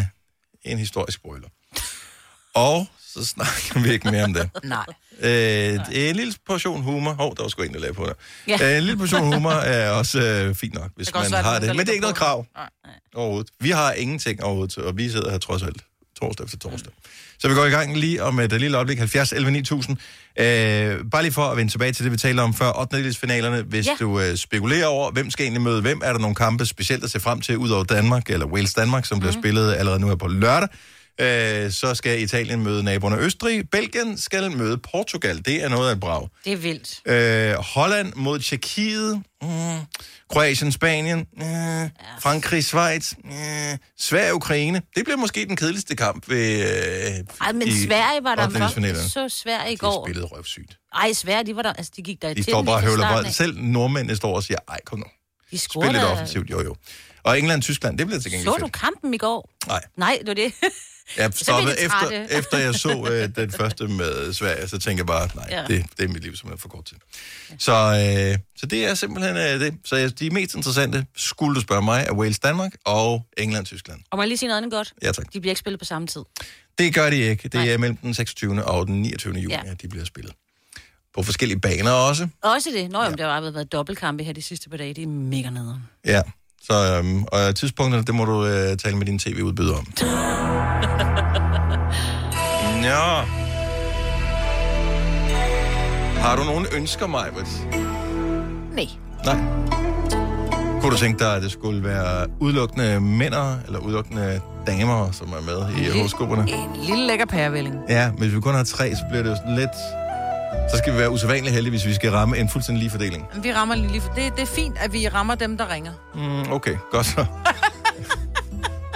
en 0.64 0.78
historisk 0.78 1.22
brøler. 1.22 1.48
Og 2.54 2.86
så 3.14 3.24
snakker 3.26 3.80
vi 3.80 3.92
ikke 3.92 4.10
mere 4.10 4.24
om 4.24 4.34
det. 4.34 4.50
Nej. 4.64 4.86
Øh, 5.20 5.78
en 5.92 6.16
lille 6.16 6.34
portion 6.46 6.82
humor. 6.82 7.12
Hov, 7.12 7.36
der 7.36 7.42
var 7.42 7.48
sgu 7.48 7.62
en, 7.62 7.74
der 7.74 7.80
lagde 7.80 7.94
på 7.94 8.04
det. 8.06 8.16
Ja. 8.48 8.70
Øh, 8.70 8.76
en 8.76 8.82
lille 8.82 8.98
portion 8.98 9.32
humor 9.32 9.50
er 9.50 9.90
også 9.90 10.20
øh, 10.20 10.54
fint 10.54 10.74
nok, 10.74 10.90
hvis 10.96 11.14
man 11.14 11.32
være, 11.32 11.42
har 11.42 11.58
det. 11.58 11.68
Men 11.68 11.78
det 11.78 11.88
er 11.88 11.92
ikke 11.92 12.02
noget 12.02 12.16
krav. 12.16 12.46
Nej. 12.54 12.68
overhovedet. 13.14 13.50
Vi 13.60 13.70
har 13.70 13.92
ingenting 13.92 14.42
overhovedet, 14.42 14.78
og 14.78 14.96
vi 14.96 15.10
sidder 15.10 15.30
her 15.30 15.38
trods 15.38 15.62
alt 15.62 15.84
torsdag 16.20 16.44
efter 16.44 16.58
torsdag. 16.58 16.92
Så 17.42 17.48
vi 17.48 17.54
går 17.54 17.64
i 17.64 17.70
gang 17.70 17.96
lige 17.96 18.22
om 18.22 18.40
et 18.40 18.60
lille 18.60 18.76
øjeblik, 18.76 18.98
70 18.98 19.32
11 19.32 19.50
9000. 19.50 19.96
Øh, 20.38 20.44
bare 21.10 21.22
lige 21.22 21.32
for 21.32 21.42
at 21.42 21.56
vende 21.56 21.72
tilbage 21.72 21.92
til 21.92 22.04
det, 22.04 22.12
vi 22.12 22.16
talte 22.16 22.40
om 22.40 22.54
før, 22.54 22.80
8. 22.80 23.14
finalerne. 23.14 23.62
Hvis 23.62 23.86
Ja. 23.86 23.92
du 24.00 24.20
øh, 24.20 24.36
spekulerer 24.36 24.86
over, 24.86 25.10
hvem 25.10 25.30
skal 25.30 25.42
egentlig 25.44 25.62
møde 25.62 25.80
hvem, 25.82 26.00
er 26.04 26.12
der 26.12 26.18
nogle 26.20 26.34
kampe 26.34 26.66
specielt 26.66 27.04
at 27.04 27.10
se 27.10 27.20
frem 27.20 27.40
til, 27.40 27.56
ud 27.58 27.70
over 27.70 27.84
Danmark, 27.84 28.30
eller 28.30 28.46
Wales 28.46 28.74
Danmark, 28.74 29.06
som 29.06 29.20
bliver 29.20 29.32
spillet 29.32 29.74
allerede 29.74 30.00
nu 30.00 30.08
her 30.08 30.14
på 30.14 30.28
lørdag. 30.28 30.68
Øh, 31.20 31.70
så 31.72 31.94
skal 31.94 32.22
Italien 32.22 32.62
møde 32.62 32.82
naboerne 32.82 33.16
Østrig. 33.16 33.70
Belgien 33.70 34.18
skal 34.18 34.50
møde 34.56 34.78
Portugal. 34.78 35.44
Det 35.44 35.64
er 35.64 35.68
noget 35.68 35.88
af 35.88 35.92
et 35.94 36.00
brag. 36.00 36.28
Det 36.44 36.52
er 36.52 36.56
vildt. 36.56 37.00
Øh, 37.06 37.54
Holland 37.54 38.12
mod 38.16 38.38
Tjekkiet. 38.38 39.22
Mm. 39.42 39.48
Kroatien, 40.30 40.72
Spanien. 40.72 41.18
Øh. 41.18 41.90
Frankrig, 42.20 42.64
Schweiz. 42.64 43.12
Øh. 43.24 43.78
Sverige, 43.98 44.34
Ukraine. 44.34 44.82
Det 44.96 45.04
bliver 45.04 45.16
måske 45.16 45.46
den 45.46 45.56
kedeligste 45.56 45.96
kamp 45.96 46.28
ved... 46.28 46.60
Øh, 46.62 47.24
Ej, 47.40 47.52
men 47.52 47.68
i 47.68 47.70
Sverige 47.86 48.24
var 48.24 48.34
der 48.34 48.42
ottendedelsfinalerne. 48.42 49.08
så 49.08 49.28
Sverige 49.28 49.68
i 49.68 49.72
De 49.72 49.76
går. 49.78 50.06
spillede 50.06 50.26
røvsygt. 50.26 50.78
Ej, 50.94 51.12
Sverige, 51.12 51.46
de 51.46 51.56
var 51.56 51.62
der, 51.62 51.72
altså 51.72 51.92
de 51.96 52.02
gik 52.02 52.22
der 52.22 52.28
i 52.28 52.34
De 52.34 52.42
står 52.42 52.62
bare 52.62 52.74
og 52.76 52.82
høvler. 52.82 53.30
Selv 53.30 53.58
nordmændene 53.60 54.16
står 54.16 54.36
og 54.36 54.42
siger, 54.42 54.58
ej, 54.68 54.78
kom 54.84 54.98
nu. 54.98 55.04
De 55.04 55.58
Spil 55.58 55.60
scorede 55.60 55.92
lidt 55.92 56.02
der- 56.02 56.08
offensivt, 56.08 56.50
jo 56.50 56.62
jo. 56.62 56.76
Og 57.22 57.38
England, 57.38 57.62
Tyskland, 57.62 57.98
det 57.98 58.06
bliver 58.06 58.20
til 58.20 58.30
gengæld 58.30 58.52
Så 58.54 58.56
du 58.60 58.68
kampen 58.68 59.14
i 59.14 59.18
går? 59.18 59.50
Nej. 59.66 59.80
Nej, 59.96 60.18
det 60.20 60.28
var 60.28 60.34
det. 60.34 60.52
Jeg 61.16 61.32
stoppede 61.34 61.76
de 61.76 61.80
efter, 61.80 62.10
efter 62.38 62.58
jeg 62.58 62.74
så 62.74 63.08
øh, 63.12 63.36
den 63.36 63.50
første 63.52 63.88
med 63.88 64.32
Sverige, 64.32 64.68
så 64.68 64.78
tænker 64.78 65.00
jeg 65.00 65.06
bare, 65.06 65.28
nej, 65.34 65.46
ja. 65.50 65.60
Ja. 65.60 65.66
det, 65.66 65.84
det 65.98 66.04
er 66.04 66.08
mit 66.08 66.22
liv 66.22 66.36
simpelthen 66.36 66.58
for 66.58 66.68
kort 66.68 66.84
tid. 66.84 66.96
Så, 67.58 67.72
øh, 67.72 68.38
så 68.56 68.66
det 68.66 68.86
er 68.86 68.94
simpelthen 68.94 69.36
øh, 69.36 69.60
det. 69.60 69.74
Så 69.84 69.96
jeg, 69.96 70.18
de 70.18 70.30
mest 70.30 70.54
interessante, 70.54 71.06
skulle 71.16 71.54
du 71.54 71.60
spørge 71.60 71.82
mig, 71.82 72.04
er 72.08 72.12
Wales 72.12 72.38
Danmark 72.38 72.72
og 72.84 73.26
England 73.36 73.66
Tyskland. 73.66 74.00
Og 74.10 74.18
må 74.18 74.22
jeg 74.22 74.28
lige 74.28 74.38
sige 74.38 74.48
noget 74.48 74.56
andet 74.56 74.72
godt? 74.72 74.94
Ja, 75.02 75.12
tak. 75.12 75.32
De 75.32 75.40
bliver 75.40 75.50
ikke 75.52 75.58
spillet 75.60 75.78
på 75.78 75.84
samme 75.84 76.06
tid. 76.08 76.22
Det 76.78 76.94
gør 76.94 77.10
de 77.10 77.16
ikke. 77.16 77.42
Det 77.42 77.54
Nej. 77.54 77.68
er 77.68 77.78
mellem 77.78 77.96
den 77.96 78.14
26. 78.14 78.64
og 78.64 78.86
den 78.86 79.02
29. 79.02 79.34
juni, 79.34 79.54
Ja. 79.54 79.60
at 79.66 79.82
de 79.82 79.88
bliver 79.88 80.04
spillet. 80.04 80.32
På 81.14 81.22
forskellige 81.22 81.60
baner 81.60 81.90
også. 81.90 82.28
Også 82.42 82.70
det. 82.74 82.90
Nå, 82.90 83.02
ja. 83.02 83.10
der 83.10 83.32
har 83.32 83.40
været 83.40 83.72
dobbeltkampe 83.72 84.24
her 84.24 84.32
de 84.32 84.42
sidste 84.42 84.70
par 84.70 84.76
dage. 84.76 84.94
Det 84.94 85.02
er 85.02 85.06
mega 85.06 85.50
nederen. 85.50 85.82
Ja. 86.04 86.22
Så, 86.70 86.96
øhm, 86.98 87.24
og 87.24 87.54
tidspunkterne, 87.56 88.04
det 88.04 88.14
må 88.14 88.24
du 88.24 88.46
øh, 88.46 88.76
tale 88.76 88.96
med 88.96 89.06
din 89.06 89.18
tv-udbyder 89.18 89.74
om. 89.76 89.86
ja. 92.90 93.24
Har 96.20 96.36
du 96.36 96.44
nogen 96.44 96.66
ønsker, 96.72 97.06
Majbert? 97.06 97.48
Nej. 98.72 98.88
Nej. 99.24 99.36
Kunne 100.80 100.92
du 100.92 100.96
tænke 100.96 101.18
dig, 101.18 101.36
at 101.36 101.42
det 101.42 101.52
skulle 101.52 101.84
være 101.84 102.26
udelukkende 102.40 103.00
mænder, 103.00 103.58
eller 103.66 103.78
udelukkende 103.78 104.40
damer, 104.66 105.10
som 105.10 105.28
er 105.28 105.42
med 105.46 105.84
i 105.84 105.98
horoskoperne? 105.98 106.42
En 106.52 106.86
lille 106.86 107.06
lækker 107.06 107.26
pærevælling. 107.26 107.74
Ja, 107.88 108.10
men 108.10 108.18
hvis 108.18 108.34
vi 108.34 108.40
kun 108.40 108.54
har 108.54 108.64
tre, 108.64 108.94
så 108.94 109.02
bliver 109.10 109.22
det 109.22 109.30
jo 109.30 109.36
sådan 109.36 109.54
lidt... 109.56 110.01
Så 110.70 110.76
skal 110.78 110.92
vi 110.92 110.98
være 110.98 111.10
usædvanligt 111.10 111.54
heldige, 111.54 111.70
hvis 111.70 111.86
vi 111.86 111.94
skal 111.94 112.10
ramme 112.10 112.38
en 112.38 112.48
fuldstændig 112.48 112.80
lige 112.82 112.90
fordeling. 112.90 113.26
Vi 113.42 113.52
rammer 113.52 113.74
lige 113.74 114.00
for 114.00 114.12
det, 114.12 114.32
det 114.36 114.42
er 114.42 114.46
fint, 114.46 114.76
at 114.84 114.92
vi 114.92 115.08
rammer 115.08 115.34
dem, 115.34 115.56
der 115.58 115.74
ringer. 115.74 115.92
Mm, 116.14 116.52
okay, 116.52 116.76
godt 116.90 117.06
så. 117.06 117.20
Det 117.20 117.26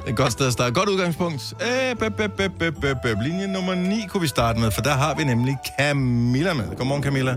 er 0.06 0.10
et 0.10 0.16
godt 0.16 0.32
sted 0.32 0.46
at 0.46 0.52
starte. 0.52 0.74
Godt 0.74 0.88
udgangspunkt. 0.88 1.54
Øh, 1.62 1.96
bøp, 1.98 2.12
bøp, 2.36 2.50
bøp, 2.58 2.74
bøp. 3.02 3.16
Linje 3.22 3.46
nummer 3.46 3.74
9 3.74 4.04
kunne 4.08 4.20
vi 4.20 4.26
starte 4.26 4.60
med, 4.60 4.70
for 4.70 4.80
der 4.82 4.90
har 4.94 5.14
vi 5.14 5.24
nemlig 5.24 5.56
Camilla 5.80 6.54
med. 6.54 6.76
Godmorgen, 6.76 7.02
Camilla. 7.02 7.32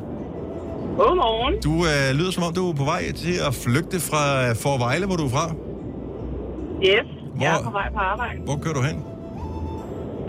Godmorgen. 0.97 1.61
Du 1.63 1.73
øh, 1.85 2.15
lyder 2.19 2.31
som 2.31 2.43
om, 2.43 2.53
du 2.53 2.69
er 2.69 2.73
på 2.75 2.83
vej 2.83 3.11
til 3.11 3.33
at 3.47 3.53
flygte 3.55 3.99
fra 3.99 4.49
øh, 4.49 4.55
Forvejle, 4.55 5.05
hvor 5.05 5.15
du 5.15 5.25
er 5.25 5.29
fra. 5.29 5.45
Yes, 5.47 7.07
Hvor- 7.35 7.43
jeg 7.45 7.59
er 7.59 7.63
på 7.63 7.71
vej 7.71 7.87
på 7.93 7.99
arbejde. 7.99 8.39
Hvor 8.45 8.57
kører 8.63 8.73
du 8.73 8.81
hen? 8.81 9.03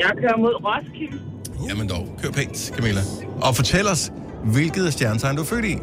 Jeg 0.00 0.10
kører 0.20 0.36
mod 0.38 0.54
Roskilde. 0.64 1.20
Jamen 1.68 1.88
dog, 1.88 2.08
kør 2.22 2.30
pænt, 2.30 2.72
Camilla. 2.74 3.00
Og 3.42 3.56
fortæl 3.56 3.88
os, 3.88 4.12
hvilket 4.44 4.92
stjernetegn 4.92 5.36
du 5.36 5.42
er 5.42 5.46
født 5.46 5.64
i. 5.64 5.78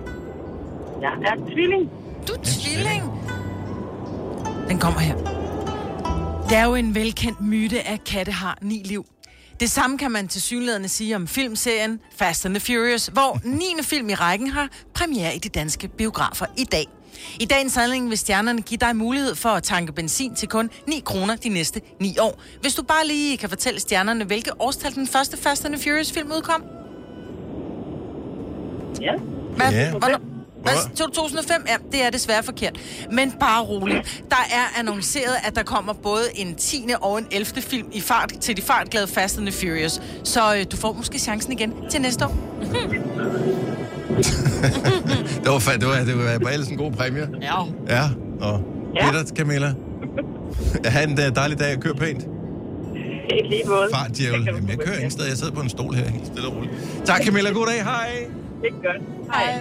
Jeg 1.02 1.12
er 1.22 1.52
tvilling. 1.52 1.90
Du 2.28 2.34
er 2.34 2.38
tvilling. 2.44 3.04
Den 4.70 4.80
kommer 4.80 5.00
her. 5.00 5.16
Det 6.50 6.58
er 6.58 6.66
jo 6.66 6.76
en 6.76 6.96
velkendt 6.96 7.42
myte, 7.42 7.88
at 7.88 8.04
katte 8.04 8.32
har 8.32 8.58
ni 8.62 8.82
liv. 8.86 9.06
Det 9.60 9.70
samme 9.70 9.98
kan 9.98 10.12
man 10.12 10.28
til 10.28 10.42
synligheden 10.42 10.88
sige 10.90 11.16
om 11.16 11.28
filmserien 11.28 12.00
Fast 12.16 12.46
and 12.46 12.56
the 12.56 12.60
Furious, 12.60 13.08
hvor 13.08 13.40
9. 13.44 13.66
film 13.82 14.10
i 14.10 14.14
rækken 14.14 14.50
har 14.50 14.70
premiere 14.94 15.36
i 15.36 15.40
de 15.40 15.50
danske 15.50 15.88
biografer 15.88 16.46
i 16.58 16.64
dag. 16.64 16.86
I 17.40 17.46
dagens 17.46 17.76
handling 17.76 18.10
vil 18.10 18.18
stjernerne 18.18 18.62
give 18.62 18.78
dig 18.78 18.96
mulighed 18.96 19.36
for 19.36 19.50
at 19.50 19.64
tanke 19.64 19.94
benzin 19.94 20.36
til 20.36 20.48
kun 20.48 20.70
9 20.88 21.02
kroner 21.06 21.36
de 21.36 21.50
næste 21.50 21.82
9 22.00 22.18
år. 22.20 22.42
Hvis 22.62 22.76
du 22.76 22.84
bare 22.84 23.08
lige 23.08 23.38
kan 23.38 23.50
fortælle 23.50 23.80
stjernerne, 23.80 24.26
hvilke 24.26 24.52
årstal 24.62 24.96
den 24.96 25.08
første 25.08 25.38
Fast 25.38 25.66
and 25.66 25.74
the 25.74 25.84
Furious 25.84 26.12
film 26.12 26.32
udkom. 26.32 26.64
Ja. 29.02 29.14
Hvad? 29.56 29.72
Ja. 29.72 29.90
Hvornår? 29.92 30.20
Hvad? 30.62 30.96
2005? 30.96 31.66
Ja, 31.68 31.76
det 31.92 32.04
er 32.04 32.10
desværre 32.10 32.44
forkert. 32.44 32.80
Men 33.12 33.32
bare 33.32 33.64
rolig. 33.64 34.04
Der 34.30 34.36
er 34.52 34.80
annonceret, 34.80 35.36
at 35.44 35.56
der 35.56 35.64
kommer 35.64 35.94
både 35.94 36.24
en 36.36 36.56
10. 36.56 36.86
og 37.02 37.18
en 37.18 37.28
11. 37.32 37.62
film 37.62 37.88
i 37.92 38.02
fart 38.02 38.34
til 38.42 38.58
de 38.58 38.62
fartglade 38.62 39.08
Fast 39.08 39.38
and 39.38 39.48
the 39.48 39.60
Furious. 39.60 40.02
Så 40.24 40.56
øh, 40.56 40.66
du 40.72 40.78
får 40.78 40.94
måske 40.94 41.20
chancen 41.20 41.52
igen 41.52 41.74
til 41.92 42.02
næste 42.02 42.26
år. 42.26 42.36
Det 45.44 45.52
var, 45.54 45.60
fa- 45.60 45.78
det 45.78 45.88
var, 45.88 45.96
det 46.06 46.18
var 46.18 46.40
bare 46.40 46.54
ellers 46.54 46.68
en 46.70 46.78
god 46.78 46.92
præmie. 46.92 47.28
Ja. 47.42 47.54
Ja, 47.90 48.04
og 48.42 48.64
Ja. 48.96 49.12
Peter, 49.12 49.26
Camilla. 49.36 49.74
Ha' 50.86 51.04
en 51.04 51.12
øh, 51.12 51.36
dejlig 51.36 51.60
dag 51.60 51.76
og 51.76 51.82
kør 51.82 51.94
pænt. 51.94 52.24
I 53.30 53.48
lige 53.50 53.64
måde. 53.68 53.88
Fart, 53.94 54.18
djævel. 54.18 54.44
Jamen, 54.46 54.70
jeg 54.70 54.78
kører 54.78 54.88
ikke. 54.88 54.96
ingen 54.98 55.12
sted. 55.12 55.26
Jeg 55.26 55.38
sidder 55.38 55.54
på 55.54 55.62
en 55.62 55.70
stol 55.70 55.94
her, 55.94 56.10
helt 56.10 56.28
stille 56.28 56.48
og 56.48 56.56
roligt. 56.56 56.74
Tak, 57.06 57.22
Camilla. 57.24 57.50
God 57.50 57.66
dag. 57.68 57.84
Hej. 57.84 58.10
Det 58.62 58.70
er 58.70 58.74
godt. 58.74 59.02
Hej. 59.34 59.60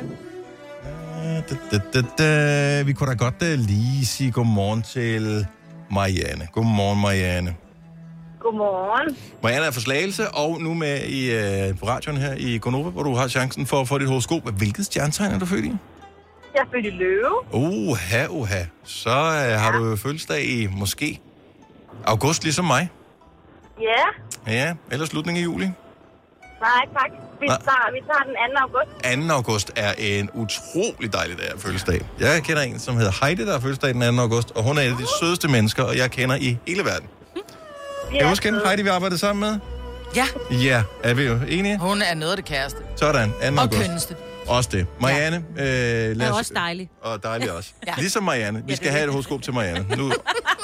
Da, 1.51 1.79
da, 1.95 2.01
da, 2.01 2.03
da. 2.19 2.83
Vi 2.83 2.93
kunne 2.93 3.11
da 3.11 3.15
godt 3.17 3.35
uh, 3.43 3.49
lige 3.67 4.07
sige 4.07 4.31
godmorgen 4.31 4.83
til 4.83 5.47
Marianne. 5.91 6.47
Godmorgen, 6.53 7.01
Marianne. 7.01 7.55
Godmorgen. 8.47 9.17
Marianne 9.43 9.67
er 9.67 9.71
fra 9.71 9.81
Slagelse, 9.81 10.31
og 10.31 10.61
nu 10.61 10.75
med 10.75 11.03
i, 11.05 11.21
uh, 11.71 11.79
på 11.79 11.87
radioen 11.87 12.17
her 12.17 12.35
i 12.35 12.59
Gonova, 12.59 12.91
hvor 12.91 13.03
du 13.03 13.15
har 13.15 13.29
chancen 13.29 13.67
for 13.67 13.81
at 13.81 13.89
få 13.89 13.99
dit 13.99 14.09
horoskop. 14.09 14.43
Hvilket 14.57 14.85
stjernetegn 14.87 15.33
er 15.33 15.39
du 15.39 15.47
født 15.47 15.65
i? 15.65 15.73
Jeg 16.55 16.61
er 16.61 16.71
født 16.75 16.87
i 16.87 16.91
Løve. 16.91 17.35
Uha, 17.53 18.27
uha. 18.29 18.63
Så 18.85 19.11
uh, 19.11 19.61
har 19.63 19.73
du 19.79 19.97
fødselsdag 19.97 20.45
i 20.45 20.67
måske 20.67 21.21
august, 22.05 22.43
ligesom 22.43 22.65
mig. 22.65 22.91
Ja. 23.81 24.05
Ja, 24.53 24.75
eller 24.93 25.07
slutningen 25.07 25.43
af 25.43 25.45
juli. 25.45 25.65
Nej, 26.61 26.83
tak. 26.93 27.11
Vi 27.41 27.47
tager, 27.47 27.93
vi 27.93 28.01
tager 28.09 28.25
den 28.29 28.35
2. 28.57 28.61
august. 28.61 29.29
2. 29.29 29.35
august 29.35 29.73
er 29.77 29.93
en 29.99 30.31
utrolig 30.35 31.13
dejlig 31.13 31.39
dag 31.39 31.47
at 31.55 31.61
fødselsdag. 31.61 32.01
Jeg 32.21 32.43
kender 32.43 32.63
en, 32.63 32.79
som 32.79 32.97
hedder 32.97 33.25
Heidi, 33.25 33.47
der 33.47 33.53
har 33.53 33.61
fødselsdag 33.61 33.95
den 33.95 34.17
2. 34.17 34.23
august, 34.23 34.51
og 34.51 34.63
hun 34.63 34.79
er 34.79 34.83
en 34.83 34.93
af 34.93 34.99
de 34.99 35.07
sødeste 35.21 35.49
mennesker, 35.49 35.83
og 35.83 35.97
jeg 35.97 36.11
kender 36.11 36.37
i 36.37 36.59
hele 36.67 36.85
verden. 36.85 37.09
Kan 38.11 38.21
du 38.23 38.29
huske 38.29 38.45
hende, 38.49 38.61
Heidi, 38.67 38.83
vi 38.83 38.89
arbejdede 38.89 39.19
sammen 39.19 39.51
med? 39.51 39.59
Ja, 40.17 40.27
Ja, 40.51 40.83
er 41.03 41.15
vi 41.15 41.23
jo 41.23 41.39
enige? 41.49 41.79
hun 41.79 42.03
er 42.03 42.15
noget 42.15 42.31
af 42.33 42.37
det 42.37 42.45
kæreste. 42.45 42.79
Sådan, 42.97 43.31
2. 43.31 43.37
Og 43.57 43.61
august. 43.63 43.81
kønneste. 43.83 44.17
Også 44.47 44.69
det. 44.73 44.87
Marianne, 45.01 45.37
øh, 45.59 45.65
lad 46.17 46.27
Er 46.27 46.33
os... 46.33 46.39
også 46.39 46.53
dejlig. 46.55 46.91
Og 47.03 47.23
dejlig 47.23 47.53
også. 47.53 47.71
Ja. 47.87 47.95
Ligesom 47.99 48.23
Marianne. 48.23 48.59
Vi 48.67 48.73
Ja, 48.73 48.77
skal 48.77 48.89
er 48.89 48.93
have 48.93 49.05
et 49.05 49.11
horoskop 49.11 49.43
til 49.43 49.53
Marianne. 49.55 49.87
Nu, 49.97 50.13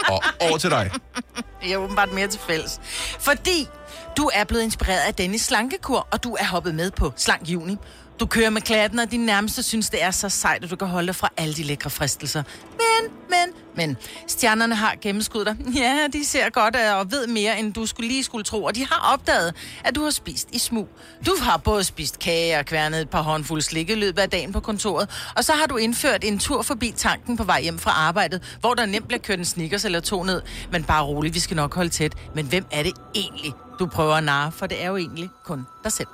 og 0.09 0.23
over 0.41 0.59
til 0.59 0.71
dig. 0.71 0.91
Jeg 1.63 1.73
er 1.73 1.77
åbenbart 1.77 2.13
mere 2.13 2.27
til 2.27 2.41
fælles. 2.49 2.81
Fordi 3.21 3.69
du 4.17 4.31
er 4.35 4.45
blevet 4.45 4.63
inspireret 4.65 5.01
af 5.09 5.15
Dennis 5.15 5.43
slankekur, 5.43 6.07
og 6.11 6.25
du 6.25 6.37
er 6.41 6.45
hoppet 6.45 6.75
med 6.75 6.91
på 6.91 7.13
Slank 7.17 7.43
Juni. 7.49 7.77
Du 8.23 8.27
kører 8.27 8.51
med 8.51 8.63
klatten, 8.63 8.99
og 8.99 9.11
din 9.11 9.21
nærmeste 9.21 9.63
synes, 9.63 9.91
det 9.91 10.03
er 10.03 10.11
så 10.11 10.29
sejt, 10.29 10.65
at 10.65 10.71
du 10.71 10.77
kan 10.77 10.89
holde 10.89 11.07
dig 11.07 11.15
fra 11.15 11.29
alle 11.37 11.55
de 11.55 11.63
lækre 11.63 11.91
fristelser. 11.91 12.43
Men, 12.71 13.13
men, 13.29 13.55
men. 13.77 13.97
Stjernerne 14.27 14.75
har 14.75 14.95
gennemskuddet 15.01 15.57
dig. 15.59 15.75
Ja, 15.75 16.07
de 16.13 16.25
ser 16.25 16.51
godt 16.51 16.77
øh, 16.77 16.99
og 16.99 17.11
ved 17.11 17.27
mere, 17.27 17.59
end 17.59 17.75
du 17.75 17.87
skulle 17.87 18.09
lige 18.09 18.25
skulle 18.25 18.45
tro. 18.45 18.65
Og 18.65 18.75
de 18.75 18.87
har 18.87 19.13
opdaget, 19.13 19.55
at 19.85 19.95
du 19.95 20.03
har 20.03 20.11
spist 20.11 20.49
i 20.53 20.59
smug. 20.59 20.89
Du 21.27 21.37
har 21.43 21.57
både 21.57 21.85
spist 21.85 22.19
kage 22.19 22.59
og 22.59 22.67
kværnet 22.67 23.01
et 23.01 23.11
par 23.11 23.23
håndfulde 23.23 23.63
slik 23.63 23.91
i 23.91 23.95
løbet 23.95 24.23
af 24.23 24.31
dagen 24.31 24.53
på 24.53 24.61
kontoret. 24.61 25.33
Og 25.37 25.45
så 25.45 25.53
har 25.53 25.67
du 25.67 25.77
indført 25.77 26.25
en 26.25 26.39
tur 26.39 26.63
forbi 26.63 26.95
tanken 26.97 27.37
på 27.37 27.45
vej 27.45 27.63
hjem 27.63 27.79
fra 27.79 27.91
arbejdet, 27.91 28.57
hvor 28.61 28.75
der 28.75 28.87
nemt 28.87 29.09
bliver 29.09 29.21
kørt 29.21 29.39
en 29.39 29.45
sneakers 29.45 29.85
eller 29.85 30.01
to 30.01 30.23
ned. 30.23 30.43
Men 30.73 30.85
bare 30.85 31.05
roligt, 31.05 31.35
vi 31.35 31.41
skal 31.41 31.57
nok 31.57 31.75
holde 31.75 31.91
tæt. 31.91 32.13
Men 32.35 32.47
hvem 32.47 32.65
er 32.71 32.83
det 32.83 32.93
egentlig, 33.15 33.53
du 33.79 33.87
prøver 33.87 34.15
at 34.15 34.25
narre? 34.25 34.53
For 34.53 34.67
det 34.67 34.83
er 34.83 34.89
jo 34.89 34.97
egentlig 34.97 35.31
kun 35.45 35.67
dig 35.85 35.93
selv. 35.93 36.09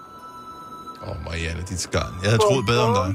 Åh, 1.02 1.08
oh, 1.10 1.24
Marianne, 1.24 1.62
dit 1.68 1.80
skarn. 1.80 2.14
Jeg 2.22 2.30
havde 2.30 2.38
troet 2.38 2.66
bedre 2.66 2.84
om 2.84 2.94
dig. 2.94 3.14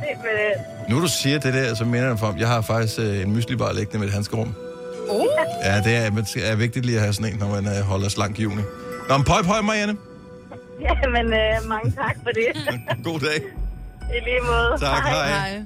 Det 0.00 0.10
er 0.12 0.16
med, 0.22 0.88
Nu 0.88 1.00
du 1.02 1.08
siger 1.08 1.38
det 1.38 1.54
der, 1.54 1.74
så 1.74 1.84
minder 1.84 2.06
jeg 2.06 2.18
mig 2.20 2.28
om, 2.28 2.38
jeg 2.38 2.48
har 2.48 2.60
faktisk 2.60 2.98
øh, 2.98 3.20
en 3.22 3.32
myslibar 3.32 3.72
liggende 3.72 3.98
med 3.98 4.06
et 4.06 4.12
handskerum. 4.12 4.54
Oh. 5.08 5.26
Ja, 5.64 5.80
det 5.80 5.96
er, 5.96 6.10
men 6.10 6.24
det 6.24 6.50
er 6.50 6.56
vigtigt 6.56 6.86
lige 6.86 6.96
at 6.96 7.02
have 7.02 7.12
sådan 7.12 7.32
en, 7.32 7.38
når 7.38 7.48
man 7.48 7.66
øh, 7.78 7.80
holder 7.84 8.08
slank 8.08 8.38
i 8.38 8.42
juni. 8.42 8.62
Nå, 9.08 9.16
men 9.16 9.24
pøj, 9.24 9.42
pøj, 9.42 9.60
Marianne. 9.60 9.96
ja, 10.80 11.08
men 11.08 11.26
øh, 11.32 11.68
mange 11.68 11.90
tak 11.90 12.16
for 12.22 12.30
det. 12.30 12.78
God 13.12 13.20
dag. 13.20 13.36
I 14.16 14.20
lige 14.24 14.40
måde. 14.46 14.76
Tak, 14.80 15.02
hej. 15.04 15.28
Hej. 15.28 15.62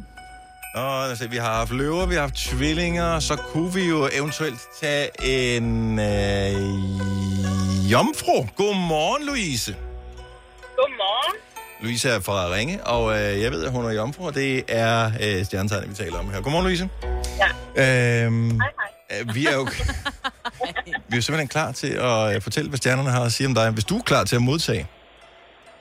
Og 0.75 1.09
altså, 1.09 1.29
vi 1.29 1.37
har 1.37 1.55
haft 1.55 1.73
løver, 1.73 2.07
vi 2.07 2.15
har 2.15 2.21
haft 2.21 2.35
tvillinger, 2.35 3.21
så 3.21 3.37
kunne 3.37 3.75
vi 3.75 3.89
jo 3.89 4.09
eventuelt 4.13 4.61
tage 4.83 5.09
en 5.23 5.99
øh, 5.99 7.91
jomfru. 7.93 8.47
Godmorgen, 8.57 9.27
Louise. 9.27 9.77
Godmorgen. 10.81 11.37
Louise 11.81 12.09
er 12.09 12.21
fra 12.21 12.53
Ringe, 12.55 12.85
og 12.85 13.13
øh, 13.21 13.43
jeg 13.43 13.51
ved, 13.53 13.65
at 13.65 13.71
hun 13.73 13.85
er 13.85 13.91
jomfru, 13.91 14.27
og 14.27 14.35
det 14.35 14.65
er 14.69 15.11
øh, 15.21 15.45
stjernetegnet, 15.45 15.91
vi 15.91 15.95
taler 15.95 16.19
om 16.19 16.31
her. 16.31 16.41
Godmorgen, 16.41 16.67
Louise. 16.67 16.89
Ja. 17.77 18.25
Øhm, 18.27 18.61
Hej, 18.61 18.69
hej. 19.11 19.21
øh, 19.21 19.35
vi 19.35 19.47
er 19.47 19.55
jo 19.55 19.69
vi 21.11 21.17
er 21.17 21.21
simpelthen 21.21 21.49
klar 21.49 21.73
til 21.73 21.87
at 21.93 22.35
øh, 22.37 22.43
fortælle, 22.43 22.69
hvad 22.69 22.77
stjernerne 22.79 23.11
har 23.11 23.25
at 23.25 23.33
sige 23.33 23.47
om 23.47 23.55
dig. 23.55 23.71
Hvis 23.71 23.85
du 23.85 23.99
er 23.99 24.03
klar 24.03 24.25
til 24.25 24.37
at 24.37 24.43
modtage. 24.43 24.87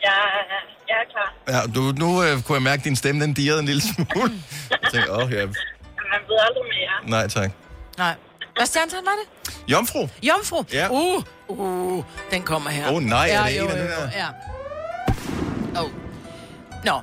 Jeg, 0.03 0.11
jeg 0.89 0.95
er 0.95 1.11
klar. 1.11 1.33
Ja, 1.47 1.71
du, 1.75 1.81
nu 1.81 2.23
øh, 2.23 2.41
kunne 2.43 2.55
jeg 2.55 2.61
mærke, 2.63 2.79
at 2.79 2.85
din 2.85 2.95
stemme 2.95 3.21
den 3.21 3.33
dirrede 3.33 3.59
en 3.59 3.65
lille 3.65 3.81
smule. 3.81 4.31
Jeg 4.71 4.91
tænkte, 4.91 5.11
åh, 5.13 5.31
ja, 5.33 5.45
Man 5.45 6.21
ved 6.27 6.37
aldrig 6.47 6.63
mere. 6.77 7.09
nej 7.09 7.27
tak. 7.27 7.51
Nej. 7.97 8.15
Hvad 8.57 8.65
stjernetegn 8.65 9.05
var 9.05 9.11
det? 9.21 9.53
Jomfru. 9.71 10.07
Jomfru. 10.23 10.63
Ja. 10.73 10.87
Uh, 10.89 11.23
uh, 11.47 12.03
den 12.31 12.41
kommer 12.43 12.69
her. 12.69 12.87
Åh, 12.89 12.95
oh, 12.95 13.03
nej, 13.03 13.29
er 13.31 13.43
det 13.45 13.59
jo, 13.59 13.65
en 13.65 13.71
af 13.71 13.75
jo, 13.75 13.81
dem 13.81 13.87
der? 13.87 14.09
Ja. 14.17 14.27
Oh. 15.77 15.89
Nå, 16.85 17.01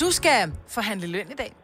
du 0.00 0.10
skal 0.10 0.52
forhandle 0.68 1.06
løn 1.06 1.30
i 1.30 1.34
dag. 1.34 1.54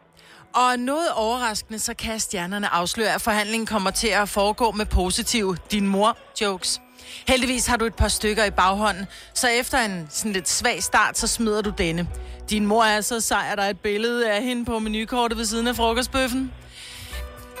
Og 0.55 0.79
noget 0.79 1.11
overraskende, 1.15 1.79
så 1.79 1.93
kan 1.93 2.19
stjernerne 2.19 2.67
afsløre, 2.67 3.13
at 3.13 3.21
forhandlingen 3.21 3.67
kommer 3.67 3.91
til 3.91 4.07
at 4.07 4.29
foregå 4.29 4.71
med 4.71 4.85
positive 4.85 5.57
din 5.71 5.87
mor-jokes. 5.87 6.81
Heldigvis 7.27 7.67
har 7.67 7.77
du 7.77 7.85
et 7.85 7.95
par 7.95 8.07
stykker 8.07 8.45
i 8.45 8.51
baghånden, 8.51 9.05
så 9.33 9.47
efter 9.47 9.77
en 9.77 10.07
sådan 10.09 10.33
lidt 10.33 10.49
svag 10.49 10.83
start, 10.83 11.17
så 11.17 11.27
smider 11.27 11.61
du 11.61 11.69
denne. 11.77 12.07
Din 12.49 12.65
mor 12.65 12.83
er 12.83 13.01
så 13.01 13.19
sej, 13.19 13.47
at 13.51 13.57
der 13.57 13.63
er 13.63 13.69
et 13.69 13.79
billede 13.79 14.31
af 14.31 14.43
hende 14.43 14.65
på 14.65 14.79
menukortet 14.79 15.37
ved 15.37 15.45
siden 15.45 15.67
af 15.67 15.75
frokostbøffen. 15.75 16.51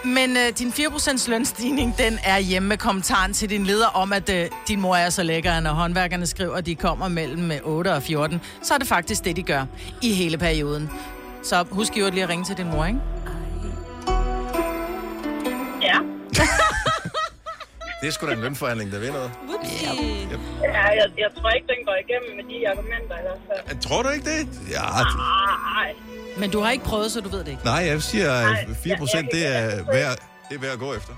Men 0.05 0.37
øh, 0.37 0.53
din 0.59 0.69
4% 0.69 1.29
lønstigning, 1.29 1.97
den 1.97 2.19
er 2.23 2.39
hjemme 2.39 2.69
med 2.69 2.77
kommentaren 2.77 3.33
til 3.33 3.49
din 3.49 3.65
leder 3.65 3.87
om, 3.87 4.13
at 4.13 4.29
øh, 4.29 4.49
din 4.67 4.81
mor 4.81 4.95
er 4.95 5.09
så 5.09 5.23
lækker, 5.23 5.59
når 5.59 5.71
håndværkerne 5.71 6.25
skriver, 6.27 6.55
at 6.55 6.65
de 6.65 6.75
kommer 6.75 7.07
mellem 7.07 7.51
øh, 7.51 7.57
8 7.63 7.93
og 7.93 8.03
14. 8.03 8.41
Så 8.61 8.73
er 8.73 8.77
det 8.77 8.87
faktisk 8.87 9.25
det, 9.25 9.35
de 9.35 9.43
gør 9.43 9.65
i 10.01 10.13
hele 10.13 10.37
perioden. 10.37 10.89
Så 11.43 11.65
husk 11.71 11.97
jo 11.97 12.09
lige 12.09 12.23
at 12.23 12.29
ringe 12.29 12.45
til 12.45 12.57
din 12.57 12.69
mor, 12.71 12.85
ikke? 12.85 12.99
Ja. 15.81 15.97
det 18.01 18.07
er 18.07 18.11
sgu 18.11 18.27
da 18.27 18.33
en 18.33 18.41
lønforhandling, 18.41 18.91
der 18.91 18.99
ved 18.99 19.11
noget. 19.11 19.31
Ja, 19.83 19.91
yep. 20.33 20.39
ja 20.63 20.83
jeg, 20.83 21.07
jeg 21.17 21.29
tror 21.37 21.49
ikke, 21.49 21.67
den 21.67 21.85
går 21.85 21.95
igennem 22.05 22.35
med 22.37 22.45
de 22.51 22.69
argumenter 22.69 23.15
i. 23.17 23.79
Tror 23.81 24.01
du 24.03 24.09
ikke 24.09 24.25
det? 24.25 24.47
Ja. 24.71 24.99
Ah, 24.99 25.05
Nej, 25.75 25.93
men 26.39 26.49
du 26.51 26.59
har 26.59 26.71
ikke 26.71 26.85
prøvet, 26.85 27.11
så 27.11 27.21
du 27.21 27.29
ved 27.29 27.39
det 27.39 27.47
ikke. 27.47 27.65
nej, 27.65 27.73
jeg 27.85 28.01
siger, 28.01 28.31
at 28.33 28.67
4 28.83 28.97
procent, 28.97 29.31
det 29.31 29.47
er 29.55 29.91
værd, 29.91 30.17
det 30.49 30.55
er 30.55 30.59
værd 30.59 30.71
at 30.71 30.79
gå 30.79 30.93
efter. 30.93 31.13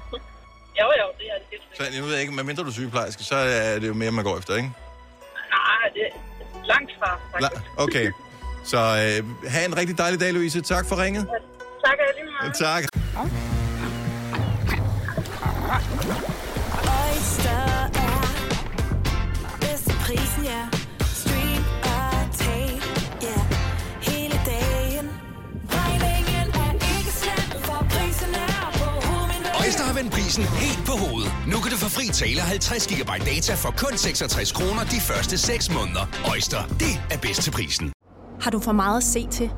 Jo, 0.79 0.85
jo, 1.01 1.07
det 1.19 1.25
er 1.33 1.39
det. 1.51 1.59
Så 1.77 1.83
jeg 1.95 2.03
ved 2.03 2.17
ikke, 2.17 2.33
medmindre 2.33 2.63
du 2.63 2.67
er 2.67 2.73
sygeplejerske, 2.73 3.23
så 3.23 3.35
er 3.35 3.79
det 3.79 3.87
jo 3.87 3.93
mere, 3.93 4.11
man 4.11 4.23
går 4.23 4.37
efter, 4.37 4.55
ikke? 4.55 4.71
Nej, 5.51 5.89
det 5.93 6.01
er 6.01 6.65
langt 6.67 6.91
fra, 6.99 7.19
faktisk. 7.31 7.51
La- 7.61 7.83
okay. 7.83 8.11
Så 8.65 8.77
øh, 8.77 9.49
have 9.49 9.65
en 9.65 9.77
rigtig 9.77 9.97
dejlig 9.97 10.19
dag, 10.19 10.33
Louise. 10.33 10.61
Tak 10.61 10.85
for 10.89 11.01
ringet. 11.03 11.27
Tak, 11.85 11.97
lige 12.17 12.31
meget. 12.41 12.55
Tak. 12.55 12.83
Oyster 16.99 18.08
prisen 30.39 30.57
helt 30.57 30.85
på 30.85 30.91
hovedet. 30.91 31.31
Nu 31.47 31.57
kan 31.63 31.71
du 31.71 31.77
få 31.77 31.89
fri 31.89 32.07
tale 32.07 32.41
50 32.41 32.87
GB 32.87 33.09
data 33.25 33.53
for 33.53 33.73
kun 33.77 33.97
66 33.97 34.51
kroner 34.51 34.83
de 34.83 34.99
første 35.01 35.37
6 35.37 35.73
måneder. 35.73 36.05
Øjster, 36.31 36.57
det 36.67 36.93
er 37.11 37.17
bedst 37.17 37.41
til 37.41 37.51
prisen. 37.51 37.93
Har 38.41 38.51
du 38.51 38.59
for 38.59 38.71
meget 38.71 38.97
at 38.97 39.03
se 39.03 39.27
til? 39.27 39.49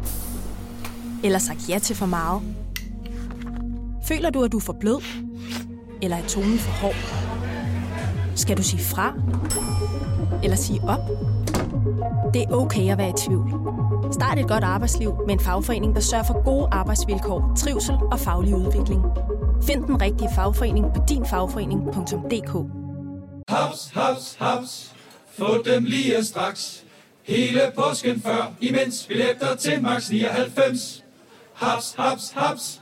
Eller 1.23 1.39
sagt 1.39 1.69
ja 1.69 1.79
til 1.79 1.95
for 1.95 2.05
meget? 2.05 2.41
Føler 4.07 4.29
du, 4.29 4.43
at 4.43 4.51
du 4.51 4.57
er 4.57 4.61
for 4.61 4.75
blød? 4.79 5.01
Eller 6.01 6.17
er 6.17 6.27
tonen 6.27 6.59
for 6.59 6.71
hård? 6.71 6.95
Skal 8.35 8.57
du 8.57 8.63
sige 8.63 8.83
fra? 8.83 9.13
Eller 10.43 10.57
sige 10.57 10.81
op? 10.83 10.99
Det 12.33 12.41
er 12.41 12.51
okay 12.51 12.91
at 12.91 12.97
være 12.97 13.09
i 13.09 13.13
tvivl. 13.27 13.51
Start 14.11 14.39
et 14.39 14.47
godt 14.47 14.63
arbejdsliv 14.63 15.13
med 15.27 15.33
en 15.33 15.39
fagforening, 15.39 15.95
der 15.95 16.01
sørger 16.01 16.23
for 16.23 16.43
gode 16.43 16.67
arbejdsvilkår, 16.71 17.53
trivsel 17.57 17.95
og 18.11 18.19
faglig 18.19 18.55
udvikling. 18.55 19.01
Find 19.63 19.83
den 19.83 20.01
rigtige 20.01 20.29
fagforening 20.35 20.85
på 20.95 21.01
dinfagforening.dk 21.09 22.53
Haps, 23.49 23.91
haps, 23.93 24.35
haps. 24.39 24.93
Få 25.37 25.63
dem 25.65 25.83
lige 25.83 26.23
straks. 26.23 26.83
Hele 27.23 27.61
påsken 27.75 28.21
før, 28.21 28.53
imens 28.61 29.05
billetter 29.07 29.55
til 29.55 29.81
max 29.81 30.09
99. 30.09 31.03
Haps, 31.53 31.95
haps, 31.97 32.31
haps. 32.35 32.81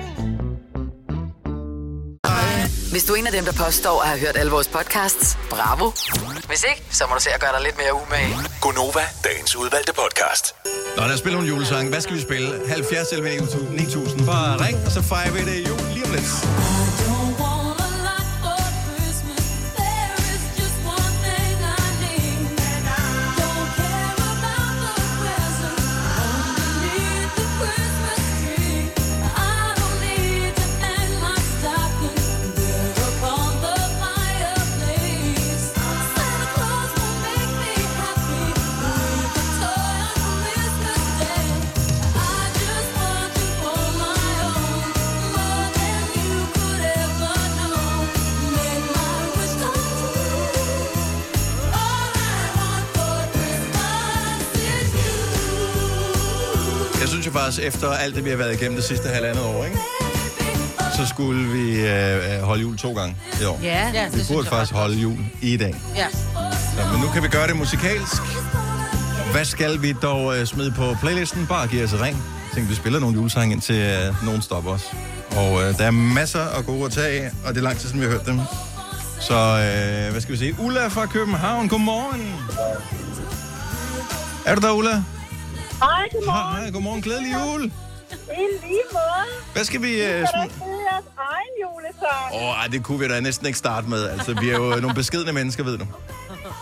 Hvis 2.91 3.03
du 3.03 3.13
er 3.13 3.17
en 3.17 3.27
af 3.27 3.31
dem, 3.31 3.45
der 3.45 3.51
påstår 3.65 4.01
at 4.01 4.07
have 4.07 4.19
hørt 4.19 4.37
alle 4.37 4.51
vores 4.51 4.67
podcasts, 4.67 5.37
bravo. 5.49 5.91
Hvis 6.47 6.63
ikke, 6.69 6.83
så 6.91 7.03
må 7.09 7.15
du 7.15 7.21
se 7.21 7.29
at 7.33 7.41
gøre 7.41 7.51
dig 7.55 7.61
lidt 7.63 7.77
mere 7.77 7.93
umage. 7.93 8.35
Gonova, 8.61 9.05
dagens 9.23 9.55
udvalgte 9.55 9.93
podcast. 9.93 10.55
Nå, 10.97 11.01
lad 11.03 11.13
os 11.13 11.19
spille 11.19 11.35
nogle 11.35 11.49
julesang. 11.49 11.89
Hvad 11.89 12.01
skal 12.01 12.15
vi 12.15 12.21
spille? 12.21 12.67
70 12.67 13.11
11 13.11 13.29
9000. 13.71 14.25
Bare 14.25 14.65
ring, 14.65 14.77
og 14.85 14.91
så 14.91 15.01
fejrer 15.01 15.31
vi 15.31 15.39
det 15.39 15.67
jul 15.67 15.79
lige 15.93 16.05
om 16.05 16.11
lidt. 16.11 17.10
Efter 57.61 57.91
alt 57.91 58.15
det, 58.15 58.25
vi 58.25 58.29
har 58.29 58.37
været 58.37 58.53
igennem 58.53 58.75
det 58.75 58.85
sidste 58.85 59.09
halvandet 59.09 59.43
år, 59.43 59.65
ikke? 59.65 59.77
så 61.01 61.07
skulle 61.07 61.49
vi 61.49 61.87
øh, 61.87 62.15
øh, 62.15 62.41
holde 62.41 62.61
jul 62.61 62.77
to 62.77 62.93
gange 62.93 63.15
i 63.41 63.45
år. 63.45 63.59
Ja, 63.63 63.91
ja, 63.93 64.05
det 64.05 64.29
vi 64.29 64.33
burde 64.33 64.47
faktisk 64.47 64.73
holde 64.73 64.95
jul 64.95 65.17
i 65.41 65.57
dag. 65.57 65.75
Ja. 65.95 66.07
Så, 66.09 66.91
men 66.91 67.01
nu 67.01 67.07
kan 67.13 67.23
vi 67.23 67.27
gøre 67.27 67.47
det 67.47 67.55
musikalsk. 67.55 68.21
Hvad 69.31 69.45
skal 69.45 69.81
vi 69.81 69.93
dog 70.01 70.37
øh, 70.37 70.45
smide 70.45 70.71
på 70.71 70.95
playlisten? 71.01 71.47
Bare 71.47 71.67
giv 71.67 71.83
os 71.83 71.93
et 71.93 72.01
ring. 72.01 72.23
Tænkte, 72.53 72.69
vi 72.69 72.75
spiller 72.75 72.99
nogle 72.99 73.15
julesange, 73.15 73.53
indtil 73.53 73.75
øh, 73.75 74.25
nogen 74.25 74.41
stopper 74.41 74.71
os. 74.71 74.91
Og 75.35 75.63
øh, 75.63 75.77
der 75.77 75.85
er 75.85 75.91
masser 75.91 76.41
af 76.41 76.65
gode 76.65 76.85
at 76.85 76.91
tage 76.91 77.23
af, 77.23 77.31
og 77.45 77.53
det 77.53 77.59
er 77.59 77.63
lang 77.63 77.77
tid 77.77 77.87
siden, 77.89 78.01
vi 78.01 78.05
har 78.05 78.11
hørt 78.11 78.25
dem. 78.25 78.39
Så 79.19 79.33
øh, 79.33 80.11
hvad 80.11 80.21
skal 80.21 80.31
vi 80.33 80.37
se? 80.37 80.55
Ulla 80.59 80.87
fra 80.87 81.05
København, 81.05 81.67
godmorgen. 81.67 82.35
Er 84.45 84.55
du 84.55 84.61
der, 84.61 84.71
Ulla? 84.71 85.03
Hej, 85.81 86.09
godmorgen. 86.13 86.61
Hej, 86.63 86.71
godmorgen. 86.71 87.01
Glædelig 87.01 87.33
jul. 87.33 87.63
I 87.63 88.45
lige 88.67 88.81
måde. 88.91 89.25
Hvad 89.53 89.63
skal 89.63 89.81
vi... 89.81 89.87
I 89.87 90.01
Øh, 90.01 90.07
kan 90.07 90.19
da 90.21 90.25
spille 90.25 90.81
jeres 90.91 91.05
egen 91.17 91.53
julesang. 91.63 92.29
Åh, 92.33 92.59
ej, 92.61 92.67
det 92.67 92.83
kunne 92.83 92.99
vi 92.99 93.07
da 93.07 93.19
næsten 93.19 93.47
ikke 93.47 93.59
starte 93.59 93.89
med. 93.89 94.09
Altså, 94.09 94.33
vi 94.41 94.49
er 94.49 94.53
jo 94.57 94.69
nogle 94.81 94.93
beskedne 94.95 95.31
mennesker, 95.33 95.63
ved 95.63 95.77
du. 95.77 95.85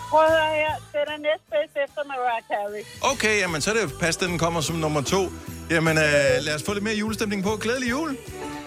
Prøv 0.09 0.23
at 0.23 0.31
høre 0.31 0.49
her. 0.55 0.73
Den 0.91 1.07
er 1.13 1.17
næstbedst 1.27 1.75
efter 1.85 2.01
Mariah 2.07 2.41
Carey. 2.51 3.11
Okay, 3.13 3.39
jamen, 3.39 3.61
så 3.61 3.69
er 3.71 3.73
det 3.73 3.93
pas, 3.99 4.17
den 4.17 4.37
kommer 4.39 4.61
som 4.61 4.75
nummer 4.75 5.01
to. 5.01 5.31
Jamen, 5.69 5.97
øh, 5.97 6.03
lad 6.41 6.55
os 6.55 6.63
få 6.65 6.73
lidt 6.73 6.83
mere 6.83 6.95
julestemning 6.95 7.43
på. 7.43 7.55
Glædelig 7.61 7.89
jul. 7.89 8.09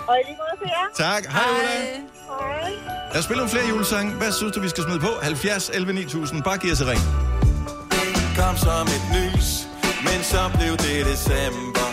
Og 0.08 0.16
i 0.20 0.22
lige 0.28 0.36
måde 0.38 0.56
til 0.62 0.70
jer. 0.76 1.06
Tak. 1.12 1.26
Hej, 1.26 1.42
Ulla. 1.50 1.74
Hej. 2.40 2.70
Lad 3.12 3.18
os 3.18 3.24
spille 3.24 3.38
nogle 3.38 3.50
flere 3.50 3.68
julesange. 3.68 4.12
Hvad 4.14 4.32
synes 4.32 4.52
du, 4.52 4.60
vi 4.60 4.68
skal 4.68 4.84
smide 4.84 5.00
på? 5.00 5.08
70 5.22 5.70
11 5.74 5.92
9000. 5.92 6.42
Bare 6.42 6.58
giv 6.58 6.72
os 6.72 6.80
et 6.80 6.86
ring. 6.86 7.00
kom 8.38 8.56
som 8.56 8.86
et 8.86 9.02
nys, 9.16 9.68
men 10.12 10.24
så 10.24 10.50
blev 10.58 10.76
det 10.76 11.06
december. 11.06 11.91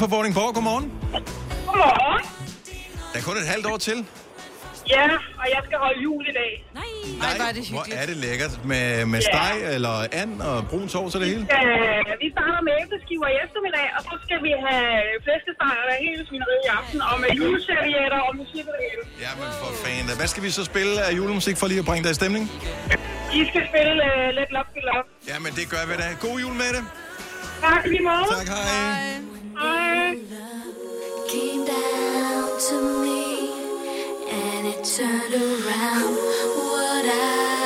Fra 0.00 0.08
Vordingborg, 0.14 0.50
godmorgen. 0.56 0.86
Godmorgen. 1.68 2.22
Der 3.12 3.16
er 3.20 3.24
kun 3.28 3.36
et 3.44 3.48
halvt 3.54 3.66
år 3.72 3.78
til. 3.88 3.98
Ja, 4.94 5.06
og 5.42 5.46
jeg 5.54 5.60
skal 5.66 5.78
holde 5.84 5.98
jul 6.06 6.22
i 6.32 6.34
dag. 6.40 6.52
Nej. 6.80 6.90
Nej, 7.24 7.32
hvor 7.38 7.46
er 7.50 7.54
det 7.58 7.62
Hvor 7.76 7.86
er 8.00 8.06
det 8.10 8.16
lækkert. 8.26 8.54
Med, 8.70 8.84
med 9.12 9.20
Ja. 9.22 9.28
steg 9.30 9.54
eller 9.76 9.94
and 10.22 10.32
og 10.50 10.56
brun 10.70 10.88
sovs 10.94 11.12
og 11.16 11.20
det 11.22 11.28
hele? 11.32 11.42
Vi 12.22 12.28
starter 12.34 12.60
med 12.66 12.72
æbleskiver 12.82 13.28
i 13.34 13.36
eftermiddag, 13.44 13.86
og 13.96 14.00
så 14.08 14.14
skal 14.24 14.38
vi 14.46 14.50
have 14.66 14.90
flæskesteg 15.24 15.74
og 15.90 15.94
hele 16.06 16.22
svineriet 16.28 16.62
i 16.68 16.70
aften, 16.80 16.98
og 17.10 17.14
med 17.22 17.30
juleservietter 17.38 18.20
og 18.28 18.32
musik 18.42 18.64
og 18.70 18.74
det 18.78 18.84
hele. 18.90 19.02
Jamen 19.26 19.48
for 19.60 19.70
fanden. 19.84 20.16
Hvad 20.20 20.28
skal 20.32 20.42
vi 20.46 20.50
så 20.58 20.62
spille 20.72 20.94
af 21.06 21.10
julemusik 21.18 21.56
for 21.60 21.66
lige 21.72 21.80
at 21.84 21.88
bringe 21.90 22.04
dig 22.06 22.12
i 22.16 22.18
stemning? 22.22 22.44
I 23.38 23.40
skal 23.50 23.62
spille 23.70 23.94
uh, 24.08 24.28
Let 24.38 24.50
Love 24.56 24.68
Be 24.76 24.80
Love. 24.90 25.04
Jamen 25.30 25.50
det 25.58 25.64
gør 25.74 25.82
vi 25.88 25.94
da. 26.02 26.06
God 26.26 26.36
jul 26.44 26.54
med 26.62 26.70
det. 26.76 26.82
Tak 27.66 27.82
lige 27.92 28.04
måde. 28.08 28.24
Tak, 28.38 28.48
hej. 28.54 28.64
Hej. 28.72 29.39
Came 31.28 31.64
down 31.66 32.60
to 32.68 32.76
me 33.04 33.50
and 34.30 34.66
it 34.66 34.82
turned 34.84 35.34
around. 35.34 36.14
What 36.56 37.04
I 37.04 37.59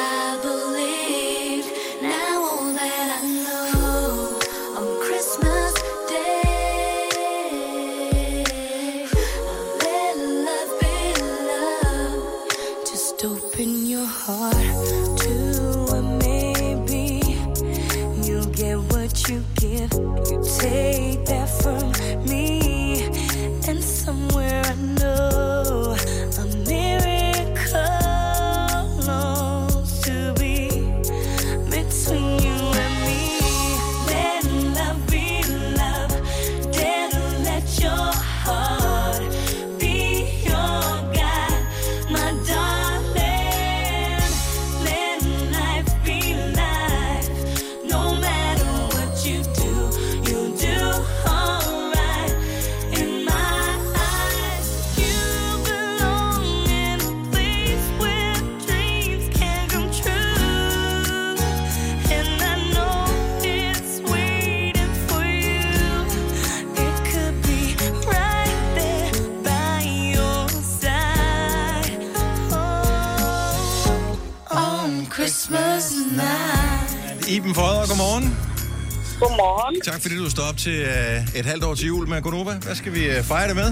fordi 80.04 80.16
du 80.24 80.30
står 80.30 80.46
op 80.50 80.58
til 80.66 80.76
øh, 80.92 81.38
et 81.38 81.46
halvt 81.52 81.64
år 81.64 81.74
til 81.74 81.86
jul 81.86 82.08
med 82.08 82.22
Gonova. 82.22 82.54
Hvad 82.66 82.74
skal 82.74 82.92
vi 82.96 83.02
øh, 83.14 83.22
fejre 83.30 83.48
det 83.48 83.56
med? 83.62 83.70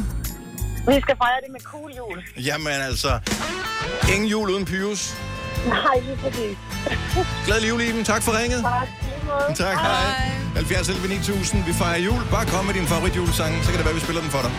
Vi 0.95 0.99
skal 1.05 1.17
fejre 1.25 1.41
det 1.45 1.51
med 1.57 1.61
cool 1.73 1.91
jul. 2.01 2.19
Jamen 2.49 2.73
altså, 2.91 3.11
ingen 4.15 4.29
jul 4.35 4.51
uden 4.51 4.65
Pyrus. 4.65 5.03
Nej, 5.69 5.97
lige 6.07 6.19
præcis. 6.23 6.57
Glædelig 7.47 7.69
jul, 7.69 7.81
Iben. 7.81 8.05
Tak 8.05 8.23
for 8.23 8.33
ringet. 8.41 8.61
Tak. 8.63 8.89
Tak, 9.57 9.77
hej. 9.87 10.05
70 10.55 10.89
11 10.89 11.09
9000. 11.09 11.65
Vi 11.65 11.73
fejrer 11.73 12.01
jul. 12.09 12.21
Bare 12.31 12.47
kom 12.47 12.65
med 12.65 12.75
din 12.75 12.87
favoritjulesang, 12.87 13.53
så 13.65 13.69
kan 13.71 13.79
det 13.79 13.85
være, 13.89 13.95
vi 13.95 14.05
spiller 14.07 14.23
den 14.23 14.31
for 14.37 14.43
dig. 14.47 14.53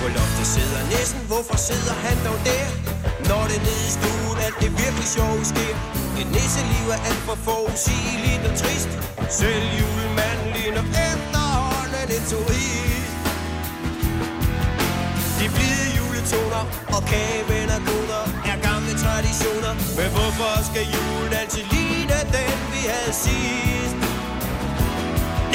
På 0.00 0.06
loftet 0.16 0.46
sidder 0.56 0.80
næsten, 0.96 1.20
hvorfor 1.30 1.56
sidder 1.68 1.94
han 2.06 2.16
dog 2.26 2.38
der? 2.48 2.64
Når 3.30 3.42
det 3.50 3.58
nede 3.68 3.82
i 3.90 3.92
stuen, 3.98 4.36
alt 4.46 4.58
det 4.62 4.70
virkelig 4.82 5.06
sjove 5.16 5.44
sker. 5.52 6.05
Et 6.20 6.28
nisseliv 6.36 6.86
er 6.96 7.00
alt 7.08 7.22
for 7.28 7.38
forudsigeligt 7.48 8.42
og 8.48 8.54
trist. 8.60 8.92
Selv 9.40 9.64
julemanden 9.78 10.48
ligner 10.56 10.84
efterhånden 11.10 12.08
en 12.16 12.24
turist. 12.32 13.12
De 15.38 15.46
blide 15.54 15.88
juletoner 15.98 16.64
og 16.96 17.02
kageven 17.10 17.68
og 17.76 17.80
koder 17.88 18.24
er 18.50 18.56
gamle 18.68 18.92
traditioner. 19.04 19.72
Men 19.98 20.08
hvorfor 20.16 20.52
skal 20.68 20.84
julen 20.94 21.32
altid 21.40 21.64
ligne 21.74 22.18
den, 22.36 22.56
vi 22.74 22.82
havde 22.92 23.14
sidst? 23.24 23.96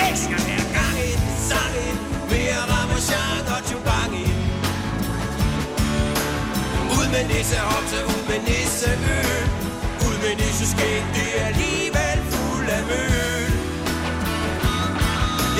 Næste 0.02 0.26
gang 0.32 0.46
er 0.58 0.68
gang 0.80 0.96
i 1.10 1.12
den, 1.22 1.32
sang 1.50 1.74
i 1.86 1.88
den, 1.90 2.00
mere 2.32 2.62
ramachan 2.72 3.44
og 3.56 3.62
tjubang 3.68 4.12
i 4.24 4.26
den. 4.32 4.48
Ud 6.98 7.08
med 7.14 7.24
nissehopse, 7.32 7.98
ud 8.14 8.22
med 8.30 8.40
nisse, 8.50 8.92
øl 9.16 9.41
nisseskæg, 10.62 11.04
det 11.18 11.30
er 11.42 11.46
alligevel 11.46 12.18
fuld 12.34 12.68
af 12.78 12.84
møl 12.92 13.52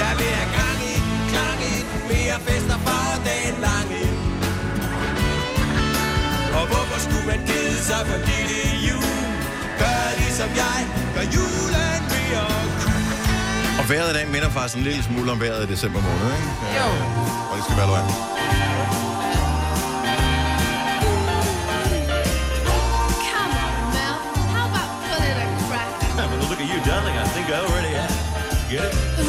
Jeg 0.02 0.12
vil 0.20 0.32
have 0.40 0.52
gang 0.60 0.80
i 0.94 0.96
den, 1.06 1.16
klang 1.32 1.60
i 1.74 1.76
den 1.90 2.02
Mere 2.12 2.38
fester 2.48 2.78
for 2.88 3.06
dagen 3.28 3.58
lang 3.68 3.88
i 4.02 4.06
den. 4.12 4.18
Og 6.58 6.66
hvorfor 6.72 6.98
skulle 7.06 7.26
man 7.32 7.40
kede 7.50 7.80
sig, 7.90 8.02
fordi 8.12 8.38
det 8.52 8.62
er 8.72 8.78
jul 8.88 9.16
Gør 9.82 10.02
ligesom 10.22 10.50
jeg, 10.64 10.80
gør 11.16 11.26
julen 11.36 12.02
mere 12.14 12.46
cool 12.82 13.80
Og 13.80 13.86
vejret 13.90 14.10
i 14.12 14.14
dag 14.18 14.28
minder 14.34 14.50
faktisk 14.50 14.76
en 14.78 14.84
lille 14.84 15.04
smule 15.04 15.32
om 15.32 15.40
vejret 15.44 15.70
i 15.70 15.72
december 15.74 16.02
måned, 16.08 16.28
ikke? 16.38 16.50
Jo. 16.78 16.88
Og 17.50 17.54
det 17.58 17.64
skal 17.66 17.78
være 17.78 17.88
løgn. 17.94 18.41
Darling, 26.86 27.16
I 27.18 27.26
think 27.34 27.48
I 27.50 27.60
already 27.60 27.90
have 27.90 28.70
Get 28.70 28.86
it? 28.86 29.21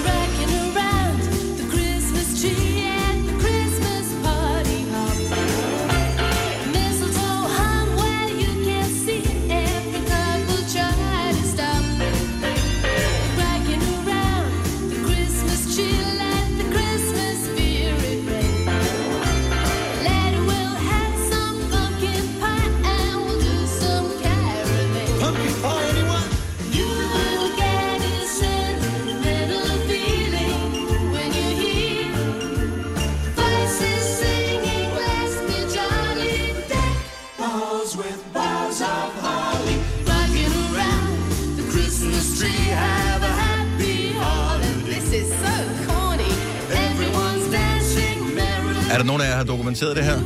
Der 49.02 49.06
nogen 49.06 49.22
af 49.22 49.26
jer, 49.26 49.30
der 49.30 49.36
har 49.38 49.44
dokumenteret 49.44 49.96
det 49.96 50.04
her? 50.04 50.18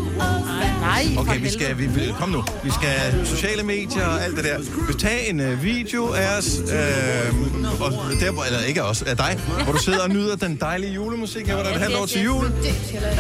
Nej, 0.80 1.06
for 1.14 1.20
Okay, 1.20 1.40
vi 1.40 1.50
skal, 1.50 1.78
vi, 1.78 1.86
vi- 1.86 2.12
kom 2.18 2.28
nu. 2.28 2.44
Vi 2.64 2.70
skal 2.70 3.26
sociale 3.26 3.62
medier 3.62 4.06
og 4.06 4.24
alt 4.24 4.36
det 4.36 4.44
der. 4.44 4.58
Vi 4.88 4.94
tage 4.98 5.28
en 5.30 5.40
uh, 5.40 5.62
video 5.62 6.12
af 6.12 6.38
os, 6.38 6.58
øh, 6.58 7.34
og 7.80 7.92
der, 8.20 8.30
hvor- 8.30 8.44
eller 8.44 8.60
ikke 8.60 8.82
af 8.82 8.90
os, 8.90 9.02
af 9.02 9.16
dig, 9.16 9.38
hvor 9.64 9.72
du 9.72 9.78
sidder 9.78 10.00
og 10.02 10.08
nyder 10.10 10.36
den 10.36 10.56
dejlige 10.60 10.92
julemusik. 10.92 11.46
Her 11.46 11.54
var 11.54 11.62
der 11.62 11.70
et 11.74 11.80
halvt 11.80 11.96
år 11.96 12.06
til 12.06 12.22
jul. 12.24 12.46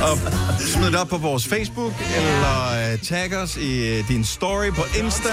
Og 0.02 0.18
smid 0.60 0.86
det 0.86 0.96
op 0.96 1.08
på 1.08 1.16
vores 1.16 1.46
Facebook, 1.46 1.92
eller 2.16 2.92
uh, 2.94 3.00
tag 3.00 3.36
os 3.36 3.56
i 3.56 3.98
uh, 4.00 4.08
din 4.08 4.24
story 4.24 4.70
på 4.70 4.82
Insta. 5.04 5.28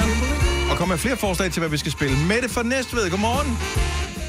Og 0.71 0.77
kom 0.77 0.88
med 0.88 0.97
flere 0.97 1.17
forslag 1.17 1.51
til, 1.51 1.59
hvad 1.59 1.69
vi 1.69 1.77
skal 1.77 1.91
spille. 1.91 2.17
Mette 2.17 2.49
fra 2.49 2.63
Næstved, 2.63 3.09
godmorgen. 3.09 3.57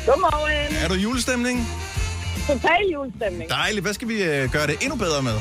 Godmorgen. 0.07 0.77
Er 0.85 0.89
du 0.89 0.95
i 0.95 0.99
julestemning? 0.99 1.69
Total 2.47 2.71
julestemning. 2.95 3.51
Dejligt. 3.51 3.83
Hvad 3.85 3.95
skal 3.95 4.09
vi 4.09 4.15
uh, 4.23 4.53
gøre 4.53 4.67
det 4.67 4.77
endnu 4.83 4.97
bedre 4.97 5.23
med? 5.23 5.35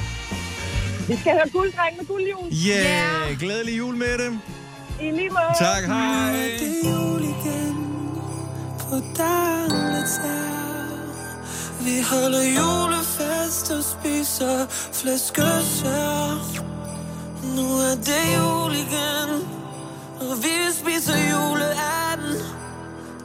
Vi 1.08 1.16
skal 1.18 1.32
høre 1.34 1.50
gulddreng 1.50 1.98
med 1.98 2.06
guldjul. 2.06 2.48
Yeah, 2.68 3.40
glædelig 3.40 3.78
jul 3.78 3.96
med 3.96 4.18
det. 4.18 4.40
I 5.02 5.12
lige 5.12 5.30
måde. 5.30 5.54
Tak, 5.60 5.84
hej. 5.84 6.32
Det 6.60 6.86
er 6.86 6.90
jul 6.92 7.22
igen 7.22 7.76
på 8.80 8.96
Daletær. 9.18 10.54
Vi 11.86 11.96
holder 12.12 12.44
julefest 12.60 13.72
og 13.72 13.84
spiser 13.84 14.66
flæskesær. 14.70 16.64
Nu 17.56 17.68
er 17.90 17.96
det 17.96 18.26
jul 18.38 18.74
igen 18.74 19.30
Og 20.22 20.38
vi 20.44 20.56
spiser 20.74 21.18
juleanden 21.32 22.42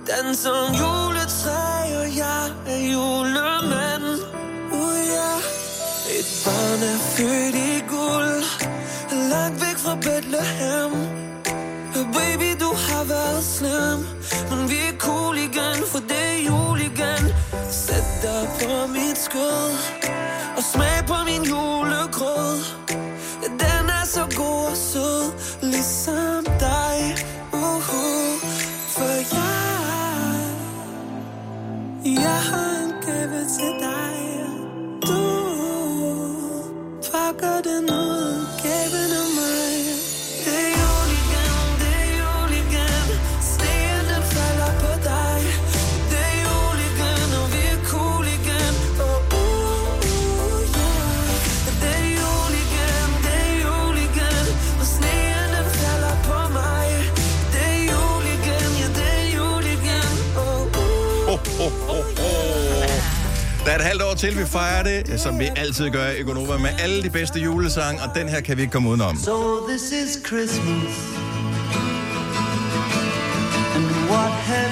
Danser 0.09 0.51
om 0.51 0.73
juletræ 0.75 1.97
Og 2.01 2.17
jeg 2.17 2.45
er 2.67 2.81
julemand 2.93 4.05
uh, 4.73 4.79
yeah. 4.79 5.68
Et 6.19 6.43
barn 6.45 6.83
er 6.83 6.99
født 6.99 7.55
i 7.55 7.83
guld. 7.89 8.43
Langt 9.31 9.61
væk 9.65 9.79
fra 9.85 9.95
Bethlehem. 9.95 10.93
Baby, 12.13 12.51
du 12.61 12.71
har 12.87 13.05
været 13.05 13.45
slem. 13.45 13.99
Men 14.51 14.71
vi 14.71 14.79
er 14.91 14.99
cool 14.99 15.37
igen 15.39 15.79
For 15.93 15.99
det 15.99 16.25
er 16.33 16.39
jul 16.49 16.81
igen. 16.81 17.25
Sæt 17.71 18.05
dig 18.23 18.49
på 18.61 18.87
mit 18.87 19.19
skød. 19.19 19.71
Og 20.57 20.63
smag 20.73 21.05
på 21.07 21.15
min 21.29 21.43
julegrød. 21.43 22.59
Den 23.43 23.85
er 23.99 24.05
så 24.05 24.25
god 24.37 24.65
og 24.71 24.77
sød 24.77 25.33
Ligesom 25.63 26.45
dig. 26.45 27.17
Uh-huh. 27.53 28.31
For 28.95 29.15
jeg 29.37 29.59
Jeg 32.05 32.41
har 32.51 32.71
en 32.85 32.93
gave 33.07 33.41
til 33.57 33.73
dig. 33.81 34.17
Du 35.07 35.38
pakker 37.29 37.61
den 37.63 37.91
ud 37.91 38.58
Der 63.69 63.75
er 63.75 63.79
et 63.79 63.85
halvt 63.85 64.03
år 64.03 64.15
til, 64.15 64.39
vi 64.39 64.45
fejrer 64.47 64.83
det, 64.83 65.21
som 65.21 65.39
vi 65.39 65.49
altid 65.57 65.91
gør 65.91 66.11
i 66.11 66.23
Gonova, 66.23 66.59
med 66.59 66.71
alle 66.79 67.03
de 67.03 67.11
bedste 67.11 67.41
julesange, 67.41 68.03
og 68.03 68.15
den 68.15 68.29
her 68.29 68.41
kan 68.41 68.57
vi 68.57 68.63
ikke 68.63 68.73
komme 68.73 68.89
udenom. 68.89 69.17
So 69.17 69.69
this 69.69 69.83
is 69.93 70.19
Christmas. 70.27 70.95
And 73.77 73.87
what 74.11 74.33
have 74.51 74.68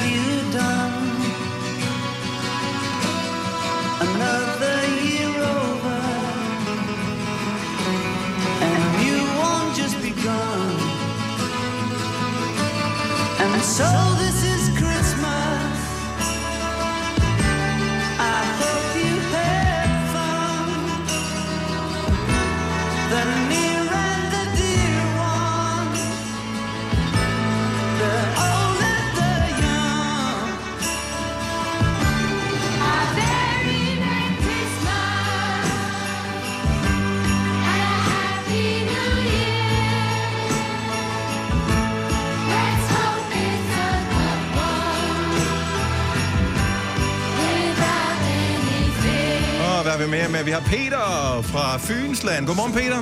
mere 50.16 50.29
med? 50.29 50.44
Vi 50.44 50.50
har 50.50 50.61
Peter 50.61 51.07
fra 51.52 51.79
Fynsland. 51.79 52.46
Godmorgen, 52.46 52.72
Peter. 52.72 52.98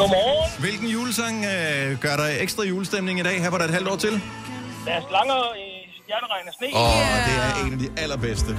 Godmorgen. 0.00 0.60
Hvilken 0.64 0.88
julesang 0.88 1.44
øh, 1.44 2.00
gør 2.00 2.16
dig 2.16 2.30
ekstra 2.40 2.62
julestemning 2.62 3.20
i 3.20 3.22
dag? 3.22 3.42
Her 3.42 3.50
var 3.50 3.58
der 3.58 3.64
et 3.64 3.70
halvt 3.70 3.88
år 3.88 3.96
til. 3.96 4.14
Der 4.86 4.92
er 4.92 5.02
slanger 5.08 5.40
i 5.66 5.68
stjerneregn 6.02 6.48
og 6.50 6.54
sne. 6.58 6.68
Åh, 6.74 6.82
oh, 6.82 7.16
det 7.26 7.34
er 7.46 7.66
en 7.66 7.72
af 7.72 7.78
de 7.78 7.88
allerbedste. 8.02 8.52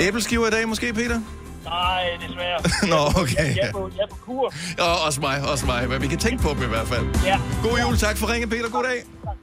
Æbleskiver 0.00 0.46
i 0.46 0.50
dag 0.50 0.68
måske, 0.68 0.92
Peter? 0.92 1.20
Nej, 1.64 2.04
desværre. 2.28 2.58
Nå, 2.92 3.22
okay. 3.22 3.48
Jeg, 3.48 3.56
jeg, 3.56 3.68
er 3.68 3.72
på, 3.72 3.90
jeg 3.96 4.02
er 4.02 4.06
på 4.10 4.16
kur. 4.16 4.52
Og 4.78 5.06
også 5.06 5.20
mig, 5.20 5.50
også 5.50 5.66
mig. 5.66 5.88
Men 5.88 6.02
vi 6.02 6.06
kan 6.06 6.18
tænke 6.18 6.42
på 6.42 6.48
dem 6.48 6.62
i 6.62 6.66
hvert 6.74 6.88
fald. 6.88 7.06
Ja. 7.24 7.40
God 7.62 7.78
jul, 7.78 7.96
tak 7.96 8.16
for 8.16 8.32
ringe, 8.32 8.46
Peter. 8.46 8.68
God 8.70 8.84
dag. 8.84 9.02
Tak. 9.22 9.36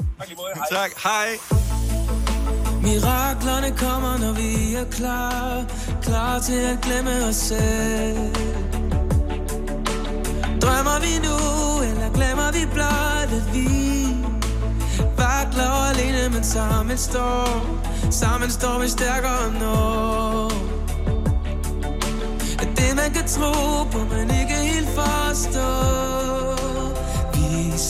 Hej. 0.56 0.65
Tak, 0.71 0.91
hej. 1.04 1.62
Miraklerne 2.84 3.72
kommer, 3.78 4.17
når 4.17 4.34
vi 4.34 4.76
er 4.76 4.86
klar. 4.91 5.65
Klar 6.02 6.39
til 6.39 6.62
at 6.74 6.78
glemme 6.82 7.26
os 7.30 7.36
selv. 7.36 8.36
Drømmer 10.62 11.00
vi 11.06 11.13
nu, 11.28 11.38
eller 11.89 12.10
glemmer 12.13 12.52
vi 12.52 12.65
blot, 12.74 13.30
at 13.39 13.54
vi? 13.54 13.67
Vakler 15.17 15.89
alene, 15.91 16.30
men 16.34 16.43
sammen 16.43 16.98
står. 16.98 17.80
Sammen 18.12 18.52
står 18.52 18.80
vi 18.80 18.88
stærkere 18.88 19.54
nu 19.60 19.76
At 22.60 22.67
det 22.78 22.96
man 22.96 23.12
kan 23.13 23.28
tro 23.28 23.84
på, 23.91 23.98
men 23.98 24.30
ikke 24.41 24.56
helt 24.56 24.89
forstå. 24.89 26.04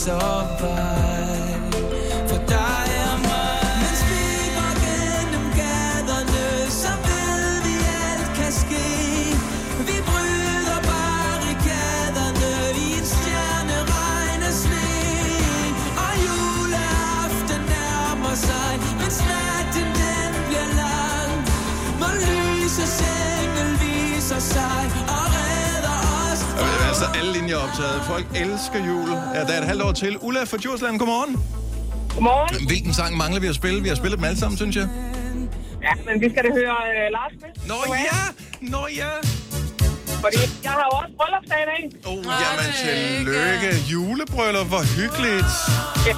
Så 0.04 0.18
vej. 0.60 1.53
Og 26.94 27.00
ved 27.00 27.06
du 27.06 27.12
hvad, 27.12 27.14
så 27.14 27.18
alle 27.18 27.32
linjer 27.38 27.56
optaget. 27.56 28.02
Folk 28.12 28.26
elsker 28.34 28.78
jul. 28.86 29.08
Ja, 29.34 29.40
der 29.40 29.52
er 29.56 29.60
et 29.60 29.66
halvt 29.66 29.82
år 29.82 29.92
til. 29.92 30.18
Ulla 30.20 30.44
fra 30.44 30.56
Djursland, 30.56 30.98
godmorgen. 30.98 31.34
Godmorgen. 32.14 32.66
Hvilken 32.66 32.94
sang 32.94 33.16
mangler 33.16 33.40
vi 33.40 33.46
at 33.46 33.54
spille? 33.54 33.82
Vi 33.82 33.88
har 33.88 33.96
spillet 33.96 34.16
dem 34.18 34.24
alle 34.24 34.38
sammen, 34.38 34.56
synes 34.56 34.76
jeg. 34.76 34.88
Ja, 35.86 35.92
men 36.06 36.14
vi 36.22 36.26
skal 36.32 36.42
da 36.46 36.50
høre 36.60 36.76
uh, 36.90 37.06
Lars 37.16 37.34
med. 37.42 37.50
Nå 37.70 37.78
ja, 38.10 38.20
nå 38.60 38.82
ja. 39.02 39.12
Fordi 40.24 40.40
jeg 40.66 40.72
har 40.78 40.84
jo 40.90 40.94
også 41.00 41.12
bryllupsdag 41.18 41.58
i 41.64 41.68
dag. 41.72 41.82
Oh, 42.10 42.24
jamen, 42.42 42.68
tillykke. 42.84 43.70
Julebryllup, 43.92 44.66
hvor 44.66 44.84
hyggeligt. 44.96 45.52
Ja. 46.08 46.14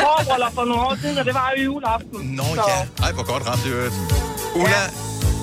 Borbryllup 0.00 0.54
for 0.58 0.64
nogle 0.64 0.82
år 0.88 0.96
siden, 1.02 1.18
og 1.18 1.24
det 1.24 1.34
var 1.34 1.46
jo 1.56 1.62
juleaften. 1.64 2.18
Nå 2.38 2.48
ja. 2.70 2.78
Ej, 3.04 3.12
hvor 3.16 3.26
godt 3.32 3.42
ramt 3.48 3.62
det 3.64 3.70
i 3.70 3.72
øvrigt. 3.72 3.94
Ulla, 4.54 4.82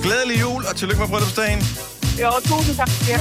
glædelig 0.03 0.41
jul, 0.41 0.61
og 0.69 0.75
tillykke 0.75 1.01
med 1.03 1.09
bryllupsdagen. 1.09 1.59
Jo, 2.23 2.29
tusind 2.49 2.75
tak. 2.77 2.89
Ja. 3.09 3.19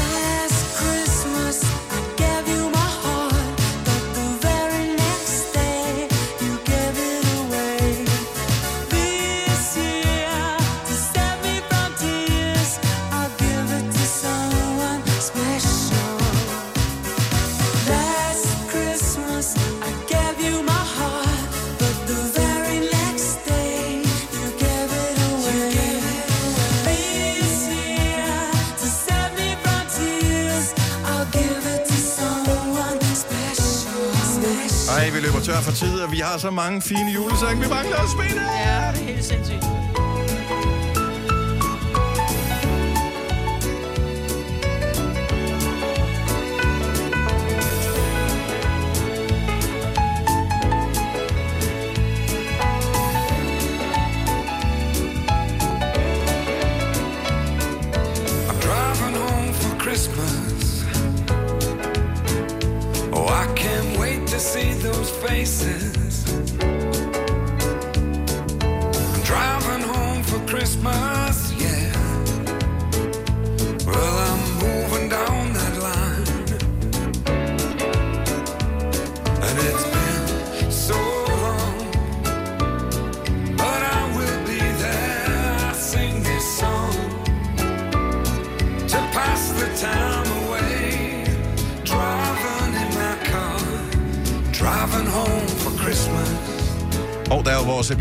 Tør 35.46 35.60
for 35.66 35.72
tid, 35.72 35.94
og 36.04 36.08
vi 36.12 36.18
har 36.18 36.38
så 36.38 36.50
mange 36.50 36.82
fine 36.82 37.10
julesange, 37.16 37.58
vi 37.64 37.68
mangler 37.76 37.96
at 37.96 38.10
spille. 38.16 38.42
Ja, 38.66 38.92
det 38.98 39.09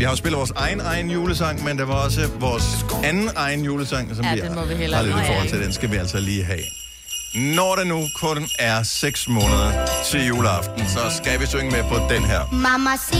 vi 0.00 0.04
har 0.04 0.12
jo 0.12 0.16
spillet 0.16 0.38
vores 0.38 0.50
egen 0.56 0.80
egen 0.80 1.10
julesang, 1.10 1.64
men 1.64 1.78
der 1.78 1.84
var 1.84 1.94
også 1.94 2.28
vores 2.38 2.86
anden 3.04 3.30
egen 3.36 3.64
julesang, 3.64 4.16
som 4.16 4.24
Ja, 4.24 4.34
vi, 4.34 4.40
den 4.40 4.54
må 4.54 4.64
vi 4.64 4.74
har 4.74 4.80
hellere 4.80 5.06
lidt 5.06 5.16
i 5.16 5.26
forhold 5.26 5.48
til. 5.48 5.60
Den 5.62 5.72
skal 5.72 5.90
vi 5.90 5.96
altså 5.96 6.20
lige 6.20 6.44
have. 6.44 6.60
Når 7.34 7.76
det 7.76 7.86
nu 7.86 8.08
kun 8.14 8.48
er 8.58 8.82
6 8.82 9.28
måneder 9.28 9.86
til 10.10 10.26
juleaften, 10.26 10.88
så 10.88 11.00
skal 11.22 11.40
vi 11.40 11.46
synge 11.46 11.70
med 11.70 11.82
på 11.82 11.96
den 12.14 12.24
her. 12.24 12.40
Mamacita, 12.52 13.18
¿dónde 13.18 13.19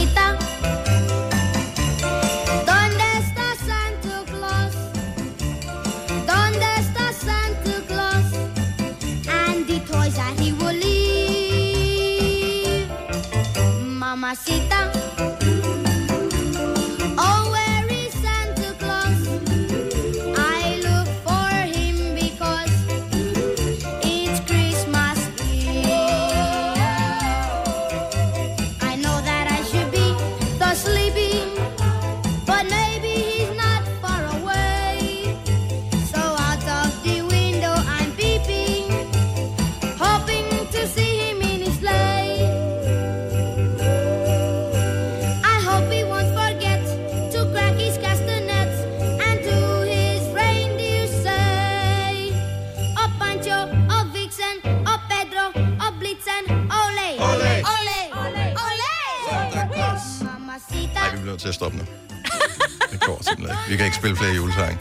flere 64.21 64.35
julesange. 64.35 64.77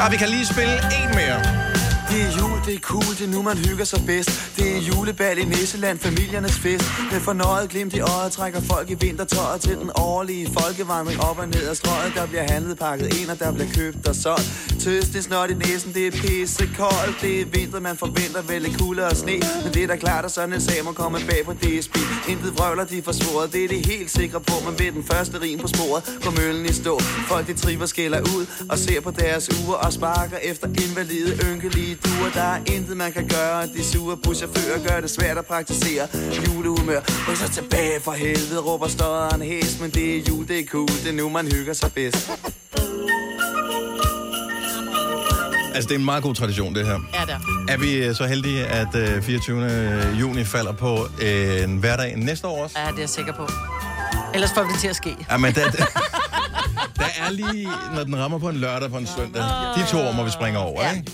Ah, 0.00 0.12
vi 0.12 0.16
kan 0.16 0.28
lige 0.28 0.46
spille 0.46 0.74
en 0.98 1.10
mere. 1.20 1.38
Det 2.10 2.22
er 2.22 2.30
jul, 2.38 2.58
det 2.66 2.74
er 2.74 2.78
cool, 2.78 3.10
det 3.18 3.24
er 3.28 3.32
nu 3.36 3.42
man 3.42 3.58
hygger 3.58 3.84
sig 3.84 4.00
bedst 4.06 4.30
Det 4.56 4.76
er 4.76 4.80
julebal 4.88 5.38
i 5.38 5.44
Nisseland, 5.44 5.98
familiernes 5.98 6.58
fest 6.58 6.84
Med 7.12 7.20
fornøjet 7.20 7.70
glimt 7.70 7.94
i 7.94 8.00
øjet 8.00 8.32
trækker 8.32 8.60
folk 8.60 8.90
i 8.90 8.94
vintertøjet 8.94 9.60
Til 9.60 9.76
den 9.76 9.90
årlige 9.94 10.50
folkevandring 10.58 11.20
op 11.20 11.38
og 11.38 11.48
ned 11.48 11.68
ad 11.68 11.74
strøget 11.74 12.12
Der 12.14 12.26
bliver 12.26 12.42
handlet 12.52 12.78
pakket 12.78 13.16
ind, 13.20 13.30
og 13.30 13.38
der 13.38 13.52
bliver 13.52 13.68
købt 13.74 14.08
og 14.08 14.14
solgt 14.14 14.69
Tøs, 14.84 15.04
det 15.04 15.16
er 15.16 15.22
snot 15.22 15.50
i 15.50 15.54
næsen, 15.54 15.94
det 15.94 16.06
er 16.06 16.10
pisse 16.10 16.70
koldt 16.76 17.16
Det 17.22 17.40
er 17.40 17.44
vinter, 17.44 17.80
man 17.80 17.96
forventer 17.96 18.42
vel 18.42 18.62
lidt 18.62 18.78
kulde 18.78 19.06
og 19.06 19.16
sne. 19.16 19.36
Men 19.64 19.74
det 19.74 19.82
er 19.82 19.86
da 19.86 19.96
klart, 19.96 20.24
at 20.24 20.30
sådan 20.30 20.52
en 20.52 20.60
sag 20.60 20.84
må 20.84 20.92
komme 20.92 21.18
bag 21.28 21.44
på 21.44 21.52
DSB 21.52 21.96
Intet 22.28 22.58
vrøvler, 22.58 22.84
de 22.84 22.98
er 22.98 23.02
forsvoret, 23.02 23.52
det 23.52 23.64
er 23.64 23.68
det 23.68 23.86
helt 23.86 24.10
sikre 24.10 24.40
på 24.40 24.54
Men 24.66 24.78
ved 24.78 24.92
den 24.92 25.04
første 25.04 25.40
rim 25.40 25.58
på 25.58 25.68
sporet, 25.68 26.02
går 26.24 26.30
møllen 26.40 26.64
i 26.66 26.72
stå. 26.72 26.98
Folk 27.28 27.46
de 27.46 27.54
triver 27.54 27.86
skælder 27.86 28.20
ud 28.20 28.46
og 28.70 28.78
ser 28.78 29.00
på 29.00 29.10
deres 29.10 29.44
uger 29.60 29.76
Og 29.76 29.92
sparker 29.92 30.36
efter 30.42 30.66
invalide, 30.66 31.30
ynkelige 31.48 31.94
duer. 32.04 32.30
Der 32.34 32.48
er 32.54 32.60
intet 32.66 32.96
man 32.96 33.12
kan 33.12 33.28
gøre, 33.28 33.66
de 33.66 33.84
sure 33.84 34.16
buschauffører 34.16 34.78
gør 34.88 35.00
det 35.00 35.10
svært 35.10 35.38
at 35.38 35.46
praktisere 35.46 36.08
Julehumør, 36.46 37.00
ryk 37.28 37.36
så 37.36 37.48
tilbage 37.52 38.00
for 38.00 38.12
helvede, 38.12 38.60
råber 38.60 38.88
støderen 38.88 39.42
hæs. 39.42 39.80
Men 39.80 39.90
det 39.90 40.16
er 40.16 40.20
jul, 40.28 40.48
det 40.48 40.58
er 40.60 40.66
cool, 40.66 40.88
det 40.88 41.08
er 41.08 41.12
nu 41.12 41.28
man 41.28 41.52
hygger 41.52 41.72
sig 41.72 41.92
bedst. 41.92 42.30
Altså, 45.74 45.88
det 45.88 45.94
er 45.94 45.98
en 45.98 46.04
meget 46.04 46.22
god 46.22 46.34
tradition, 46.34 46.74
det 46.74 46.86
her. 46.86 46.92
Ja, 47.14 47.32
der. 47.32 47.38
Er 47.68 47.76
vi 47.78 47.92
øh, 47.96 48.14
så 48.14 48.26
heldige, 48.26 48.66
at 48.66 48.94
øh, 48.94 49.22
24. 49.22 50.16
juni 50.20 50.44
falder 50.44 50.72
på 50.72 51.06
øh, 51.22 51.62
en 51.62 51.76
hverdag 51.76 52.16
næste 52.16 52.46
år 52.46 52.62
også? 52.64 52.78
Ja, 52.78 52.86
det 52.86 52.96
er 52.96 53.00
jeg 53.02 53.08
sikker 53.08 53.32
på. 53.32 53.48
Ellers 54.34 54.50
får 54.54 54.62
vi 54.62 54.68
det 54.72 54.80
til 54.80 54.88
at 54.88 54.96
ske. 54.96 55.16
Ja, 55.30 55.36
men 55.36 55.54
der, 55.54 55.70
der, 55.70 55.84
der 56.98 57.04
er 57.26 57.30
lige, 57.30 57.68
når 57.94 58.04
den 58.04 58.18
rammer 58.18 58.38
på 58.38 58.48
en 58.48 58.56
lørdag 58.56 58.90
på 58.90 58.96
en 58.98 59.06
søndag. 59.16 59.42
De 59.76 59.86
to 59.90 59.98
år 59.98 60.12
må 60.12 60.24
vi 60.24 60.30
springe 60.30 60.58
over, 60.58 60.82
Ja. 60.84 60.92
ikke? 60.92 61.12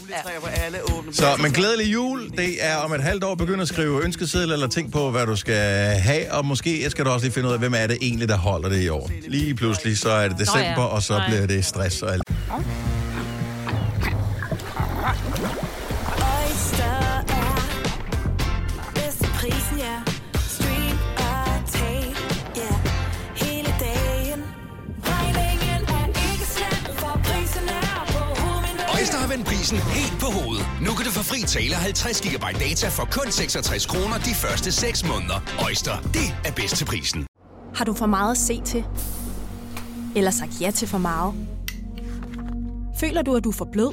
Så, 1.12 1.26
men 1.42 1.52
glædelig 1.52 1.92
jul. 1.92 2.30
Det 2.36 2.54
er 2.61 2.76
om 2.76 2.92
et 2.92 3.02
halvt 3.02 3.24
år 3.24 3.34
begynde 3.34 3.62
at 3.62 3.68
skrive 3.68 4.04
ønskeseddel 4.04 4.52
eller 4.52 4.66
tænk 4.68 4.92
på, 4.92 5.11
hvad 5.11 5.26
du 5.26 5.36
skal 5.36 5.54
have. 6.00 6.32
Og 6.32 6.44
måske 6.44 6.90
skal 6.90 7.04
du 7.04 7.11
også 7.11 7.26
lige 7.26 7.34
finde 7.34 7.48
ud 7.48 7.52
af, 7.52 7.59
hvem 7.59 7.74
er 7.76 7.86
det 7.86 7.98
egentlig, 8.00 8.28
der 8.28 8.36
holder 8.36 8.68
det 8.68 8.82
i 8.82 8.88
år. 8.88 9.11
Lige 9.28 9.54
pludselig, 9.54 9.98
så 9.98 10.11
er 10.11 10.28
det 10.28 10.38
december, 10.38 10.82
og 10.82 11.02
så 11.02 11.22
bliver 11.28 11.46
det 11.46 11.64
stress 11.64 12.02
og 12.02 12.12
alt. 12.12 12.22
Oyster 15.37 16.99
er 17.43 17.59
bedst 18.95 19.18
til 19.18 19.30
prisen, 19.41 19.78
ja. 19.78 19.97
Stream 20.49 20.99
og 21.16 21.70
tag, 21.72 22.14
ja. 22.57 22.72
Hele 23.45 23.68
dagen. 23.80 24.41
Regningen 25.05 25.82
er 25.99 26.07
ikke 26.32 26.47
slem, 26.57 26.97
for 26.97 27.20
prisen 27.24 27.68
er 27.68 28.05
på 28.12 28.18
hovedet. 28.41 28.87
Øjster 28.99 29.18
har 29.18 29.28
vendt 29.28 29.47
prisen 29.47 29.78
helt 29.78 30.16
på 30.20 30.26
hovedet. 30.26 30.66
Nu 30.80 30.91
kan 30.97 31.05
du 31.07 31.11
få 31.11 31.22
fri 31.22 31.41
tale 31.47 31.74
50 31.74 32.20
GB 32.20 32.45
data 32.61 32.89
for 32.89 33.05
kun 33.11 33.32
66 33.32 33.87
kroner 33.87 34.18
de 34.18 34.34
første 34.34 34.72
6 34.72 35.05
måneder. 35.05 35.39
Øjster, 35.64 35.97
det 36.14 36.28
er 36.45 36.53
bedst 36.53 36.76
til 36.76 36.84
prisen. 36.84 37.26
Har 37.74 37.84
du 37.84 37.95
for 37.95 38.07
meget 38.07 38.30
at 38.30 38.39
se 38.39 38.62
til? 38.64 38.84
Eller 40.16 40.30
sagt 40.30 40.61
ja 40.61 40.70
til 40.70 40.89
for 40.89 40.99
meget? 40.99 41.34
Føler 43.01 43.22
du, 43.22 43.34
at 43.34 43.45
du 43.45 43.49
er 43.49 43.53
for 43.53 43.68
blød? 43.72 43.93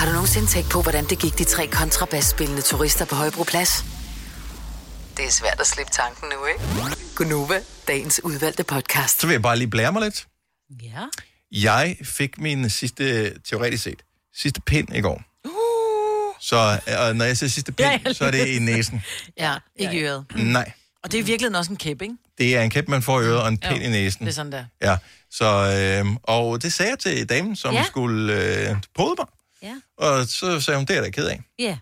Har 0.00 0.06
du 0.06 0.12
nogensinde 0.12 0.46
tænkt 0.46 0.70
på, 0.70 0.82
hvordan 0.82 1.04
det 1.04 1.18
gik 1.18 1.38
de 1.38 1.44
tre 1.44 1.66
kontrabasspillende 1.66 2.62
turister 2.62 3.04
på 3.04 3.14
Højbroplads? 3.14 3.84
Det 5.16 5.24
er 5.24 5.30
svært 5.30 5.60
at 5.60 5.66
slippe 5.66 5.92
tanken 5.92 6.28
nu, 6.28 6.46
ikke? 6.46 6.96
Gunova, 7.16 7.60
dagens 7.88 8.20
udvalgte 8.24 8.64
podcast. 8.64 9.20
Så 9.20 9.26
vil 9.26 9.34
jeg 9.34 9.42
bare 9.42 9.56
lige 9.56 9.68
blære 9.68 9.92
mig 9.92 10.02
lidt. 10.02 10.26
Ja. 10.82 11.00
Jeg 11.52 11.96
fik 12.04 12.38
min 12.38 12.70
sidste, 12.70 13.38
teoretisk 13.40 13.82
set, 13.82 14.02
sidste 14.36 14.60
pind 14.60 14.96
i 14.96 15.00
går. 15.00 15.22
Så 16.40 16.80
og 16.98 17.16
når 17.16 17.24
jeg 17.24 17.36
siger 17.36 17.50
sidste 17.50 17.72
pind, 17.72 17.88
Ja, 18.06 18.12
så 18.12 18.24
er 18.24 18.30
det 18.30 18.46
i 18.46 18.58
næsen. 18.58 19.02
Ja, 19.38 19.54
ikke 19.76 19.98
øret. 20.06 20.24
Nej, 20.36 20.72
Og 21.04 21.12
det 21.12 21.20
er 21.20 21.24
virkelig 21.24 21.56
også 21.58 21.70
en 21.70 21.76
kæp, 21.76 22.02
ikke? 22.02 22.14
det 22.38 22.56
er 22.56 22.62
en 22.62 22.70
kæp, 22.70 22.88
man 22.88 23.02
får 23.02 23.20
i 23.20 23.24
øret, 23.24 23.42
og 23.42 23.48
en 23.48 23.58
pind 23.58 23.80
Jo, 23.80 23.86
i 23.86 23.88
næsen. 23.90 24.20
det 24.26 24.30
er 24.30 24.34
sådan 24.34 24.52
der. 24.52 24.64
Ja, 24.82 24.96
Så, 25.30 25.46
øh, 26.04 26.16
og 26.22 26.62
det 26.62 26.72
sagde 26.72 26.90
jeg 26.90 26.98
til 26.98 27.28
damen, 27.28 27.56
som 27.56 27.72
Ja. 27.74 27.78
ja. 27.80 27.84
skulle 27.86 28.34
øh, 28.70 28.76
prøve 28.94 29.14
mig. 29.18 29.26
Og 30.00 30.26
så 30.26 30.60
sagde 30.60 30.76
hun, 30.78 30.86
det 30.86 30.90
er 30.90 30.94
jeg 30.94 31.04
da 31.04 31.10
ked 31.10 31.26
af. 31.26 31.40
Ja. 31.58 31.78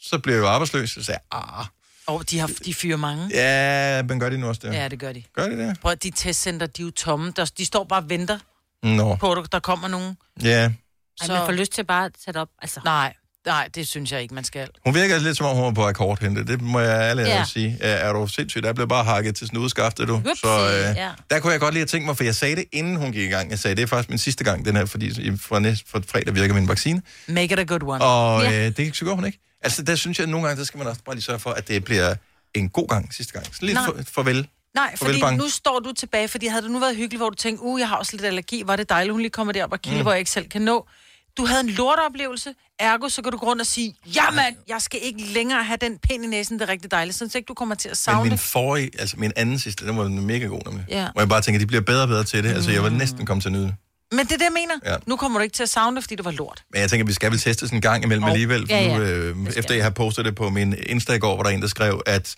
Så 0.00 0.18
blev 0.18 0.34
jeg 0.34 0.40
jo 0.42 0.48
arbejdsløs, 0.48 0.90
så 0.90 1.02
sagde 1.02 1.20
jeg, 1.32 1.42
ah, 1.58 1.66
Og 2.06 2.30
de, 2.30 2.38
har, 2.38 2.50
de 2.64 2.74
fyrer 2.74 2.96
mange. 2.96 3.28
ja, 3.34 4.02
men 4.02 4.20
gør 4.20 4.28
de 4.30 4.38
nu 4.38 4.48
også 4.48 4.60
det? 4.64 4.74
Ja, 4.74 4.88
det 4.88 4.98
gør 4.98 5.12
de. 5.12 5.22
Gør 5.34 5.48
de 5.48 5.56
det? 5.58 5.80
Prøv 5.80 5.94
de 5.94 6.10
testcenter, 6.10 6.66
de 6.66 6.82
er 6.82 6.86
jo 6.86 6.90
tomme. 6.90 7.32
Der, 7.36 7.50
de 7.58 7.64
står 7.64 7.84
bare 7.84 8.00
og 8.02 8.10
venter 8.10 8.38
Nå, 8.82 9.16
på, 9.16 9.32
at 9.32 9.52
der 9.52 9.60
kommer 9.60 9.88
nogen. 9.88 10.16
ja. 10.42 10.72
Ej, 11.20 11.28
man 11.28 11.46
får 11.46 11.52
lyst 11.52 11.72
til 11.72 11.84
bare 11.84 12.04
at 12.04 12.12
sætte 12.24 12.38
op. 12.38 12.48
Altså. 12.62 12.80
Nej, 12.84 13.14
nej, 13.46 13.68
det 13.74 13.88
synes 13.88 14.12
jeg 14.12 14.22
ikke, 14.22 14.34
man 14.34 14.44
skal. 14.44 14.68
Hun 14.84 14.94
virker 14.94 15.18
lidt 15.18 15.36
som 15.36 15.46
om, 15.46 15.56
hun 15.56 15.64
var 15.64 15.70
på 15.70 15.86
akkordhente. 15.86 16.44
Det 16.44 16.60
må 16.60 16.80
jeg 16.80 17.00
ærligt 17.00 17.28
Ja. 17.28 17.44
sige. 17.44 17.78
Er, 17.80 18.12
du 18.12 18.26
sindssygt? 18.26 18.64
Der 18.64 18.72
blev 18.72 18.88
bare 18.88 19.04
hakket 19.04 19.36
til 19.36 19.58
udskafte, 19.58 20.06
du. 20.06 20.14
Upsi, 20.16 20.30
Så 20.34 20.68
øh, 20.88 20.96
ja. 20.96 21.10
der 21.30 21.40
kunne 21.40 21.52
jeg 21.52 21.60
godt 21.60 21.74
lige 21.74 21.80
have 21.80 21.86
tænkt 21.86 22.06
mig, 22.06 22.16
for 22.16 22.24
jeg 22.24 22.34
sagde 22.34 22.56
det, 22.56 22.64
inden 22.72 22.96
hun 22.96 23.12
gik 23.12 23.22
i 23.22 23.32
gang. 23.32 23.50
Jeg 23.50 23.58
sagde, 23.58 23.76
det 23.76 23.82
er 23.82 23.86
faktisk 23.86 24.08
min 24.08 24.18
sidste 24.18 24.44
gang, 24.44 24.64
den 24.64 24.76
her, 24.76 24.84
fordi 24.84 25.36
fra, 25.36 25.58
næste, 25.60 25.84
fra 25.90 26.00
fredag 26.08 26.34
virker 26.34 26.54
min 26.54 26.68
vaccine. 26.68 27.02
Make 27.28 27.44
it 27.52 27.58
a 27.58 27.62
good 27.62 27.82
one. 27.82 28.04
Og 28.04 28.44
øh, 28.44 28.76
det 28.76 28.96
så 28.96 29.04
godt, 29.04 29.14
hun 29.16 29.24
ikke. 29.26 29.38
Altså, 29.62 29.82
der 29.82 29.96
synes 29.96 30.18
jeg, 30.18 30.24
at 30.24 30.28
nogle 30.30 30.46
gange, 30.46 30.58
der 30.58 30.64
skal 30.66 30.78
man 30.78 30.86
også 30.86 31.00
bare 31.04 31.14
lige 31.14 31.24
sørge 31.24 31.38
for, 31.38 31.50
at 31.50 31.68
det 31.68 31.84
bliver 31.84 32.14
en 32.54 32.68
god 32.68 32.88
gang 32.88 33.14
sidste 33.14 33.32
gang. 33.32 33.46
Så 33.46 33.58
lidt 33.62 33.74
Nej. 33.74 33.84
for, 33.84 33.96
farvel. 34.14 34.48
Nej, 34.74 34.96
fordi 34.96 35.20
Farvel, 35.20 35.38
nu 35.38 35.48
står 35.48 35.78
du 35.78 35.92
tilbage, 35.92 36.28
fordi 36.28 36.46
havde 36.46 36.62
det 36.62 36.70
nu 36.70 36.78
været 36.78 36.96
hyggeligt, 36.96 37.18
hvor 37.20 37.28
du 37.30 37.34
tænkte, 37.36 37.62
uh, 37.62 37.80
jeg 37.80 37.88
har 37.88 37.96
også 37.96 38.12
lidt 38.12 38.24
allergi, 38.24 38.62
var 38.66 38.76
det 38.76 38.88
dejligt, 38.88 39.12
hun 39.12 39.20
lige 39.20 39.30
kommer 39.30 39.52
derop 39.52 39.72
og 39.72 39.82
kilder, 39.82 39.96
mm. 39.96 40.00
Mm. 40.00 40.02
hvor 40.04 40.12
jeg 40.12 40.18
ikke 40.18 40.30
selv 40.30 40.48
kan 40.48 40.62
nå. 40.62 40.88
Du 41.36 41.46
havde 41.46 41.60
en 41.60 41.68
lorteoplevelse, 41.68 42.54
ergo 42.78 43.08
så 43.08 43.22
kan 43.22 43.32
du 43.32 43.38
gå 43.38 43.46
rundt 43.46 43.60
og 43.60 43.66
sige, 43.66 43.94
jamen, 44.06 44.56
jeg 44.68 44.82
skal 44.82 45.00
ikke 45.02 45.22
længere 45.22 45.64
have 45.64 45.78
den 45.80 45.98
pind 45.98 46.24
i 46.24 46.26
næsen, 46.26 46.58
det 46.58 46.64
er 46.68 46.72
rigtig 46.72 46.90
dejligt, 46.90 47.16
sådan 47.16 47.30
så 47.30 47.38
ikke 47.38 47.48
du 47.48 47.54
kommer 47.54 47.74
til 47.74 47.88
at 47.88 47.92
Men 47.92 47.96
savne 47.96 48.22
min 48.22 48.32
det. 48.32 48.40
forrige, 48.40 48.90
altså 48.98 49.16
min 49.18 49.32
anden 49.36 49.58
sidste, 49.58 49.86
den 49.86 49.96
var 49.96 50.08
mega 50.08 50.46
god 50.46 50.60
nemlig. 50.66 50.84
Ja. 50.88 51.08
Hvor 51.12 51.20
jeg 51.20 51.28
bare 51.28 51.40
tænker, 51.40 51.58
de 51.58 51.66
bliver 51.66 51.80
bedre 51.80 52.02
og 52.02 52.08
bedre 52.08 52.24
til 52.24 52.44
det. 52.44 52.50
Altså, 52.50 52.70
jeg 52.70 52.82
var 52.82 52.88
næsten 52.88 53.26
kommet 53.26 53.42
til 53.42 53.48
at 53.48 53.52
nyde 53.52 53.64
det. 53.64 53.74
Men 54.12 54.18
det 54.26 54.32
er 54.32 54.36
det, 54.36 54.44
jeg 54.44 54.52
mener. 54.52 54.74
Ja. 54.92 54.96
Nu 55.06 55.16
kommer 55.16 55.38
du 55.38 55.42
ikke 55.42 55.54
til 55.54 55.62
at 55.62 55.68
savne 55.68 55.96
det, 55.96 56.04
fordi 56.04 56.14
det 56.16 56.24
var 56.24 56.30
lort. 56.30 56.62
Men 56.72 56.80
jeg 56.80 56.90
tænker, 56.90 57.06
vi 57.06 57.12
skal 57.12 57.30
vel 57.30 57.38
teste 57.38 57.66
sådan 57.66 57.76
en 57.78 57.82
gang 57.82 58.04
imellem 58.04 58.24
alligevel. 58.24 58.60
For 58.68 58.74
Ja, 58.76 58.82
ja. 58.82 58.98
Nu, 58.98 59.02
øh, 59.04 59.36
efter 59.56 59.74
jeg 59.74 59.84
har 59.84 59.90
postet 59.90 60.24
det 60.24 60.34
på 60.34 60.50
min 60.50 60.74
Insta 60.86 61.12
i 61.12 61.18
går, 61.18 61.36
var 61.36 61.42
der 61.42 61.50
en, 61.50 61.62
der 61.62 61.68
skrev, 61.68 62.02
at 62.06 62.34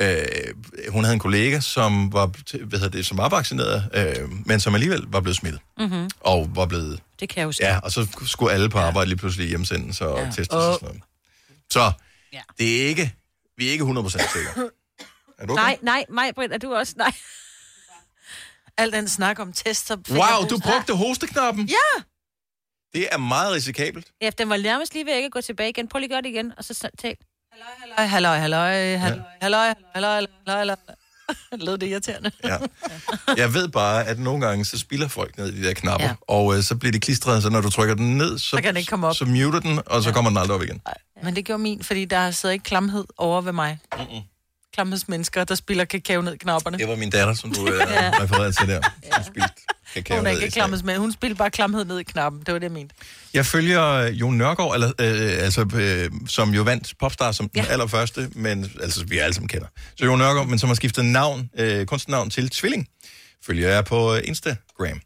øh, 0.00 0.16
hun 0.88 1.04
havde 1.04 1.14
en 1.14 1.20
kollega, 1.20 1.60
som 1.60 2.12
var, 2.12 2.26
hvad 2.64 2.78
hedder 2.78 2.96
det, 2.96 3.06
som 3.06 3.18
var 3.18 3.28
vaccineret, 3.28 3.84
øh, 3.94 4.28
men 4.46 4.60
som 4.60 4.74
alligevel 4.74 5.02
var 5.08 5.20
blevet 5.20 5.36
smittet. 5.36 5.60
Mm-hmm. 5.78 6.08
Og 6.20 6.50
var 6.54 6.66
blevet... 6.66 7.00
Det 7.20 7.28
kan 7.28 7.40
jeg 7.40 7.46
jo 7.46 7.52
Ja, 7.60 7.78
og 7.80 7.92
så 7.92 8.06
skulle 8.26 8.52
alle 8.52 8.68
på 8.68 8.78
arbejde 8.78 9.08
lige 9.08 9.18
pludselig 9.18 9.48
hjemsendes 9.48 10.00
og 10.00 10.18
ja. 10.18 10.24
testes 10.24 10.48
og 10.48 10.74
sådan 10.74 10.86
noget. 10.88 11.02
Så 11.70 11.92
Ja. 12.32 12.42
det 12.58 12.82
er 12.82 12.86
ikke... 12.88 13.14
Vi 13.56 13.68
er 13.68 13.72
ikke 13.72 13.84
100% 13.84 14.08
sikre. 14.08 14.70
Er 15.38 15.46
du 15.46 15.52
okay? 15.52 15.62
Nej, 15.62 15.78
nej, 15.82 16.04
mig, 16.08 16.34
Britt, 16.34 16.52
er 16.52 16.58
du 16.58 16.74
også? 16.74 16.94
Nej. 16.96 17.12
Al 18.78 18.92
den 18.92 19.08
snak 19.08 19.38
om 19.38 19.52
test, 19.52 19.86
så 19.86 19.96
fik 20.06 20.16
Wow, 20.16 20.20
du 20.20 20.54
hoste. 20.54 20.68
brugte 20.68 20.96
hosteknappen? 20.96 21.66
Ja! 21.66 22.02
Det 22.94 23.08
er 23.12 23.16
meget 23.18 23.52
risikabelt. 23.52 24.06
Ja, 24.20 24.30
den 24.38 24.48
var 24.48 24.56
nærmest 24.56 24.94
lige 24.94 25.06
ved 25.06 25.14
ikke 25.14 25.26
at 25.26 25.32
gå 25.32 25.40
tilbage 25.40 25.68
igen. 25.70 25.88
Prøv 25.88 25.98
lige 25.98 26.06
at 26.06 26.10
gøre 26.10 26.22
det 26.22 26.28
igen, 26.28 26.52
og 26.56 26.64
så 26.64 26.90
tal. 26.98 27.16
Halløj, 27.52 28.06
halløj, 28.06 28.36
halløj, 28.38 28.96
halløj, 28.96 29.18
halløj, 29.42 29.74
halløj, 29.94 30.26
halløj, 30.46 30.56
halløj. 30.58 30.76
Lød 31.66 31.78
det 31.78 31.86
irriterende? 31.86 32.30
Ja. 32.44 32.56
Jeg 33.36 33.54
ved 33.54 33.68
bare, 33.68 34.06
at 34.06 34.18
nogle 34.18 34.46
gange, 34.46 34.64
så 34.64 34.78
spilder 34.78 35.08
folk 35.08 35.38
ned 35.38 35.52
i 35.52 35.60
de 35.62 35.66
der 35.68 35.74
knapper, 35.74 36.06
ja. 36.06 36.14
og 36.28 36.56
øh, 36.56 36.62
så 36.62 36.76
bliver 36.76 36.92
de 36.92 37.00
klistret, 37.00 37.42
så 37.42 37.50
når 37.50 37.60
du 37.60 37.70
trykker 37.70 37.94
den 37.94 38.16
ned, 38.18 38.38
så, 38.38 38.48
Så 38.48 38.56
kan 38.56 38.64
den 38.64 38.76
ikke 38.76 38.90
komme 38.90 39.06
op. 39.06 39.14
så 39.16 39.24
muter 39.24 39.60
den, 39.60 39.80
og 39.86 40.02
så 40.02 40.08
ja. 40.08 40.14
kommer 40.14 40.30
den 40.30 40.38
aldrig 40.38 40.54
op 40.54 40.62
igen. 40.62 40.80
Men 41.22 41.36
det 41.36 41.44
gjorde 41.44 41.62
min, 41.62 41.82
fordi 41.84 42.04
der 42.04 42.30
sidder 42.30 42.52
ikke 42.52 42.62
klamhed 42.62 43.04
over 43.18 43.40
ved 43.40 43.52
mig. 43.52 43.78
Mm-mm. 43.98 44.20
Klamhedsmennesker, 44.74 45.44
der 45.44 45.54
spiller 45.54 45.84
kakao 45.84 46.20
ned 46.22 46.34
i 46.34 46.36
knopperne. 46.36 46.78
Det 46.78 46.88
var 46.88 46.96
min 46.96 47.10
datter, 47.10 47.34
som 47.34 47.52
du 47.54 47.68
øh, 47.68 47.78
Ja. 47.90 48.10
refererede 48.22 48.52
til 48.52 48.68
der. 48.68 48.80
Som 49.14 49.24
spildte 49.24 49.52
kakao 49.94 50.16
Hun 50.16 50.26
er 50.26 50.30
ikke 50.30 50.40
snakken. 50.40 50.52
klamhedsmænd. 50.52 50.98
Hun 50.98 51.12
spiller 51.12 51.36
bare 51.36 51.50
klamhed 51.50 51.84
ned 51.84 51.98
i 51.98 52.02
knappen. 52.02 52.40
Det 52.46 52.52
var 52.54 52.58
det, 52.58 52.64
jeg 52.64 52.72
mente. 52.72 52.94
Jeg 53.34 53.46
følger 53.46 53.84
øh, 53.86 54.20
Jon 54.20 54.34
Nørgaard, 54.38 54.74
eller, 54.74 54.88
øh, 54.98 55.44
altså, 55.44 55.66
øh, 55.74 56.10
som 56.28 56.50
jo 56.54 56.62
vandt 56.62 56.92
Popstar 57.00 57.32
som 57.32 57.48
den 57.48 57.64
allerførste, 57.70 58.28
men 58.34 58.70
altså, 58.82 59.04
vi 59.04 59.18
alle 59.18 59.34
sammen 59.34 59.48
kender. 59.48 59.66
Så 59.96 60.04
Jon 60.04 60.18
Nørgaard, 60.18 60.46
men 60.46 60.58
som 60.58 60.68
har 60.68 60.74
skiftet 60.74 61.04
navn, 61.04 61.50
øh, 61.58 61.86
kunstnernavn 61.86 62.30
til 62.30 62.50
Tvilling, 62.50 62.88
følger 63.46 63.68
jeg 63.68 63.84
på 63.84 64.14
øh, 64.14 64.20
Instagram. 64.24 65.00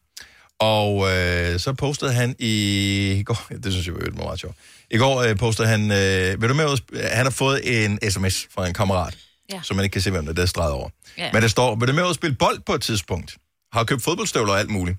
Og 0.59 1.11
øh, 1.13 1.61
så 1.61 1.73
postede 1.73 2.13
han 2.13 2.37
i 2.39 3.23
går, 3.27 3.47
det 3.65 3.73
synes 3.73 3.87
jeg 3.87 3.95
var 3.95 4.25
meget 4.25 4.41
sjovt. 4.41 4.57
I 4.91 4.99
går 4.99 5.23
øh, 5.23 5.37
postede 5.37 5.69
han, 5.69 5.91
øh, 5.91 6.41
vil 6.43 6.49
du 6.49 6.55
med 6.55 6.79
han 7.15 7.27
har 7.27 7.31
fået 7.31 7.85
en 7.85 8.11
sms 8.11 8.47
fra 8.55 8.67
en 8.67 8.75
kammerat, 8.75 9.17
Ja. 9.55 9.61
som 9.63 9.77
man 9.77 9.85
ikke 9.85 9.93
kan 9.93 10.03
se, 10.03 10.11
hvem 10.11 10.29
er, 10.29 10.33
der 10.33 10.43
er 10.43 10.47
streget 10.47 10.73
over. 10.73 10.89
Ja. 11.19 11.31
Men 11.33 11.43
der 11.43 11.49
står, 11.49 11.77
vil 11.77 11.89
du 11.89 11.93
med 11.93 12.03
og 12.03 12.15
spille 12.15 12.37
bold 12.37 12.61
på 12.67 12.75
et 12.75 12.83
tidspunkt? 12.83 13.37
Har 13.73 13.85
købt 13.85 14.03
fodboldstøvler 14.03 14.53
og 14.53 14.59
alt 14.59 14.71
muligt. 14.71 14.99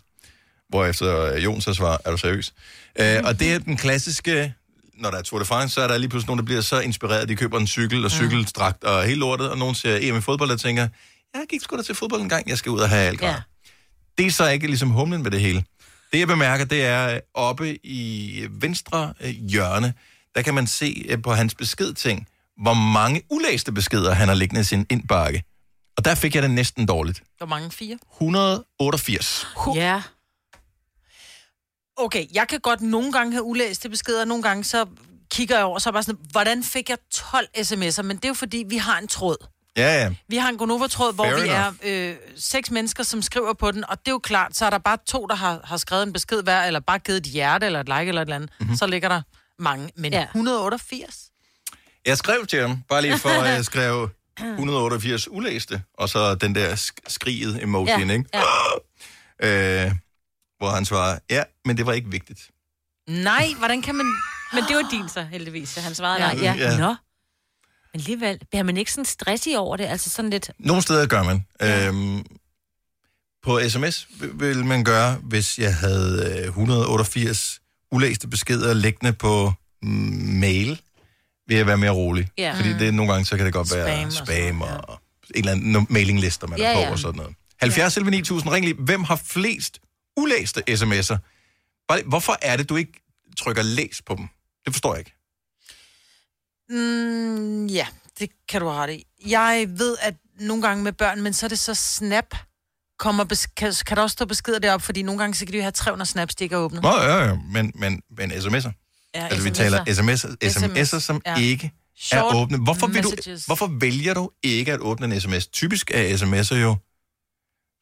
Hvorefter 0.69 1.21
øh, 1.21 1.43
Jon 1.43 1.61
så 1.61 1.73
svarer, 1.73 1.97
er 2.05 2.11
du 2.11 2.17
seriøs? 2.17 2.53
Øh, 2.99 3.21
og 3.23 3.39
det 3.39 3.53
er 3.53 3.59
den 3.59 3.77
klassiske, 3.77 4.53
når 4.97 5.11
der 5.11 5.17
er 5.17 5.21
Tour 5.21 5.39
de 5.39 5.45
France, 5.45 5.73
så 5.73 5.81
er 5.81 5.87
der 5.87 5.97
lige 5.97 6.09
pludselig 6.09 6.27
nogen, 6.27 6.39
der 6.39 6.45
bliver 6.45 6.61
så 6.61 6.79
inspireret, 6.79 7.29
de 7.29 7.35
køber 7.35 7.59
en 7.59 7.67
cykel 7.67 8.05
og 8.05 8.11
cykeldragt 8.11 8.83
og 8.83 9.03
hele 9.03 9.19
lortet, 9.19 9.49
og 9.49 9.57
nogen 9.57 9.75
ser 9.75 9.97
EM 10.01 10.17
i 10.17 10.21
fodbold 10.21 10.51
og 10.51 10.59
tænker, 10.59 10.87
jeg 11.33 11.41
gik 11.49 11.61
sgu 11.61 11.77
da 11.77 11.81
til 11.81 11.95
fodbold 11.95 12.21
en 12.21 12.29
gang, 12.29 12.49
jeg 12.49 12.57
skal 12.57 12.71
ud 12.71 12.79
og 12.79 12.89
have 12.89 13.07
alt 13.07 13.21
ja. 13.21 13.35
Det 14.17 14.25
er 14.25 14.31
så 14.31 14.49
ikke 14.49 14.67
ligesom 14.67 14.89
humlen 14.89 15.23
med 15.23 15.31
det 15.31 15.41
hele. 15.41 15.63
Det 16.13 16.19
jeg 16.19 16.27
bemærker, 16.27 16.65
det 16.65 16.85
er 16.85 17.13
øh, 17.13 17.19
oppe 17.33 17.85
i 17.85 18.47
venstre 18.49 19.13
øh, 19.21 19.29
hjørne, 19.29 19.93
der 20.35 20.41
kan 20.41 20.53
man 20.53 20.67
se 20.67 21.17
på 21.23 21.33
hans 21.33 21.55
beskedting, 21.55 22.27
hvor 22.61 22.73
mange 22.73 23.21
ulæste 23.31 23.71
beskeder 23.71 24.13
han 24.13 24.27
har 24.27 24.35
liggende 24.35 24.61
i 24.61 24.63
sin 24.63 24.85
indbakke. 24.89 25.43
Og 25.97 26.05
der 26.05 26.15
fik 26.15 26.35
jeg 26.35 26.43
det 26.43 26.51
næsten 26.51 26.85
dårligt. 26.85 27.23
Hvor 27.37 27.47
mange? 27.47 27.71
Fire? 27.71 27.97
188. 28.13 29.47
Ja. 29.75 30.01
Okay, 31.97 32.25
jeg 32.33 32.47
kan 32.47 32.59
godt 32.59 32.81
nogle 32.81 33.11
gange 33.11 33.31
have 33.31 33.43
ulæste 33.43 33.89
beskeder, 33.89 34.25
nogle 34.25 34.43
gange 34.43 34.63
så 34.63 34.85
kigger 35.31 35.55
jeg 35.55 35.65
over, 35.65 35.79
så 35.79 35.89
er 35.89 35.91
jeg 35.91 35.93
bare 35.93 36.03
sådan, 36.03 36.19
hvordan 36.31 36.63
fik 36.63 36.89
jeg 36.89 36.97
12 37.11 37.47
sms'er? 37.57 38.01
Men 38.01 38.17
det 38.17 38.25
er 38.25 38.29
jo 38.29 38.33
fordi, 38.33 38.65
vi 38.69 38.77
har 38.77 38.97
en 38.99 39.07
tråd. 39.07 39.37
Ja, 39.77 40.03
ja. 40.03 40.15
Vi 40.27 40.37
har 40.37 40.49
en 40.49 40.57
Gonova-tråd, 40.57 41.13
hvor 41.13 41.23
Fair 41.25 41.35
vi 41.35 41.41
enough. 41.49 41.75
er 41.81 42.09
øh, 42.09 42.15
seks 42.37 42.71
mennesker, 42.71 43.03
som 43.03 43.21
skriver 43.21 43.53
på 43.53 43.71
den, 43.71 43.89
og 43.89 43.99
det 43.99 44.07
er 44.07 44.11
jo 44.11 44.19
klart, 44.19 44.55
så 44.57 44.65
er 44.65 44.69
der 44.69 44.77
bare 44.77 44.97
to, 45.07 45.25
der 45.25 45.35
har, 45.35 45.61
har 45.63 45.77
skrevet 45.77 46.03
en 46.03 46.13
besked 46.13 46.43
hver, 46.43 46.63
eller 46.63 46.79
bare 46.79 46.99
givet 46.99 47.17
et 47.17 47.23
hjerte, 47.25 47.65
eller 47.65 47.79
et 47.79 47.85
like, 47.89 48.07
eller 48.07 48.21
et 48.21 48.25
eller 48.25 48.35
andet. 48.35 48.49
Mhm. 48.59 48.63
Mm-hmm. 48.65 48.77
Så 48.77 48.87
ligger 48.87 49.09
der 49.09 49.21
mange. 49.59 49.89
Men 49.95 50.13
ja. 50.13 50.23
188? 50.23 51.15
Jeg 52.05 52.17
skrev 52.17 52.45
til 52.45 52.61
ham, 52.61 52.81
bare 52.89 53.01
lige 53.01 53.17
for 53.19 53.29
at 53.43 53.49
jeg 53.53 53.65
skrev 53.65 54.09
188 54.39 55.27
ulæste, 55.31 55.81
og 55.93 56.09
så 56.09 56.35
den 56.35 56.55
der 56.55 56.75
sk- 56.75 56.97
skriget 57.07 57.63
emojien, 57.63 58.09
Ja, 58.09 58.13
ikke? 58.13 58.29
Øh, 59.87 59.91
hvor 60.57 60.69
han 60.69 60.85
svarer, 60.85 61.19
ja, 61.29 61.43
men 61.65 61.77
det 61.77 61.85
var 61.85 61.93
ikke 61.93 62.11
vigtigt. 62.11 62.39
Nej, 63.09 63.47
hvordan 63.57 63.81
kan 63.81 63.95
man... 63.95 64.05
Men 64.53 64.63
det 64.67 64.75
var 64.75 64.87
din 64.91 65.09
så, 65.09 65.21
heldigvis, 65.23 65.69
så 65.69 65.81
han 65.81 65.95
svarede 65.95 66.23
Ja. 66.23 66.29
ja. 66.29 66.35
nej. 66.55 66.57
Ja. 66.57 66.71
Ja. 66.71 66.77
Nå. 66.77 66.87
Men 66.87 66.95
alligevel, 67.93 68.39
bliver 68.49 68.63
man 68.63 68.77
ikke 68.77 68.91
sådan 68.91 69.05
stressig 69.05 69.57
over 69.59 69.77
det? 69.77 69.83
Altså 69.85 70.09
sådan 70.09 70.31
lidt... 70.31 70.51
Nogle 70.59 70.81
steder 70.83 71.05
gør 71.07 71.23
man. 71.23 71.45
Ja. 71.61 71.87
Øhm, 71.87 72.25
på 73.43 73.59
sms 73.69 74.07
vil- 74.33 74.65
man 74.65 74.83
gøre, 74.83 75.13
hvis 75.23 75.59
jeg 75.59 75.75
havde 75.75 76.39
øh, 76.41 76.47
188 76.47 77.59
ulæste 77.91 78.27
beskeder 78.27 78.73
liggende 78.73 79.13
på 79.13 79.53
mm, 79.81 79.89
mail, 80.39 80.81
vil 81.47 81.57
jeg 81.57 81.67
være 81.67 81.77
mere 81.77 81.91
rolig. 81.91 82.29
Ja. 82.37 82.53
Fordi 82.57 82.73
det, 82.73 82.93
nogle 82.93 83.11
gange, 83.11 83.25
så 83.25 83.37
kan 83.37 83.45
det 83.45 83.53
godt 83.53 83.67
Spam 83.67 83.77
være 83.77 84.11
spam 84.11 84.61
og, 84.61 84.67
og 84.89 84.99
en 85.35 85.39
eller 85.39 85.51
anden 85.51 85.87
mailinglister, 85.89 86.47
man 86.47 86.59
Ja, 86.59 86.69
er 86.71 86.73
på 86.75 86.79
ja. 86.79 86.91
og 86.91 86.99
sådan 86.99 87.17
noget. 87.17 87.35
70 87.59 87.97
11 87.97 88.11
9000, 88.11 88.51
ring 88.51 88.65
lige. 88.65 88.75
Hvem 88.79 89.03
har 89.03 89.15
flest 89.25 89.79
ulæste 90.17 90.63
sms'er? 90.69 91.17
Hvorfor 92.05 92.37
er 92.41 92.57
det, 92.57 92.69
du 92.69 92.75
ikke 92.75 92.91
trykker 93.37 93.61
læs 93.63 94.01
på 94.05 94.15
dem? 94.15 94.27
Det 94.65 94.73
forstår 94.73 94.93
jeg 94.95 94.99
ikke. 94.99 95.11
Mm, 96.69 97.65
ja, 97.67 97.87
det 98.19 98.29
kan 98.49 98.61
du 98.61 98.67
have 98.67 98.81
ret 98.83 98.93
i. 98.93 99.05
Jeg 99.27 99.65
ved, 99.69 99.97
at 100.01 100.15
nogle 100.39 100.63
gange 100.67 100.83
med 100.83 100.91
børn, 100.93 101.21
men 101.21 101.33
så 101.33 101.45
er 101.45 101.47
det 101.47 101.59
så 101.59 101.73
snap, 101.73 102.35
kommer 102.99 103.25
bes- 103.33 103.53
kan, 103.57 103.73
kan 103.87 103.97
der 103.97 104.03
også 104.03 104.13
stå 104.13 104.25
beskeder 104.25 104.59
deroppe, 104.59 104.85
fordi 104.85 105.01
nogle 105.01 105.19
gange 105.19 105.35
så 105.35 105.45
kan 105.45 105.53
de 105.53 105.61
have 105.61 105.71
300 105.71 106.09
snaps, 106.09 106.35
de 106.35 106.43
ikke 106.43 106.55
har 106.55 106.63
åbnet. 106.63 106.81
Nå, 106.81 106.89
ja, 106.89 107.23
ja, 107.25 107.35
men, 107.51 107.71
men, 107.75 108.01
men 108.17 108.31
sms'er. 108.31 108.71
Ja, 109.15 109.27
altså, 109.27 109.43
vi 109.43 109.51
taler 109.51 109.83
sms'er, 109.83 110.35
sms'er, 110.43 110.83
SMS, 110.87 111.03
som 111.03 111.21
ja. 111.25 111.37
ikke 111.37 111.71
Short 111.97 112.33
er 112.33 112.35
åbne. 112.35 112.57
Hvorfor, 112.57 112.87
vil 112.87 113.03
du, 113.03 113.11
hvorfor 113.45 113.67
vælger 113.79 114.13
du 114.13 114.29
ikke 114.43 114.73
at 114.73 114.79
åbne 114.79 115.15
en 115.15 115.21
sms? 115.21 115.47
Typisk 115.47 115.91
er 115.93 116.17
sms'er 116.17 116.55
jo 116.55 116.75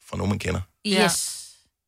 fra 0.10 0.18
nogen, 0.18 0.30
man 0.30 0.40
kender. 0.40 0.62
Yes. 0.88 1.43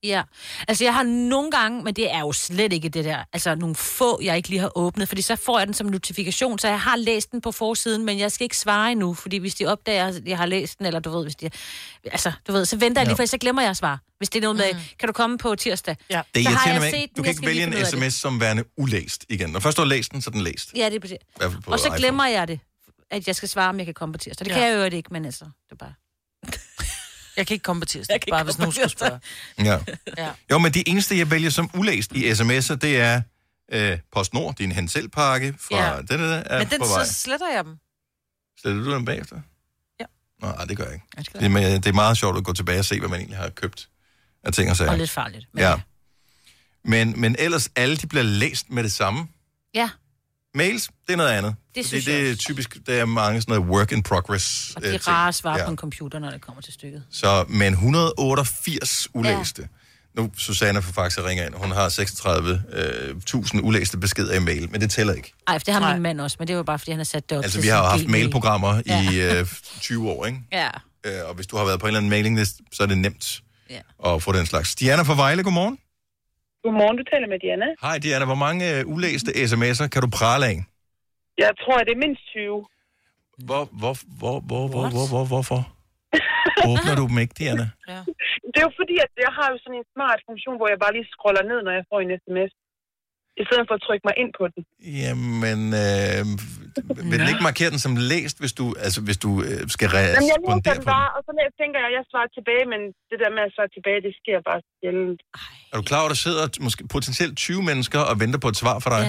Ja. 0.06 0.22
Altså, 0.68 0.84
jeg 0.84 0.93
har 0.93 1.03
nogle 1.03 1.51
gange, 1.51 1.84
men 1.84 1.93
det 1.93 2.12
er 2.14 2.20
jo 2.20 2.32
slet 2.32 2.74
ikke 2.74 2.89
det 2.89 3.06
der, 3.06 3.24
altså 3.34 3.56
nogle 3.56 3.76
få, 3.76 4.20
jeg 4.24 4.38
ikke 4.38 4.49
lige 4.49 4.60
har 4.60 4.72
åbnet, 4.78 5.08
fordi 5.08 5.22
så 5.22 5.36
får 5.36 5.58
jeg 5.60 5.68
den 5.68 5.74
som 5.74 5.88
notifikation, 5.88 6.60
så 6.60 6.68
jeg 6.68 6.82
har 6.82 6.95
læst 6.95 7.32
den 7.32 7.41
på 7.41 7.51
forsiden, 7.51 8.06
men 8.06 8.20
jeg 8.20 8.32
skal 8.32 8.45
ikke 8.45 8.58
svare 8.58 8.91
endnu, 8.91 9.14
fordi 9.14 9.38
hvis 9.38 9.56
de 9.56 9.66
opdager, 9.66 10.08
at 10.08 10.22
jeg 10.26 10.38
har 10.38 10.45
læst 10.45 10.78
den, 10.78 10.86
eller 10.86 10.99
du 10.99 11.10
ved, 11.10 11.24
hvis 11.24 11.36
de, 11.36 11.49
altså, 12.06 12.32
du 12.47 12.51
ved, 12.51 12.66
så 12.66 12.78
venter 12.78 13.01
jeg 13.01 13.08
lige, 13.08 13.16
for 13.18 13.26
så 13.26 13.38
glemmer 13.38 13.62
jeg 13.62 13.72
at 13.72 13.78
svare. 13.78 13.97
Hvis 14.18 14.30
det 14.30 14.39
er 14.39 14.41
noget 14.41 14.56
med, 14.58 14.82
kan 14.99 15.08
du 15.08 15.14
komme 15.14 15.38
på 15.38 15.56
tirsdag? 15.56 15.95
Ja. 16.10 16.22
Det 16.36 16.43
så 16.43 16.49
har 16.49 16.74
jeg 16.74 16.82
set 16.82 16.91
den, 16.93 17.10
Du 17.18 17.24
kan 17.24 17.32
ikke 17.32 17.45
vælge 17.45 17.64
en 17.64 17.72
det. 17.72 17.88
sms 17.88 18.14
som 18.14 18.41
værende 18.41 18.64
ulæst 18.78 19.26
igen. 19.30 19.49
Når 19.49 19.60
først 19.60 19.78
du 19.78 19.82
har 19.82 19.88
læst 19.89 20.12
den, 20.12 20.22
så 20.22 20.30
er 20.30 20.32
den 20.32 20.41
læst. 20.41 20.74
Ja, 20.76 20.89
det 20.89 20.95
er 21.41 21.49
på 21.64 21.72
Og 21.72 21.80
så 21.80 21.86
iPhone. 21.86 21.99
glemmer 21.99 22.26
jeg 22.28 22.47
det, 22.47 22.60
at 23.12 23.28
jeg 23.28 23.36
skal 23.36 23.49
svare, 23.49 23.70
om 23.70 23.78
jeg 23.78 23.86
kan 23.86 23.93
komme 23.93 24.14
på 24.14 24.18
tirsdag. 24.20 24.45
Det 24.45 24.51
Ja. 24.51 24.58
kan 24.58 24.68
jeg 24.68 24.91
jo 24.91 24.95
ikke, 24.97 25.10
men 25.14 25.26
altså, 25.26 25.45
det 25.45 25.72
er 25.72 25.76
bare... 25.76 25.93
Jeg 27.38 27.48
kan 27.48 27.54
ikke 27.54 27.64
komme 27.64 27.80
på 27.80 27.86
tirsdag, 27.86 28.20
bare 28.30 28.44
hvis 28.44 28.58
nogen 28.58 28.72
skulle 28.74 28.90
spørge. 28.90 29.20
Ja. 29.60 29.80
Ja. 30.18 30.32
Jo, 30.52 30.58
men 30.58 30.74
det 30.74 30.84
eneste, 30.88 31.18
jeg 31.18 31.32
vælger 31.32 31.50
som 31.50 31.70
ulæst 31.74 32.12
i 32.12 32.32
sms'er, 32.32 32.76
det 32.76 32.98
er 33.00 33.22
øh, 33.72 33.98
PostNord, 34.12 34.56
din 34.56 34.72
henselpakke 34.72 35.56
fra 35.60 35.76
Ja. 35.78 35.94
ja. 35.96 36.02
den 36.02 36.20
der 36.20 36.36
er 36.36 36.60
Men 36.60 36.70
den, 36.70 36.80
på 36.80 36.86
vej. 36.88 37.06
så 37.06 37.14
sletter 37.14 37.48
jeg 37.56 37.64
dem. 37.66 37.78
Sletter 38.62 38.84
du 38.84 38.94
den 38.94 39.06
bagefter? 39.06 39.42
Ja. 40.00 40.06
Nå, 40.42 40.48
ej, 40.48 40.66
det 40.66 40.78
gør 40.78 40.84
jeg 40.84 40.94
ikke. 40.94 41.06
Det 41.40 41.46
er, 41.66 41.80
det 41.80 41.86
er 41.88 41.94
meget 41.94 42.18
sjovt 42.18 42.38
at 42.38 42.44
gå 42.44 42.54
tilbage 42.54 42.80
og 42.80 42.86
se, 42.86 43.00
hvad 43.00 43.10
man 43.10 43.20
egentlig 43.20 43.38
har 43.38 43.50
købt 43.50 43.90
af 44.44 44.54
ting 44.54 44.70
og 44.72 44.78
sager. 44.78 44.92
Og 44.92 44.98
lidt 44.98 45.10
farligt. 45.12 45.48
Men 45.54 45.62
Ja. 45.64 45.76
Men, 46.84 47.22
men 47.22 47.36
ellers, 47.40 47.70
alle 47.76 47.98
de 47.98 48.08
bliver 48.08 48.24
læst 48.24 48.70
med 48.70 48.84
det 48.84 48.92
samme. 48.92 49.28
Ja. 49.74 49.90
Mails, 50.56 50.89
det 51.08 51.14
er 51.14 51.18
noget 51.18 51.30
andet. 51.30 51.56
Det 51.76 51.86
synes 51.86 52.06
det 52.06 52.24
jeg 52.24 52.32
er 52.32 52.36
typisk, 52.36 52.78
der 52.88 52.93
er 53.01 53.06
mange 53.06 53.41
sådan 53.41 53.56
noget 53.56 53.70
work 53.72 53.91
in 53.91 54.03
progress. 54.03 54.74
Og 54.76 54.82
øh, 54.82 54.88
de 54.88 54.91
ting. 54.97 55.08
rare 55.08 55.34
svar 55.34 55.58
Ja. 55.58 55.66
på 55.66 55.72
en 55.72 55.78
computer, 55.78 56.20
når 56.20 56.30
det 56.32 56.41
kommer 56.41 56.62
til 56.62 56.74
stykket. 56.74 57.03
Så, 57.12 57.45
men 57.49 57.74
188 57.74 59.08
ulæste. 59.14 59.62
Ja. 59.62 59.68
Nu, 60.22 60.32
Susanne 60.38 60.82
fra 60.82 61.03
Faxe 61.03 61.24
ringer 61.28 61.45
ind. 61.45 61.53
Hun 61.56 61.72
har 61.72 61.89
36.000 61.89 63.62
ulæste 63.62 63.97
beskeder 63.97 64.34
i 64.36 64.39
mail, 64.39 64.72
men 64.72 64.82
det 64.82 64.91
tæller 64.91 65.14
ikke. 65.14 65.34
Ej, 65.47 65.60
for 65.60 65.64
det 65.64 65.74
har 65.74 65.93
min 65.93 66.01
mand 66.03 66.22
også, 66.22 66.36
men 66.39 66.47
det 66.47 66.56
var 66.56 66.64
bare, 66.64 66.80
fordi 66.80 66.91
han 66.91 66.99
har 66.99 67.03
sat 67.06 67.30
det 67.30 67.38
op 67.38 67.43
Altså, 67.43 67.58
til 67.58 67.64
vi 67.64 67.68
har 67.68 67.78
jo 67.78 67.84
haft 67.89 68.08
mailprogrammer 68.08 68.82
Ja. 68.86 69.12
i 69.12 69.39
øh, 69.39 69.47
20 69.82 70.10
år, 70.10 70.26
ikke? 70.26 70.39
Ja. 70.51 70.70
Øh, 71.06 71.30
og 71.30 71.36
hvis 71.36 71.47
du 71.47 71.58
har 71.58 71.66
været 71.66 71.80
på 71.80 71.86
en 71.86 71.88
eller 71.89 71.97
anden 71.99 72.10
mailingliste, 72.10 72.64
så 72.74 72.84
er 72.84 72.88
det 72.88 72.97
nemt 72.97 73.41
Ja. 73.70 74.14
at 74.16 74.24
få 74.24 74.32
den 74.32 74.45
slags. 74.45 74.76
Diana 74.76 75.01
fra 75.01 75.16
Vejle, 75.16 75.43
godmorgen. 75.43 75.78
Godmorgen, 76.66 76.97
du 77.01 77.05
taler 77.13 77.28
med 77.34 77.39
Diana. 77.45 77.68
Hej 77.88 77.97
Diana, 78.05 78.26
hvor 78.32 78.41
mange 78.45 78.63
øh, 78.72 78.93
ulæste 78.93 79.32
sms'er 79.49 79.88
kan 79.93 80.01
du 80.05 80.09
prale 80.20 80.43
af? 80.51 80.57
Jeg 81.43 81.51
tror, 81.61 81.78
det 81.88 81.93
er 81.97 82.01
mindst 82.05 82.24
20. 82.28 82.66
Hvor, 83.47 83.63
hvor, 83.80 83.93
hvor, 84.22 84.38
hvor, 84.49 84.63
hvor, 84.74 84.86
hvor, 84.93 85.07
hvor, 85.13 85.26
hvorfor? 85.32 85.61
Åbner 86.70 86.95
du 86.99 87.03
dem 87.11 87.18
ikke, 87.24 87.36
Diana? 87.39 87.66
Det 88.51 88.57
er 88.61 88.66
jo 88.70 88.74
fordi, 88.82 88.95
at 89.05 89.11
jeg 89.26 89.32
har 89.39 89.47
jo 89.53 89.57
sådan 89.63 89.78
en 89.82 89.88
smart 89.95 90.20
funktion, 90.30 90.55
hvor 90.59 90.70
jeg 90.74 90.80
bare 90.84 90.93
lige 90.97 91.07
scroller 91.16 91.43
ned, 91.51 91.59
når 91.68 91.74
jeg 91.78 91.86
får 91.91 91.99
en 92.05 92.11
sms. 92.24 92.51
I 93.41 93.43
stedet 93.47 93.66
for 93.70 93.76
at 93.80 93.84
trykke 93.88 94.05
mig 94.09 94.16
ind 94.22 94.32
på 94.39 94.43
den. 94.53 94.61
Jamen, 95.01 95.61
øh, 95.84 96.22
vil 97.09 97.18
den 97.22 97.30
ikke 97.34 97.47
markere 97.49 97.70
den 97.74 97.82
som 97.88 97.93
læst, 98.13 98.36
hvis 98.41 98.53
du, 98.59 98.66
altså, 98.86 98.99
hvis 99.07 99.20
du 99.26 99.30
øh, 99.47 99.61
skal 99.76 99.88
Jamen, 99.88 100.01
jeg 100.03 100.11
læser 100.11 100.38
respondere 100.38 100.78
den 100.80 100.86
bare, 100.95 101.09
og 101.16 101.22
så 101.26 101.32
tænker 101.61 101.78
jeg, 101.82 101.89
at 101.91 101.95
jeg 101.97 102.05
svarer 102.11 102.30
tilbage, 102.38 102.66
men 102.74 102.82
det 103.09 103.18
der 103.24 103.30
med 103.38 103.43
at 103.47 103.53
svare 103.55 103.72
tilbage, 103.78 103.99
det 104.07 104.13
sker 104.22 104.38
bare 104.49 104.61
sjældent. 104.80 105.20
Er 105.76 105.80
du 105.82 105.86
klar 105.91 105.99
over, 105.99 106.09
at 106.09 106.13
der 106.15 106.15
sidder 106.28 106.47
måske 106.67 106.88
potentielt 106.88 107.38
20 107.38 107.63
mennesker 107.63 107.99
og 107.99 108.19
venter 108.19 108.39
på 108.39 108.47
et 108.53 108.57
svar 108.57 108.80
fra 108.80 108.89
dig? 108.95 109.05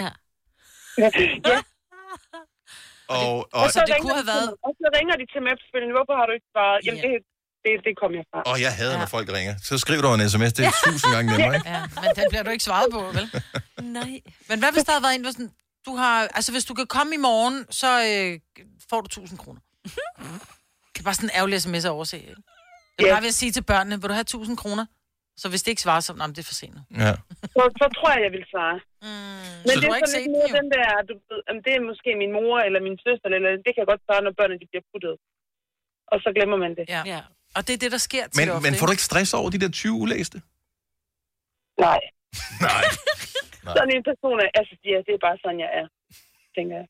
Ja. 0.99 1.11
ja. 1.51 1.59
Og, 3.09 3.37
og, 3.39 3.63
Og, 3.63 3.71
så 3.71 3.81
ringer 3.95 4.15
de 4.15 4.23
til 4.23 4.27
mig- 4.27 4.55
og 4.67 4.73
så 4.81 4.87
ringer 4.99 5.15
de 5.21 5.25
til 5.33 5.41
mig 5.45 5.51
efterfølgende, 5.57 5.95
hvorfor 5.99 6.15
har 6.21 6.27
du 6.29 6.33
ikke 6.39 6.49
svaret? 6.55 6.79
Jamen, 6.87 7.01
det, 7.05 7.11
det, 7.65 7.73
det 7.87 7.93
kom 8.03 8.11
jeg 8.19 8.25
fra. 8.31 8.39
og 8.53 8.57
jeg 8.65 8.73
hader, 8.81 8.99
når 9.03 9.07
folk 9.17 9.29
ringer. 9.39 9.55
Så 9.69 9.79
skriv 9.85 9.99
du 10.03 10.09
en 10.15 10.31
sms, 10.31 10.53
det 10.57 10.63
er 10.67 10.73
tusind 10.85 11.11
gange 11.15 11.29
nemmere, 11.33 11.55
ikke? 11.59 11.69
Ja, 11.75 11.81
men 12.03 12.11
den 12.19 12.25
bliver 12.31 12.43
du 12.47 12.51
ikke 12.57 12.65
svaret 12.71 12.89
på, 12.97 13.01
vel? 13.17 13.27
Nej. 13.99 14.13
Men 14.49 14.57
hvad 14.63 14.73
hvis 14.77 14.85
der 14.89 14.93
har 14.93 15.01
været 15.07 15.15
en, 15.15 15.23
hvor 15.27 15.31
sådan, 15.37 15.53
du 15.87 15.93
har, 16.03 16.17
altså 16.39 16.51
hvis 16.53 16.65
du 16.71 16.75
kan 16.75 16.87
komme 16.97 17.15
i 17.15 17.21
morgen, 17.29 17.57
så 17.83 17.91
øh, 18.11 18.31
får 18.91 19.01
du 19.01 19.07
1000 19.07 19.39
kroner. 19.43 19.61
Det 20.93 20.99
er 21.01 21.05
bare 21.09 21.15
sådan 21.15 21.31
en 21.31 21.37
ærgerlig 21.39 21.63
sms 21.63 21.85
at 21.85 21.91
overse, 21.91 22.17
ikke? 22.19 22.35
Jeg 22.99 23.07
Ja. 23.07 23.13
bare 23.15 23.23
vil 23.23 23.33
sige 23.33 23.53
til 23.53 23.63
børnene, 23.73 24.01
vil 24.01 24.09
du 24.09 24.15
have 24.15 24.21
1000 24.35 24.57
kroner? 24.57 24.87
Så 25.41 25.47
hvis 25.51 25.63
det 25.63 25.71
ikke 25.73 25.85
svarer, 25.87 26.03
så 26.07 26.13
nej, 26.21 26.27
det 26.37 26.43
er 26.45 26.49
for 26.53 26.59
sent. 26.63 26.79
Ja. 27.05 27.13
Så, 27.55 27.63
så 27.81 27.87
tror 27.97 28.09
jeg, 28.15 28.21
jeg 28.27 28.33
vil 28.37 28.45
svare. 28.53 28.79
Mm. 29.07 29.11
Men 29.67 29.75
Så 29.75 29.81
det 29.83 29.89
er 29.89 30.07
sådan 30.13 30.23
lidt 30.23 30.35
mere 30.37 30.53
den 30.61 30.69
der, 30.77 30.87
du, 31.09 31.15
ved, 31.29 31.41
jamen, 31.49 31.63
det 31.67 31.73
er 31.79 31.83
måske 31.91 32.11
min 32.23 32.33
mor 32.39 32.57
eller 32.67 32.81
min 32.87 32.97
søster, 33.07 33.29
eller 33.37 33.51
det 33.65 33.71
kan 33.73 33.81
jeg 33.83 33.91
godt 33.93 34.03
svare, 34.07 34.23
når 34.27 34.35
børnene 34.39 34.59
de 34.63 34.67
bliver 34.73 34.87
puttet. 34.93 35.15
Og 36.13 36.17
så 36.25 36.29
glemmer 36.37 36.59
man 36.65 36.73
det. 36.79 36.85
Ja. 36.97 37.03
ja. 37.15 37.21
Og 37.57 37.61
det 37.67 37.73
er 37.77 37.81
det, 37.85 37.91
der 37.97 38.03
sker 38.09 38.25
til 38.29 38.39
Men, 38.41 38.49
ofte, 38.55 38.65
men 38.67 38.73
får 38.79 38.87
du 38.87 38.93
ikke 38.97 39.09
stress 39.11 39.31
over 39.41 39.49
de 39.55 39.59
der 39.63 39.71
20 39.71 39.93
ulæste? 40.03 40.39
Nej. 41.87 42.01
Nej. 42.67 42.85
Sådan 43.77 43.93
en 43.97 44.05
person 44.11 44.37
er, 44.45 44.49
altså, 44.61 44.75
ja, 44.93 44.99
det 45.07 45.13
er 45.15 45.23
bare 45.29 45.39
sådan, 45.43 45.61
jeg 45.65 45.71
er, 45.81 45.87
tænker 46.57 46.75
jeg. 46.81 46.87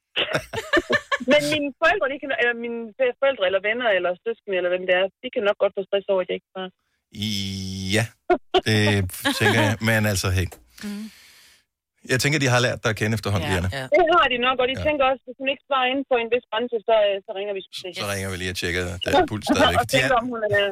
Men 1.32 1.40
mine 1.54 1.68
forældre, 1.80 2.06
de 2.12 2.16
kan, 2.22 2.30
eller 2.42 2.56
mine 2.64 2.80
forældre, 3.20 3.44
eller 3.48 3.60
venner, 3.68 3.88
eller 3.96 4.10
søskende, 4.24 4.56
eller 4.58 4.70
hvem 4.72 4.84
det 4.88 4.94
er, 5.00 5.04
de 5.22 5.28
kan 5.34 5.42
nok 5.48 5.58
godt 5.62 5.74
få 5.76 5.82
stress 5.88 6.06
over, 6.12 6.20
at 6.22 6.28
jeg 6.28 6.36
ikke 6.38 6.50
svarer. 6.52 6.72
Ja, 7.94 8.04
det 8.66 8.84
tænker 9.38 9.60
jeg. 9.66 9.76
Men 9.88 10.06
altså, 10.12 10.28
hey. 10.30 10.46
Jeg 12.12 12.18
tænker, 12.22 12.38
de 12.44 12.48
har 12.54 12.60
lært 12.66 12.78
dig 12.84 12.90
at 12.94 12.98
kende 13.00 13.14
efterhånden, 13.18 13.46
Diana. 13.50 13.68
Ja. 13.78 13.84
Det 13.98 14.04
har 14.16 14.24
de 14.32 14.36
nok, 14.46 14.56
og 14.62 14.66
de 14.70 14.74
ja. 14.78 14.84
tænker 14.86 15.02
også, 15.10 15.22
hvis 15.26 15.36
hun 15.40 15.48
ikke 15.52 15.64
svarer 15.68 15.86
inden 15.92 16.04
for 16.10 16.16
en 16.24 16.28
vis 16.34 16.44
grænse, 16.50 16.76
så, 16.88 16.94
øh, 17.08 17.16
så 17.26 17.30
ringer 17.38 17.52
vi 17.58 17.62
til. 17.80 17.90
Så 18.02 18.06
ringer 18.12 18.28
vi 18.32 18.36
lige 18.42 18.52
og 18.54 18.58
tjekker 18.60 18.82
der 19.04 19.10
er 19.18 19.26
puls 19.30 19.44
stadigvæk. 19.46 19.80
og 19.84 19.88
tænker, 19.94 20.14
om, 20.20 20.26
hun 20.32 20.40
er, 20.50 20.66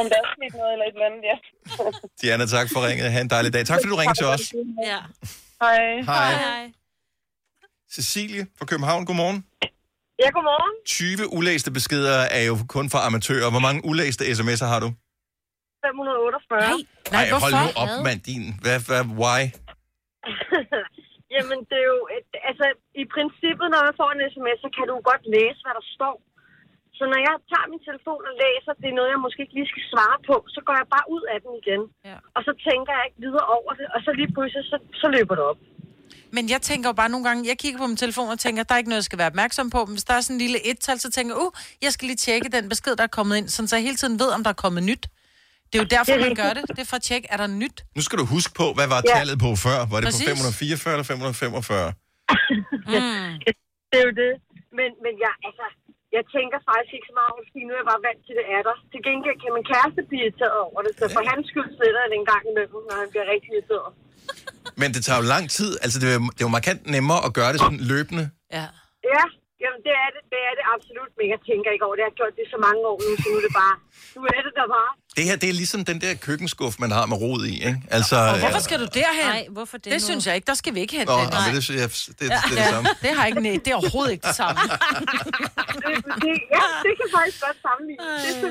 om 0.00 0.04
der 0.10 0.16
er 0.22 0.26
sket 0.34 0.52
noget 0.60 0.72
eller 0.74 0.86
et 0.88 0.94
eller 0.96 1.08
andet, 1.10 1.22
ja. 1.30 1.36
Diana, 2.20 2.44
tak 2.56 2.66
for 2.74 2.80
ringet. 2.86 3.04
Ha' 3.14 3.20
en 3.26 3.30
dejlig 3.36 3.50
dag. 3.56 3.62
Tak 3.70 3.76
fordi 3.80 3.90
du 3.94 3.98
ringede 4.02 4.18
til 4.22 4.28
os. 4.34 4.44
Ja. 4.90 5.00
Hej. 5.62 5.80
Hej. 6.10 6.64
Cecilie 7.94 8.42
fra 8.58 8.66
København, 8.70 9.02
godmorgen. 9.08 9.38
Ja, 10.22 10.28
godmorgen. 10.36 10.72
20 10.86 11.32
ulæste 11.38 11.70
beskeder 11.78 12.18
er 12.38 12.44
jo 12.50 12.54
kun 12.68 12.90
for 12.90 12.98
amatører. 12.98 13.50
Hvor 13.50 13.62
mange 13.66 13.80
ulæste 13.84 14.24
sms'er 14.24 14.68
har 14.74 14.80
du? 14.80 14.88
548. 15.86 16.60
Nej, 16.66 16.80
Nej, 17.16 17.24
hold 17.42 17.54
nu 17.62 17.66
op, 17.82 17.92
mand. 18.06 18.20
Din. 18.28 18.44
Hvad, 18.64 18.78
hvad, 18.88 19.02
why? 19.20 19.40
Jamen, 21.34 21.58
det 21.70 21.78
er 21.84 21.88
jo... 21.94 22.00
Et, 22.16 22.28
altså, 22.50 22.66
i 23.02 23.04
princippet, 23.14 23.66
når 23.72 23.80
man 23.86 23.94
får 24.00 24.10
en 24.14 24.22
sms, 24.32 24.58
så 24.64 24.68
kan 24.76 24.86
du 24.90 24.94
godt 25.10 25.24
læse, 25.36 25.58
hvad 25.64 25.74
der 25.80 25.86
står. 25.96 26.16
Så 26.98 27.04
når 27.12 27.20
jeg 27.28 27.34
tager 27.52 27.66
min 27.72 27.82
telefon 27.88 28.22
og 28.30 28.34
læser, 28.44 28.72
det 28.82 28.88
er 28.90 28.96
noget, 28.98 29.10
jeg 29.14 29.20
måske 29.26 29.40
ikke 29.44 29.56
lige 29.58 29.72
skal 29.72 29.84
svare 29.92 30.18
på, 30.28 30.36
så 30.54 30.60
går 30.66 30.74
jeg 30.80 30.88
bare 30.96 31.06
ud 31.14 31.24
af 31.34 31.38
den 31.44 31.52
igen. 31.62 31.82
Ja. 32.10 32.18
Og 32.36 32.40
så 32.46 32.52
tænker 32.68 32.90
jeg 32.98 33.04
ikke 33.08 33.20
videre 33.26 33.46
over 33.58 33.72
det, 33.78 33.86
og 33.94 33.98
så 34.04 34.10
lige 34.20 34.30
pludselig, 34.34 34.64
så, 34.72 34.76
så 35.00 35.06
løber 35.16 35.34
det 35.38 35.44
op. 35.52 35.60
Men 36.36 36.44
jeg 36.54 36.60
tænker 36.62 36.86
jo 36.88 36.96
bare 37.02 37.08
nogle 37.08 37.26
gange, 37.28 37.48
jeg 37.50 37.58
kigger 37.62 37.78
på 37.82 37.86
min 37.86 37.96
telefon 38.04 38.28
og 38.28 38.38
tænker, 38.38 38.62
der 38.62 38.74
er 38.74 38.78
ikke 38.78 38.92
noget, 38.92 39.02
jeg 39.02 39.10
skal 39.10 39.18
være 39.22 39.32
opmærksom 39.34 39.70
på. 39.70 39.80
Men 39.84 39.92
hvis 39.96 40.04
der 40.08 40.14
er 40.14 40.20
sådan 40.20 40.34
en 40.36 40.42
lille 40.44 40.58
et-tal, 40.70 40.98
så 41.00 41.10
tænker 41.10 41.34
jeg, 41.34 41.42
uh, 41.44 41.52
jeg 41.84 41.92
skal 41.92 42.06
lige 42.06 42.16
tjekke 42.26 42.48
den 42.56 42.68
besked, 42.68 42.96
der 42.96 43.02
er 43.02 43.14
kommet 43.18 43.36
ind, 43.36 43.48
sådan 43.48 43.68
så 43.68 43.76
jeg 43.76 43.84
hele 43.88 43.96
tiden 43.96 44.18
ved, 44.22 44.28
om 44.36 44.42
der 44.44 44.50
er 44.50 44.60
kommet 44.64 44.82
nyt. 44.82 45.04
Det 45.70 45.74
er 45.78 45.82
jo 45.84 45.88
derfor, 45.96 46.14
man 46.28 46.34
gør 46.42 46.50
det. 46.56 46.62
Det 46.76 46.82
er 46.86 46.90
for 46.94 46.98
at 47.02 47.06
tjekke, 47.10 47.26
er 47.34 47.38
der 47.42 47.48
nyt? 47.62 47.76
Nu 47.96 48.02
skal 48.06 48.16
du 48.22 48.24
huske 48.36 48.52
på, 48.60 48.66
hvad 48.78 48.88
var 48.94 49.00
Ja. 49.08 49.12
tallet 49.16 49.36
på 49.46 49.50
før? 49.66 49.78
Var 49.92 49.98
det 50.00 50.06
Præcis. 50.10 50.26
på 50.28 50.36
544 50.36 50.92
eller 50.94 51.06
545? 51.12 51.92
Mm. 52.94 53.32
Det 53.90 53.96
er 54.02 54.06
jo 54.10 54.14
det. 54.24 54.32
Men, 54.78 54.90
men 55.04 55.14
jeg, 55.24 55.32
altså, 55.48 55.66
jeg 56.16 56.24
tænker 56.36 56.58
faktisk 56.70 56.92
ikke 56.96 57.08
så 57.10 57.14
meget 57.18 57.30
over 57.32 57.40
det, 57.42 57.48
fordi 57.52 57.62
nu 57.68 57.72
er 57.76 57.80
jeg 57.82 57.88
bare 57.92 58.02
vant 58.08 58.20
til, 58.26 58.34
det 58.40 58.46
er 58.56 58.62
der. 58.68 58.76
Til 58.92 59.00
gengæld 59.08 59.36
kan 59.42 59.50
min 59.58 59.66
kæreste 59.72 60.00
blive 60.08 60.20
irriteret 60.24 60.58
over 60.68 60.80
det, 60.86 60.92
så 61.00 61.04
for 61.16 61.22
hans 61.30 61.44
skyld 61.50 61.70
sletter 61.78 62.00
jeg 62.04 62.08
det 62.12 62.16
en 62.22 62.28
gang 62.32 62.42
imellem, 62.50 62.80
når 62.88 62.96
han 63.02 63.08
bliver 63.12 63.26
rigtig 63.34 63.50
irriteret. 63.56 63.90
Men 64.80 64.88
det 64.94 65.00
tager 65.06 65.18
jo 65.22 65.26
lang 65.34 65.44
tid. 65.58 65.70
Altså, 65.84 65.96
det 66.02 66.08
er, 66.12 66.16
jo- 66.20 66.32
det 66.36 66.40
er 66.42 66.48
jo 66.48 66.54
markant 66.58 66.80
nemmere 66.96 67.20
at 67.26 67.32
gøre 67.38 67.50
det 67.54 67.58
sådan 67.64 67.80
løbende. 67.92 68.24
Ja. 68.56 68.66
Ja, 69.14 69.24
jamen 69.62 69.80
det 69.86 69.94
er 70.04 70.08
det, 70.14 70.22
det 70.32 70.40
er 70.48 70.54
det 70.58 70.64
absolut, 70.74 71.10
men 71.18 71.26
jeg 71.34 71.40
tænker 71.48 71.68
ikke 71.74 71.84
over 71.86 71.94
det. 71.96 72.02
Jeg 72.04 72.10
har 72.12 72.18
gjort 72.20 72.34
det 72.40 72.46
så 72.54 72.58
mange 72.66 72.80
år 72.90 72.96
nu, 73.04 73.10
så 73.22 73.26
nu 73.32 73.36
er 73.40 73.44
det 73.48 73.54
bare, 73.62 73.74
nu 74.16 74.20
er 74.36 74.40
det 74.46 74.52
der 74.60 74.68
bare. 74.78 74.90
Det 75.16 75.24
her, 75.24 75.36
det 75.36 75.48
er 75.48 75.52
ligesom 75.52 75.84
den 75.84 76.00
der 76.00 76.14
køkkenskuff, 76.14 76.76
man 76.78 76.90
har 76.90 77.06
med 77.06 77.16
rod 77.16 77.46
i, 77.46 77.54
ikke? 77.54 77.82
Altså, 77.90 78.16
Og 78.16 78.38
hvorfor 78.38 78.58
skal 78.58 78.80
du 78.80 78.86
derhen? 78.94 79.24
Nej, 79.26 79.46
hvorfor 79.50 79.76
det 79.76 79.84
Det 79.84 79.92
nu? 79.92 80.00
synes 80.00 80.26
jeg 80.26 80.34
ikke. 80.34 80.46
Der 80.46 80.54
skal 80.54 80.74
vi 80.74 80.80
ikke 80.80 80.96
hen. 80.96 81.06
Nå, 81.06 81.16
nej, 81.16 81.46
men 81.46 81.54
det, 81.54 81.64
synes 81.64 81.80
jeg, 81.80 81.88
det, 81.90 82.08
det, 82.08 82.18
det 82.20 82.32
er 82.32 82.62
det 82.62 82.64
samme. 82.70 82.88
det 83.02 83.10
har 83.16 83.26
ikke, 83.26 83.40
nej, 83.40 83.58
det 83.64 83.70
er 83.70 83.74
overhovedet 83.74 84.12
ikke 84.12 84.26
det 84.26 84.36
samme. 84.36 84.60
Det, 85.86 86.04
det, 86.24 86.34
ja, 86.56 86.64
det 86.86 86.92
kan 87.00 87.08
faktisk 87.18 87.40
godt 87.46 87.56
sammenlignes. 87.66 88.06
Det 88.22 88.36
er 88.36 88.40
så. 88.40 88.48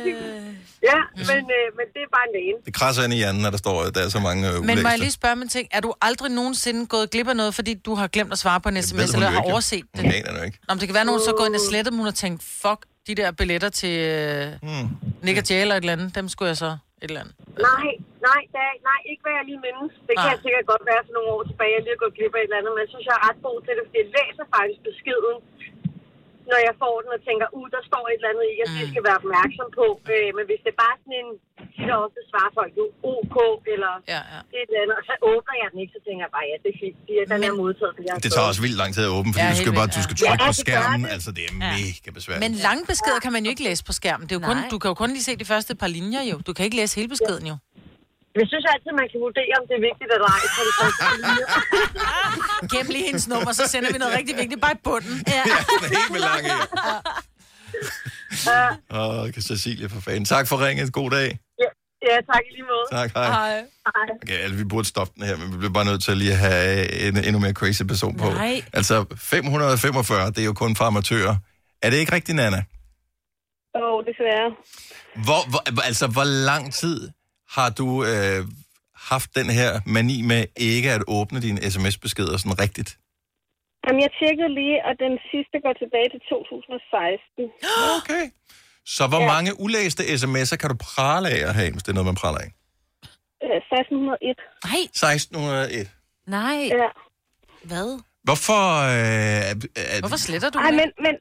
Ja, 0.89 0.99
men, 1.29 1.43
øh, 1.57 1.65
men 1.77 1.85
det 1.95 2.01
er 2.05 2.09
bare 2.15 2.25
en 2.29 2.33
lægen. 2.37 2.57
Det 2.65 2.73
krasser 2.73 3.03
ind 3.03 3.13
i 3.13 3.15
hjernen, 3.17 3.41
når 3.41 3.49
der 3.49 3.57
står, 3.57 3.83
at 3.83 3.95
der 3.95 4.01
er 4.05 4.09
så 4.09 4.19
mange 4.19 4.51
øh, 4.51 4.63
Men 4.63 4.83
må 4.83 4.89
jeg 4.89 4.99
lige 4.99 5.11
spørge 5.11 5.35
mig 5.35 5.43
en 5.43 5.49
ting? 5.49 5.67
Er 5.71 5.79
du 5.79 5.93
aldrig 6.01 6.31
nogensinde 6.31 6.85
gået 6.87 7.09
glip 7.11 7.27
af 7.27 7.35
noget, 7.35 7.55
fordi 7.55 7.73
du 7.73 7.95
har 7.95 8.07
glemt 8.07 8.31
at 8.31 8.39
svare 8.39 8.61
på 8.61 8.69
en 8.69 8.83
sms, 8.83 9.13
eller 9.13 9.29
har 9.29 9.41
overset 9.41 9.83
det? 9.95 9.99
Aner 10.03 10.31
det 10.31 10.39
jo 10.39 10.43
ikke. 10.43 10.57
Nå, 10.67 10.73
men 10.73 10.79
det 10.79 10.87
kan 10.87 10.93
være, 10.93 11.01
at 11.01 11.05
nogen 11.07 11.21
så 11.25 11.33
går 11.37 11.45
ind 11.45 11.55
og 11.55 11.61
slettet 11.69 11.91
dem, 11.91 11.97
hun 11.97 12.05
har 12.05 12.11
tænkt, 12.11 12.43
fuck, 12.61 12.79
de 13.07 13.13
der 13.19 13.29
billetter 13.39 13.71
til 13.81 13.95
øh, 14.13 14.45
hmm. 14.67 14.87
Nick 15.25 15.37
og 15.41 15.45
Jay 15.49 15.59
eller 15.63 15.75
et 15.77 15.83
eller 15.83 15.95
andet, 15.97 16.09
dem 16.17 16.25
skulle 16.33 16.49
jeg 16.53 16.59
så 16.65 16.71
et 17.03 17.09
eller 17.09 17.21
andet. 17.23 17.35
Nej, 17.69 17.87
nej, 18.27 18.41
er- 18.63 18.79
nej, 18.89 18.99
ikke 19.11 19.21
hvad 19.25 19.33
jeg 19.39 19.45
lige 19.49 19.61
mindes. 19.67 19.91
Det 20.07 20.13
kan 20.21 20.29
jeg 20.33 20.39
sikkert 20.45 20.65
godt 20.73 20.83
være 20.91 21.01
for 21.07 21.13
nogle 21.17 21.29
år 21.35 21.41
tilbage. 21.49 21.71
Jeg 21.75 21.81
lige 21.85 21.95
har 21.95 22.01
gået 22.03 22.15
glip 22.17 22.33
af 22.37 22.41
et 22.41 22.47
eller 22.47 22.59
andet, 22.59 22.71
men 22.73 22.81
jeg 22.85 22.91
synes, 22.93 23.05
jeg 23.09 23.15
er 23.19 23.23
ret 23.29 23.39
god 23.47 23.57
til 23.65 23.73
det, 23.77 23.83
fordi 23.87 23.99
jeg 24.03 24.09
læser 24.17 24.45
faktisk 24.55 24.79
beskeden, 24.89 25.35
når 26.51 26.59
jeg 26.67 26.73
får 26.83 26.95
den 27.03 27.09
og 27.17 27.21
tænker, 27.27 27.45
uh, 27.57 27.67
der 27.75 27.81
står 27.89 28.03
et 28.11 28.17
eller 28.19 28.29
andet 28.31 28.45
i, 28.51 28.53
jeg 28.63 28.67
mm. 28.71 28.89
skal 28.91 29.03
være 29.07 29.17
opmærksom 29.21 29.67
på. 29.79 29.87
Øh, 30.13 30.29
men 30.37 30.43
hvis 30.49 30.61
det 30.65 30.71
er 30.75 30.79
bare 30.85 30.95
sådan 31.01 31.15
en, 31.21 31.29
tit 31.75 31.89
og 31.95 31.99
ofte 32.05 32.19
svarer 32.31 32.51
folk 32.59 32.71
jo 32.81 32.85
OK, 33.13 33.37
eller 33.73 33.93
ja, 34.13 34.21
ja. 34.33 34.39
et 34.59 34.67
eller 34.69 34.81
andet, 34.83 34.95
og 34.99 35.03
så 35.09 35.13
åbner 35.31 35.55
jeg 35.61 35.67
den 35.71 35.79
ikke, 35.83 35.93
så 35.97 36.01
tænker 36.05 36.21
jeg 36.25 36.31
bare, 36.37 36.45
ja, 36.51 36.55
det 36.63 36.69
er 36.73 36.77
fint, 36.83 36.95
fordi 37.01 37.13
den 37.33 37.41
er 37.49 37.53
modtaget. 37.63 37.93
jeg 38.07 38.15
Det 38.25 38.31
tager 38.35 38.47
også 38.51 38.61
vildt 38.65 38.77
lang 38.81 38.91
tid 38.95 39.03
at 39.09 39.13
åbne, 39.17 39.31
fordi 39.35 39.45
Ja, 39.47 39.53
du 39.55 39.59
skal 39.63 39.73
bare 39.79 39.89
du 39.97 40.01
skal 40.07 40.15
ja. 40.15 40.21
trykke 40.29 40.43
Ja, 40.45 40.49
på 40.51 40.57
skærmen. 40.65 41.01
det. 41.05 41.15
Altså, 41.15 41.29
det 41.37 41.43
er 41.49 41.53
mega 41.75 42.09
besværligt. 42.17 42.43
Men 42.45 42.51
lange 42.67 42.83
beskeder 42.91 43.19
kan 43.25 43.31
man 43.35 43.41
jo 43.45 43.49
ikke 43.53 43.63
læse 43.69 43.81
på 43.89 43.93
skærmen. 43.99 44.23
Det 44.27 44.33
er 44.35 44.39
jo 44.39 44.45
kun, 44.51 44.57
du 44.73 44.77
kan 44.81 44.87
jo 44.91 44.97
kun 45.03 45.09
lige 45.17 45.25
se 45.29 45.33
de 45.43 45.47
første 45.53 45.71
par 45.81 45.89
linjer 45.97 46.23
jo. 46.31 46.35
Du 46.47 46.51
kan 46.55 46.63
ikke 46.67 46.77
læse 46.81 46.93
hele 46.99 47.09
beskeden 47.15 47.45
jo. 47.51 47.55
Jeg 48.39 48.45
synes 48.51 48.65
altid, 48.73 48.91
man 49.01 49.07
kan 49.11 49.19
vurdere, 49.27 49.53
om 49.59 49.65
det 49.69 49.75
er 49.79 49.83
vigtigt 49.89 50.09
eller 50.15 50.29
ej. 50.35 50.43
på 50.57 50.61
de 50.67 50.73
første 50.79 51.03
linjer. 51.15 51.47
Gem 52.73 52.87
lige 52.95 53.05
hendes 53.09 53.27
nummer, 53.33 53.51
så 53.59 53.63
sender 53.73 53.89
vi 53.93 53.97
noget 54.03 54.13
rigtig 54.19 54.35
vigtigt 54.41 54.61
bare 54.65 54.75
i 54.79 54.81
bunden. 54.87 55.15
Ja. 55.35 55.43
helt 55.97 56.11
med 56.15 56.21
lang 56.29 56.43
Åh, 58.91 59.19
oh, 59.19 59.29
Cecilie 59.49 59.89
for 59.89 60.01
fanden. 60.01 60.25
Tak 60.25 60.47
for 60.47 60.67
ringet. 60.67 60.93
God 60.93 61.09
dag. 61.11 61.29
Ja, 62.09 62.15
tak 62.31 62.43
i 62.49 62.51
lige 62.55 62.67
måde. 62.73 62.85
Tak, 62.91 63.09
hej. 63.15 63.27
Hej. 63.27 63.55
hej. 63.95 64.07
Okay, 64.23 64.39
altså, 64.43 64.57
vi 64.57 64.63
burde 64.63 64.87
stoppe 64.87 65.13
den 65.15 65.23
her, 65.23 65.37
men 65.37 65.53
vi 65.53 65.57
bliver 65.57 65.73
bare 65.73 65.85
nødt 65.85 66.03
til 66.03 66.11
at 66.11 66.17
lige 66.17 66.31
at 66.31 66.37
have 66.37 66.91
en 67.07 67.17
endnu 67.17 67.39
mere 67.39 67.53
crazy 67.53 67.83
person 67.83 68.17
på. 68.17 68.29
Nej. 68.29 68.63
Altså, 68.73 69.05
545, 69.17 70.27
det 70.29 70.37
er 70.37 70.45
jo 70.45 70.53
kun 70.53 70.75
for 70.75 70.85
amatører. 70.85 71.35
Er 71.81 71.89
det 71.89 71.97
ikke 71.97 72.11
rigtigt, 72.11 72.35
Nana? 72.35 72.57
Åh, 72.57 73.81
oh, 73.81 74.05
desværre. 74.09 74.49
Hvor, 75.27 75.41
hvor, 75.49 75.81
altså, 75.81 76.07
hvor 76.07 76.23
lang 76.23 76.73
tid 76.73 77.09
har 77.55 77.69
du 77.79 77.87
øh, 78.11 78.39
haft 79.11 79.29
den 79.39 79.47
her 79.59 79.71
mani 79.95 80.17
med 80.31 80.41
ikke 80.73 80.89
at 80.97 81.03
åbne 81.17 81.39
dine 81.47 81.59
sms-beskeder 81.71 82.37
sådan 82.37 82.59
rigtigt? 82.65 82.91
Jamen, 83.85 84.01
jeg 84.05 84.11
tjekkede 84.19 84.51
lige, 84.59 84.77
og 84.87 84.93
den 85.05 85.13
sidste 85.31 85.55
går 85.65 85.73
tilbage 85.83 86.09
til 86.13 86.21
2016. 86.29 87.43
Okay. 87.97 88.25
Så 88.95 89.03
hvor 89.11 89.21
ja. 89.21 89.31
mange 89.33 89.51
ulæste 89.63 90.03
sms'er 90.19 90.57
kan 90.61 90.69
du 90.73 90.77
prale 90.89 91.27
af 91.35 91.41
at 91.49 91.53
have, 91.59 91.71
hvis 91.71 91.83
det 91.83 91.91
er 91.91 91.97
noget, 91.99 92.11
man 92.11 92.21
praler 92.23 92.39
af? 92.45 92.49
Øh, 93.45 93.57
1601. 93.57 94.39
Nej. 94.71 94.81
1601. 94.83 95.91
Nej. 96.37 96.59
Ja. 96.81 96.89
Hvad? 97.71 97.89
Hvorfor... 98.27 98.63
Øh, 98.91 99.51
øh, 99.79 99.99
Hvorfor 100.03 100.21
sletter 100.27 100.49
du 100.55 100.59
Ej, 100.59 100.71
det? 100.71 100.75
men, 100.81 100.89
men 101.05 101.15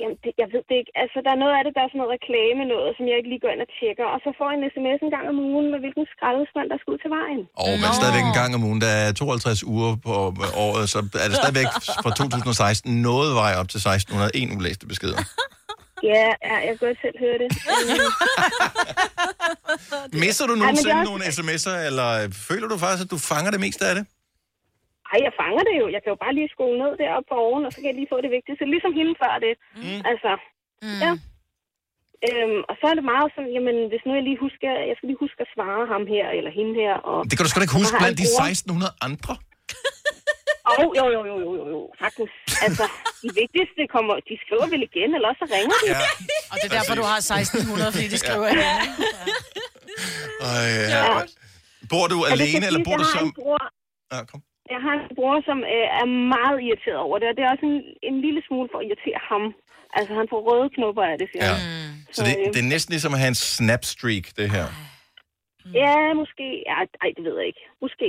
jamen, 0.00 0.16
det, 0.24 0.32
jeg 0.42 0.48
ved 0.54 0.62
det 0.68 0.76
ikke. 0.80 0.92
Altså, 1.02 1.18
der 1.24 1.30
er 1.34 1.40
noget 1.44 1.54
af 1.58 1.62
det, 1.66 1.72
der 1.76 1.82
er 1.84 1.88
sådan 1.90 2.00
noget 2.02 2.14
reklame 2.16 2.62
noget, 2.74 2.90
som 2.96 3.04
jeg 3.08 3.16
ikke 3.18 3.30
lige 3.32 3.42
går 3.44 3.52
ind 3.54 3.62
og 3.66 3.70
tjekker. 3.78 4.06
Og 4.14 4.18
så 4.24 4.30
får 4.38 4.46
jeg 4.50 4.56
en 4.58 4.66
sms 4.74 5.00
en 5.06 5.12
gang 5.16 5.26
om 5.32 5.36
ugen 5.52 5.66
med, 5.72 5.78
hvilken 5.84 6.04
skraldespand, 6.14 6.66
der 6.72 6.76
skal 6.80 6.90
ud 6.94 7.00
til 7.04 7.10
vejen. 7.18 7.42
Og 7.64 7.72
men 7.82 7.90
stadigvæk 8.00 8.24
en 8.32 8.38
gang 8.40 8.50
om 8.58 8.62
ugen, 8.68 8.80
der 8.86 8.92
er 9.02 9.08
52 9.12 9.64
uger 9.74 9.92
på 10.06 10.12
året, 10.66 10.84
så 10.92 10.98
er 11.24 11.28
det 11.30 11.36
stadigvæk 11.42 11.70
fra 12.04 12.10
2016 12.20 13.02
noget 13.08 13.30
vej 13.42 13.52
op 13.60 13.68
til 13.72 13.78
1601 13.78 14.56
ulæste 14.58 14.84
beskeder. 14.92 15.22
Ja, 16.12 16.26
ja 16.48 16.56
jeg 16.66 16.72
kan 16.74 16.80
godt 16.86 16.98
selv 17.04 17.16
høre 17.24 17.38
det. 17.42 17.48
Misser 20.24 20.46
du 20.50 20.54
nogensinde 20.54 20.90
det 20.90 21.00
er 21.00 21.10
nogle 21.10 21.24
sms'er, 21.24 21.76
eller 21.88 22.08
føler 22.48 22.68
du 22.72 22.76
faktisk, 22.84 23.04
at 23.04 23.10
du 23.14 23.18
fanger 23.30 23.50
det 23.50 23.60
meste 23.66 23.82
af 23.90 23.94
det? 23.98 24.04
Ej, 25.12 25.18
jeg 25.26 25.32
fanger 25.40 25.62
det 25.68 25.74
jo. 25.82 25.86
Jeg 25.94 26.00
kan 26.02 26.10
jo 26.14 26.18
bare 26.24 26.34
lige 26.38 26.50
skole 26.56 26.76
ned 26.82 26.92
deroppe 27.02 27.26
på 27.32 27.36
oven, 27.46 27.62
og 27.66 27.70
så 27.72 27.76
kan 27.80 27.88
jeg 27.90 27.98
lige 28.00 28.12
få 28.14 28.18
det 28.24 28.30
vigtigste. 28.36 28.62
Ligesom 28.74 28.92
hende 29.00 29.14
før 29.22 29.34
det. 29.46 29.54
Mm. 29.82 30.00
Altså, 30.10 30.30
mm. 30.86 31.00
ja. 31.04 31.12
Øhm, 32.28 32.60
og 32.70 32.74
så 32.80 32.84
er 32.90 32.94
det 32.98 33.06
meget 33.14 33.28
sådan, 33.34 33.52
jamen, 33.56 33.76
hvis 33.90 34.02
nu 34.06 34.10
jeg 34.18 34.24
lige 34.28 34.40
husker, 34.46 34.70
jeg 34.90 34.94
skal 34.96 35.06
lige 35.10 35.22
huske 35.24 35.38
at 35.44 35.50
svare 35.54 35.84
ham 35.92 36.02
her, 36.14 36.26
eller 36.38 36.52
hende 36.58 36.72
her. 36.82 36.94
Og, 37.10 37.18
Det 37.28 37.34
kan 37.36 37.44
du 37.44 37.50
sgu 37.50 37.56
da 37.60 37.66
ikke 37.68 37.80
huske 37.82 37.96
blandt 38.02 38.16
de 38.20 38.24
en 38.28 38.32
bror. 38.36 38.46
1600 38.48 38.92
andre. 39.08 39.32
Åh, 40.70 40.90
jo, 40.98 41.04
jo, 41.16 41.20
jo, 41.30 41.34
jo, 41.44 41.50
jo, 41.58 41.64
jo, 41.74 41.80
sagtens. 42.02 42.32
Altså, 42.66 42.84
de 43.22 43.28
vigtigste 43.42 43.80
kommer, 43.94 44.14
de 44.28 44.34
skriver 44.44 44.66
vel 44.74 44.82
igen, 44.90 45.10
eller 45.16 45.28
også 45.30 45.40
så 45.44 45.48
ringer 45.56 45.76
de. 45.84 45.88
Ja. 45.94 46.00
Og 46.50 46.54
det 46.60 46.66
er 46.70 46.74
derfor, 46.78 46.94
du 47.00 47.04
har 47.10 47.18
1600, 47.18 47.92
fordi 47.94 48.08
de 48.14 48.18
skriver 48.24 48.46
Ja. 48.46 48.54
ja. 48.64 48.76
Ej, 50.52 50.68
ja. 50.94 51.02
Bor 51.92 52.06
du 52.12 52.18
alene, 52.34 52.64
eller 52.68 52.80
bor 52.88 52.96
du 53.02 53.06
som... 53.16 53.26
Ja, 54.12 54.18
kom. 54.30 54.40
Jeg 54.74 54.80
har 54.86 54.94
en 54.98 55.04
bror, 55.18 55.36
som 55.48 55.58
øh, 55.74 55.86
er 56.00 56.06
meget 56.36 56.56
irriteret 56.66 56.98
over 57.06 57.16
det, 57.20 57.26
og 57.30 57.34
det 57.36 57.42
er 57.44 57.50
også 57.54 57.66
en, 57.72 57.78
en 58.10 58.16
lille 58.26 58.40
smule 58.48 58.68
for 58.72 58.78
at 58.80 58.84
irritere 58.88 59.20
ham. 59.32 59.42
Altså, 59.96 60.12
han 60.20 60.26
får 60.32 60.40
røde 60.48 60.68
knopper 60.76 61.04
af 61.12 61.16
det, 61.20 61.26
siger 61.32 61.44
Ja. 61.46 61.54
han. 61.54 61.62
Så 62.16 62.20
det, 62.26 62.32
det 62.54 62.60
er 62.64 62.68
næsten 62.74 62.90
ligesom 62.94 63.12
at 63.16 63.20
have 63.22 63.32
en 63.36 63.40
snapstreak, 63.56 64.24
det 64.38 64.46
her. 64.56 64.66
Ja, 65.82 65.96
måske. 66.20 66.46
Ja, 66.70 66.76
ej, 67.04 67.08
det 67.16 67.22
ved 67.26 67.34
jeg 67.40 67.46
ikke. 67.52 67.62
Måske. 67.84 68.08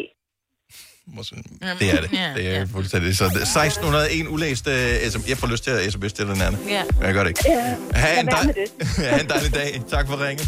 Det 1.82 1.88
er 1.95 2.01
det. 2.05 2.10
Det 2.38 2.45
er 2.57 2.66
fuldstændig. 2.76 3.18
Så 3.18 3.26
det- 3.36 3.41
1601 3.41 4.28
ulæste 4.36 4.72
sms. 5.12 5.30
Jeg 5.30 5.38
får 5.41 5.47
lyst 5.53 5.64
til 5.64 5.72
at 5.72 5.80
sms 5.93 6.14
til 6.14 6.26
den 6.32 6.41
anden. 6.45 6.60
Ja. 6.76 6.84
Men 6.97 7.03
jeg 7.07 7.14
gør 7.14 7.24
det 7.24 7.30
ikke. 7.34 7.43
Ja, 7.47 7.76
Ha' 8.01 8.20
en, 8.22 8.28
dej... 8.36 8.43
ha' 9.12 9.20
en 9.24 9.30
dejlig 9.34 9.51
dag. 9.60 9.70
Tak 9.95 10.05
for 10.10 10.16
ringen. 10.28 10.45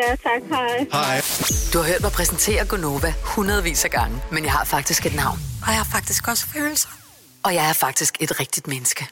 Ja, 0.00 0.08
tak. 0.26 0.42
Hej. 0.54 0.76
Hej. 0.98 1.16
Du 1.72 1.78
har 1.78 1.84
hørt 1.86 2.00
mig 2.02 2.12
præsentere 2.12 2.64
Gonova 2.64 3.14
hundredvis 3.22 3.84
af 3.84 3.90
gange, 3.90 4.22
men 4.32 4.44
jeg 4.44 4.52
har 4.52 4.64
faktisk 4.64 5.06
et 5.06 5.14
navn. 5.14 5.38
Og 5.62 5.68
jeg 5.68 5.76
har 5.76 5.88
faktisk 5.92 6.28
også 6.28 6.46
følelser. 6.54 6.88
Og 7.42 7.54
jeg 7.54 7.68
er 7.68 7.72
faktisk 7.72 8.14
et 8.20 8.40
rigtigt 8.40 8.66
menneske. 8.66 9.06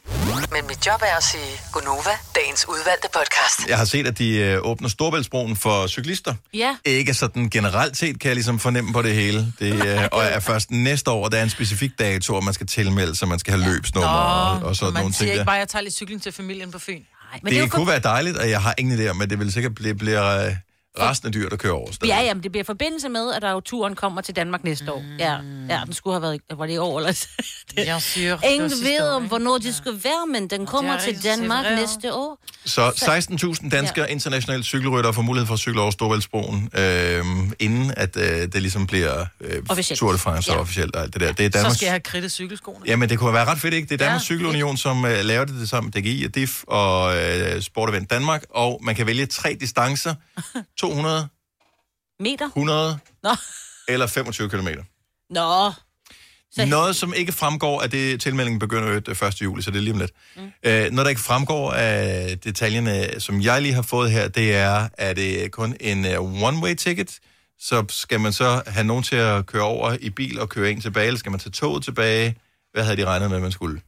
Men 0.53 0.67
mit 0.69 0.87
job 0.87 1.01
er 1.03 1.17
at 1.17 1.23
sige 1.25 1.43
Gonova, 1.73 2.11
dagens 2.35 2.69
udvalgte 2.69 3.09
podcast. 3.15 3.69
Jeg 3.69 3.79
har 3.79 3.85
set, 3.85 4.07
at 4.07 4.19
de 4.19 4.37
øh, 4.37 4.59
åbner 4.63 4.89
Storbæltsbroen 4.89 5.57
for 5.57 5.87
cyklister. 5.87 6.35
Ja. 6.55 6.77
Ikke 6.85 7.15
sådan 7.15 7.51
generelt 7.51 7.97
set, 7.97 8.21
kan 8.21 8.29
jeg 8.29 8.35
ligesom 8.37 8.59
fornemme 8.59 8.93
på 8.93 9.03
det 9.03 9.15
hele. 9.15 9.53
Det 9.59 9.87
øh, 9.87 10.09
og 10.13 10.23
er 10.25 10.41
først 10.41 10.71
næste 10.71 11.11
år, 11.11 11.29
der 11.29 11.39
er 11.39 11.43
en 11.43 11.51
specifik 11.51 11.91
dato, 11.99 12.35
og 12.35 12.45
man 12.45 12.55
skal 12.55 12.67
tilmelde 12.67 13.17
sig, 13.17 13.29
man 13.29 13.39
skal 13.39 13.53
have 13.55 13.73
løbsnummer 13.73 14.09
og, 14.09 14.63
og 14.69 14.77
sådan 14.77 14.93
man 14.95 15.03
nogle 15.03 15.15
siger 15.15 15.19
ting 15.19 15.31
ikke 15.31 15.39
der. 15.39 15.45
bare, 15.45 15.57
at 15.57 15.61
jeg 15.61 15.69
tager 15.69 15.83
lidt 15.83 15.95
cykling 15.95 16.23
til 16.23 16.33
familien 16.33 16.71
på 16.71 16.79
Fyn. 16.79 17.03
Nej, 17.33 17.41
Det, 17.51 17.63
det 17.63 17.71
kunne 17.71 17.87
være 17.87 17.99
dejligt, 18.01 18.37
og 18.37 18.51
jeg 18.51 18.63
har 18.63 18.75
ingen 18.79 19.01
idé 19.01 19.09
om, 19.09 19.21
at 19.23 19.31
det 19.31 19.39
vil 19.39 19.53
sikkert 19.53 19.75
blive, 19.75 19.95
bliver 19.95 20.47
øh, 20.47 20.53
resten 20.99 21.27
af 21.27 21.33
dyr, 21.33 21.49
der 21.49 21.57
kører 21.57 21.73
over. 21.73 21.89
Ja, 22.07 22.23
jamen, 22.23 22.43
det 22.43 22.53
bliver 22.53 22.65
forbindelse 22.65 23.09
med, 23.09 23.33
at 23.33 23.43
der 23.43 23.51
jo 23.51 23.61
turen 23.61 23.95
kommer 23.95 24.21
til 24.21 24.37
Danmark 24.37 24.65
næste 24.65 24.93
år. 24.93 25.03
Ja, 25.19 25.37
ja 25.69 25.81
den 25.85 25.93
skulle 25.93 26.15
have 26.15 26.23
været, 26.23 26.41
var 26.59 26.67
det 26.67 26.73
i 26.73 26.79
år, 26.79 26.99
eller? 26.99 27.27
Jeg 27.77 28.03
siger, 28.03 28.39
Ingen 28.45 28.71
ved 28.71 29.01
om, 29.01 29.27
hvornår 29.27 29.59
det 29.59 29.75
skulle 29.75 30.01
være, 30.05 30.27
men 30.27 30.51
den 30.51 30.67
kommer 30.67 30.93
er 30.93 31.01
til 31.01 31.25
Danmark 31.25 31.65
næste 31.65 32.15
år. 32.15 32.39
Så 32.65 32.89
16.000 32.89 33.69
danskere 33.69 34.07
ja. 34.09 34.13
internationale 34.13 34.63
cykelryttere 34.65 35.15
får 35.15 35.23
mulighed 35.23 35.47
for 35.47 35.55
at 35.55 35.61
cykle 35.61 35.81
over 35.81 35.91
Storvældsbroen, 35.91 36.71
øh, 36.79 37.25
inden 37.59 37.93
at 37.97 38.17
øh, 38.17 38.25
det 38.25 38.55
ligesom 38.55 38.87
bliver 38.87 39.27
øh, 39.41 39.63
Officielt. 39.69 39.99
Tour 39.99 40.13
de 40.13 40.19
France 40.19 40.53
ja. 40.53 40.59
officielt 40.59 40.97
og 40.97 41.03
alt 41.03 41.15
det 41.15 41.21
der. 41.21 41.33
Det 41.33 41.47
er 41.47 41.51
Så 41.51 41.59
Danmarks... 41.59 41.77
skal 41.77 41.87
jeg 41.87 41.93
have 41.93 42.01
kridtet 42.01 42.33
cykelskoene. 42.33 42.85
Jamen, 42.87 43.09
det 43.09 43.19
kunne 43.19 43.33
være 43.33 43.45
ret 43.45 43.59
fedt, 43.59 43.75
ikke? 43.75 43.89
Det 43.89 43.93
er 43.93 43.97
Danmarks 43.99 44.31
Ja. 44.31 44.35
ja. 44.35 44.39
Cykelunion, 44.39 44.77
som 44.77 45.05
øh, 45.05 45.25
laver 45.25 45.45
det, 45.45 45.55
det 45.55 45.69
sammen 45.69 45.93
med 45.95 46.03
DGI 46.03 46.25
og 46.25 46.35
DIF 46.35 46.63
og 46.67 47.17
øh, 47.17 47.63
Sport 47.63 47.91
Event 47.91 48.11
Danmark, 48.11 48.45
og 48.51 48.81
man 48.83 48.95
kan 48.95 49.07
vælge 49.07 49.27
tre 49.27 49.57
distancer. 49.61 50.15
200, 50.81 51.29
Meter? 52.21 52.47
100 52.47 52.99
Nå. 53.23 53.31
eller 53.89 54.07
25 54.07 54.49
km. 54.49 54.69
Nå. 55.31 55.73
Så... 56.53 56.67
Noget, 56.67 56.97
som 56.97 57.15
ikke 57.15 57.33
fremgår 57.33 57.83
af 57.83 57.91
det, 57.91 58.21
tilmeldingen 58.21 58.59
begynder 58.59 58.89
jo 58.89 58.99
den 58.99 59.29
1. 59.29 59.43
juli, 59.43 59.63
så 59.63 59.71
det 59.71 59.77
er 59.77 59.83
lige 59.83 59.93
om 59.93 59.99
lidt. 59.99 60.13
Mm. 60.37 60.43
Øh, 60.63 60.91
noget, 60.91 61.05
der 61.05 61.09
ikke 61.09 61.21
fremgår 61.21 61.73
af 61.73 62.39
detaljerne, 62.45 63.21
som 63.21 63.41
jeg 63.41 63.63
lige 63.63 63.75
har 63.75 63.83
fået 63.83 64.11
her, 64.11 64.29
det 64.29 64.57
er, 64.57 64.89
at 64.95 65.17
det 65.17 65.45
er 65.45 65.49
kun 65.49 65.77
en 65.81 66.05
uh, 66.05 66.43
one-way 66.49 66.75
ticket, 66.75 67.19
så 67.59 67.85
skal 67.89 68.21
man 68.21 68.33
så 68.33 68.63
have 68.67 68.87
nogen 68.87 69.03
til 69.03 69.17
at 69.17 69.47
køre 69.47 69.63
over 69.63 69.97
i 70.01 70.11
bil 70.11 70.41
og 70.41 70.49
køre 70.49 70.71
en 70.71 70.81
tilbage, 70.81 71.07
eller 71.07 71.19
skal 71.19 71.31
man 71.31 71.41
tage 71.41 71.53
toget 71.53 71.85
tilbage? 71.85 72.37
Hvad 72.73 72.85
havde 72.85 72.97
de 72.97 73.05
regnet 73.05 73.31
med, 73.31 73.41
man 73.41 73.53
skulle? 73.53 73.81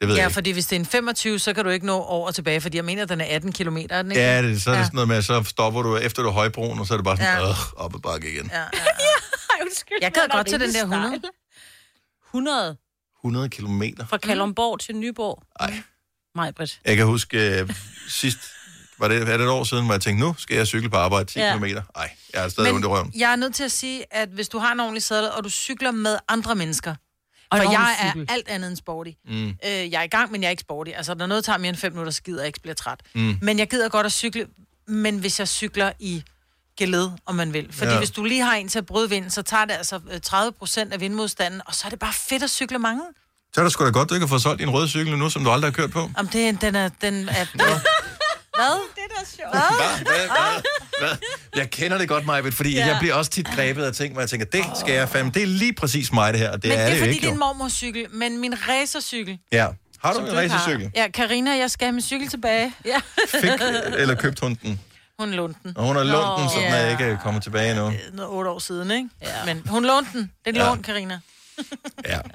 Det 0.00 0.08
ved 0.08 0.14
Ja, 0.16 0.20
jeg 0.22 0.28
ikke. 0.28 0.34
fordi 0.34 0.50
hvis 0.50 0.66
det 0.66 0.76
er 0.76 0.80
en 0.80 0.86
25, 0.86 1.38
så 1.38 1.52
kan 1.54 1.64
du 1.64 1.70
ikke 1.70 1.86
nå 1.86 1.92
over 2.02 2.26
og 2.26 2.34
tilbage, 2.34 2.60
fordi 2.60 2.76
jeg 2.76 2.84
mener, 2.84 3.02
at 3.02 3.08
den 3.08 3.20
er 3.20 3.24
18 3.28 3.52
km, 3.52 3.76
er 3.90 4.02
den 4.02 4.10
ikke? 4.12 4.22
Ja, 4.22 4.42
det, 4.42 4.62
så 4.62 4.70
er 4.70 4.76
det 4.76 4.84
sådan 4.86 4.94
noget 4.94 5.08
med, 5.08 5.16
at 5.16 5.24
så 5.24 5.42
stopper 5.44 5.82
du 5.82 5.96
efter 5.96 6.22
du 6.22 6.28
er 6.28 6.32
højbroen, 6.32 6.78
og 6.78 6.86
så 6.86 6.94
er 6.94 6.98
det 6.98 7.04
bare 7.04 7.16
sådan, 7.16 7.38
Ja. 7.42 7.46
ja. 7.48 7.54
op 7.76 7.94
ad 7.94 8.00
bakke 8.00 8.32
igen. 8.32 8.50
Ja, 8.52 8.58
ja, 8.58 8.64
ja. 8.72 9.64
Jeg 10.00 10.12
gad 10.12 10.22
godt 10.30 10.46
til 10.46 10.60
den 10.60 10.72
der 10.74 10.80
100. 10.82 11.20
100 12.28 12.76
100 13.24 13.48
kilometer. 13.48 14.06
fra 14.06 14.16
Kalundborg 14.18 14.80
til 14.80 14.96
Nyborg. 14.96 15.42
Nej. 15.60 15.82
Majbrit. 16.34 16.80
Jeg 16.84 16.96
kan 16.96 17.06
huske 17.06 17.60
øh, 17.60 17.70
sidst, 18.08 18.38
var 18.98 19.08
det, 19.08 19.16
er 19.22 19.24
det 19.36 19.40
et 19.44 19.48
år 19.48 19.64
siden, 19.64 19.84
hvor 19.84 19.94
jeg 19.94 20.00
tænkte, 20.00 20.26
nu 20.26 20.34
skal 20.38 20.56
jeg 20.56 20.66
cykle 20.66 20.90
på 20.90 20.96
arbejde 20.96 21.24
10 21.30 21.38
Ja. 21.38 21.46
ja. 21.52 21.58
km. 21.58 21.64
Nej, 21.64 22.10
jeg 22.34 22.44
er 22.44 22.48
stadig 22.48 22.72
ondt 22.72 22.84
i 22.84 22.88
røven. 22.88 23.12
jeg 23.16 23.32
er 23.32 23.36
nødt 23.36 23.54
til 23.54 23.64
at 23.64 23.72
sige, 23.72 24.04
at 24.10 24.28
hvis 24.28 24.48
du 24.48 24.58
har 24.58 24.72
en 24.72 24.80
ordentlig 24.80 25.02
sadel, 25.02 25.30
og 25.30 25.44
du 25.44 25.50
cykler 25.50 25.90
med 25.90 26.16
andre 26.28 26.54
mennesker, 26.54 26.94
Og 27.54 27.64
for 27.64 27.70
jeg 27.72 27.80
ordentlig 27.80 27.96
er 28.06 28.10
cykel. 28.12 28.26
alt 28.30 28.48
andet 28.48 28.68
end 28.68 28.76
sporty. 28.76 29.10
Mm. 29.28 29.48
Øh, 29.48 29.54
jeg 29.92 29.92
er 29.98 30.02
i 30.02 30.06
gang, 30.06 30.32
men 30.32 30.40
jeg 30.42 30.46
er 30.46 30.50
ikke 30.50 30.60
sporty. 30.60 30.90
Altså, 30.94 31.14
når 31.14 31.26
noget 31.26 31.44
tager 31.44 31.58
mere 31.58 31.68
end 31.68 31.76
5 31.76 31.92
minutter, 31.92 32.12
så 32.12 32.22
gider 32.22 32.40
jeg 32.40 32.46
ikke 32.46 32.60
blive 32.60 32.74
træt. 32.74 33.00
Mm. 33.14 33.38
Men 33.42 33.58
jeg 33.58 33.70
gider 33.70 33.88
godt 33.88 34.06
at 34.06 34.12
cykle, 34.12 34.46
men 34.88 35.18
hvis 35.18 35.38
jeg 35.38 35.48
cykler 35.48 35.92
i 35.98 36.24
geled, 36.78 37.10
om 37.26 37.34
man 37.34 37.52
vil. 37.52 37.68
Fordi 37.72 37.90
Ja. 37.92 37.98
hvis 37.98 38.10
du 38.10 38.24
lige 38.24 38.40
har 38.42 38.54
en 38.54 38.68
til 38.68 38.78
at 38.78 38.86
bryde 38.86 39.08
vinden, 39.10 39.30
så 39.30 39.42
tager 39.42 39.64
det 39.64 39.72
altså 39.74 40.00
øh, 40.12 40.20
30 40.20 40.52
procent 40.52 40.92
af 40.92 41.00
vindmodstanden, 41.00 41.60
og 41.66 41.74
så 41.74 41.82
er 41.86 41.90
det 41.90 41.98
bare 41.98 42.12
fedt 42.12 42.42
at 42.42 42.50
cykle 42.50 42.78
mange. 42.78 43.02
Så 43.54 43.60
er 43.60 43.64
det 43.64 43.72
sgu 43.72 43.84
da 43.84 43.90
godt, 43.90 44.08
du 44.08 44.14
ikke 44.14 44.24
har 44.26 44.28
fået 44.28 44.42
solgt 44.42 44.60
din 44.60 44.70
røde 44.70 44.88
cykel 44.88 45.18
nu, 45.18 45.30
som 45.30 45.44
du 45.44 45.50
aldrig 45.50 45.70
har 45.70 45.74
kørt 45.76 45.90
på. 45.90 46.10
Om 46.16 46.28
det, 46.28 46.48
er- 46.48 46.52
den 46.52 46.74
er... 46.74 46.88
Den 47.00 47.28
er 47.28 47.46
Hvad? 48.54 48.80
Det 48.94 49.02
er 49.04 49.18
da 49.18 49.24
sjovt. 49.36 49.50
Hvad? 49.50 50.16
Hvad? 50.16 50.28
Hvad? 50.28 51.08
Hvad? 51.08 51.16
Jeg 51.56 51.70
kender 51.70 51.98
det 51.98 52.08
godt, 52.08 52.26
Majbet, 52.26 52.54
fordi 52.54 52.74
Ja. 52.74 52.86
jeg 52.86 52.96
bliver 53.00 53.14
også 53.14 53.30
tit 53.30 53.46
grebet 53.48 53.84
af 53.84 53.92
ting, 53.92 54.12
hvor 54.12 54.22
jeg 54.22 54.28
tænker, 54.30 54.46
det 54.46 54.64
skal 54.80 54.94
jeg 54.94 55.08
fandme. 55.08 55.32
Det 55.34 55.42
er 55.42 55.46
lige 55.46 55.72
præcis 55.72 56.12
mig, 56.12 56.32
det 56.32 56.40
her. 56.40 56.50
og 56.50 56.62
Det 56.62 56.68
men 56.70 56.78
er 56.78 56.82
det 56.82 56.86
er 56.86 56.90
det 56.90 56.98
fordi, 56.98 57.10
ikke, 57.10 57.20
det 57.22 57.28
er 57.28 57.32
en 57.32 57.38
mormorcykel, 57.38 58.06
men 58.10 58.38
min 58.40 58.54
racercykel... 58.68 59.38
Ja. 59.52 59.68
Har 60.04 60.12
du 60.12 60.18
en 60.26 60.32
racercykel? 60.36 60.90
Ja, 60.96 61.08
Karina, 61.08 61.50
jeg 61.56 61.70
skal 61.70 61.84
have 61.86 61.92
min 61.92 62.02
cykel 62.02 62.28
tilbage. 62.28 62.74
Ja. 62.84 63.00
Fik 63.40 63.50
eller 63.96 64.14
købt 64.14 64.40
hun 64.40 64.54
den? 64.62 64.80
Hun 65.18 65.30
lånte 65.32 65.58
den. 65.62 65.76
Og 65.76 65.84
hun 65.84 65.96
har 65.96 66.02
lånt 66.04 66.40
den, 66.40 66.48
så 66.50 66.56
den 66.66 66.74
er 66.74 66.90
ikke 66.90 67.18
kommet 67.22 67.42
tilbage 67.42 67.70
endnu. 67.70 67.92
Noget 68.12 68.30
otte 68.32 68.50
år 68.50 68.58
siden, 68.58 68.90
ikke? 68.90 69.08
Ja. 69.22 69.28
Men 69.46 69.62
hun 69.68 69.84
lånte 69.84 70.10
den. 70.12 70.32
Det 70.44 70.56
er 70.56 70.60
Ja. 70.62 70.68
lån, 70.68 70.82
Karina. 70.82 71.20
Ja. 72.08 72.18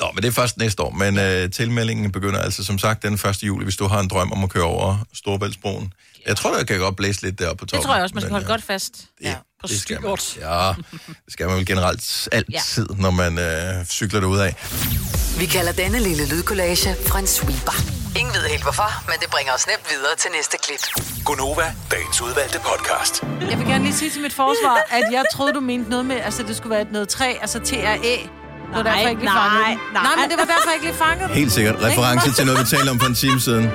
Nå, 0.00 0.06
men 0.14 0.22
det 0.22 0.28
er 0.28 0.32
først 0.32 0.58
næste 0.58 0.82
år. 0.82 0.90
Men 0.90 1.18
øh, 1.18 1.50
tilmeldingen 1.50 2.12
begynder 2.12 2.40
altså 2.40 2.64
som 2.64 2.78
sagt 2.78 3.02
den 3.02 3.14
1. 3.14 3.42
juli, 3.42 3.64
hvis 3.64 3.76
du 3.76 3.86
har 3.86 4.00
en 4.00 4.08
drøm 4.08 4.32
om 4.32 4.44
at 4.44 4.50
køre 4.50 4.64
over 4.64 4.98
Storebæltsbroen. 5.14 5.92
Jeg 6.26 6.36
tror, 6.36 6.56
der 6.56 6.64
kan 6.64 6.78
godt 6.78 6.96
blæse 6.96 7.22
lidt 7.22 7.38
deroppe 7.38 7.60
på 7.60 7.66
toppen. 7.66 7.78
Det 7.78 7.86
tror 7.86 7.94
jeg 7.94 8.02
også, 8.02 8.14
man 8.14 8.20
skal 8.20 8.28
men, 8.28 8.32
holde 8.32 8.44
øh, 8.44 8.50
godt 8.50 8.62
fast. 8.62 9.04
Ja, 9.22 9.34
på 9.60 9.66
det 9.66 9.80
skal 9.80 10.02
man. 10.02 10.18
Ja, 10.40 10.72
det 11.06 11.32
skal 11.32 11.46
man 11.46 11.56
vel 11.56 11.66
generelt 11.66 12.28
altid, 12.32 12.86
når 12.98 13.10
man 13.10 13.38
øh, 13.38 13.84
cykler 13.84 14.20
derud 14.20 14.38
af. 14.38 14.54
Vi 15.38 15.46
kalder 15.46 15.72
denne 15.72 15.98
lille 15.98 16.28
lydkollage 16.28 16.96
Frans 17.06 17.30
sweeper. 17.30 17.76
Ingen 18.18 18.34
ved 18.34 18.42
helt 18.48 18.62
hvorfor, 18.62 18.90
men 19.10 19.16
det 19.20 19.30
bringer 19.30 19.52
os 19.52 19.66
nemt 19.66 19.86
videre 19.90 20.16
til 20.18 20.30
næste 20.36 20.56
klip. 20.64 20.82
Gonova, 21.24 21.74
dagens 21.90 22.20
udvalgte 22.22 22.58
podcast. 22.70 23.22
Jeg 23.50 23.58
vil 23.58 23.66
gerne 23.66 23.84
lige 23.84 23.96
sige 23.96 24.10
til 24.10 24.22
mit 24.22 24.32
forsvar, 24.32 24.86
at 24.90 25.12
jeg 25.12 25.24
troede, 25.32 25.52
du 25.52 25.60
mente 25.60 25.90
noget 25.90 26.06
med, 26.06 26.16
altså 26.16 26.42
det 26.42 26.56
skulle 26.56 26.70
være 26.70 26.82
et 26.82 26.92
noget 26.92 27.08
træ, 27.08 27.34
altså 27.40 27.58
T-R-Æ. 27.58 28.45
Det 28.68 28.76
var 28.76 28.82
derfor, 28.82 28.98
jeg 29.00 29.10
ikke 29.10 29.22
lige 29.22 29.34
nej, 29.34 29.42
fangede 29.42 29.64
den. 29.68 29.78
nej. 29.92 30.02
nej, 30.02 30.14
men 30.20 30.30
det 30.30 30.36
var 30.38 30.44
derfor, 30.52 30.66
jeg 30.70 30.74
ikke 30.74 30.86
lige 30.86 30.98
fangede 31.04 31.28
den. 31.28 31.36
Helt 31.36 31.52
sikkert. 31.52 31.74
Reference 31.82 32.32
til 32.32 32.46
noget, 32.46 32.60
vi 32.60 32.66
talte 32.76 32.90
om 32.90 32.98
for 33.00 33.06
en 33.06 33.14
time 33.14 33.40
siden. 33.40 33.70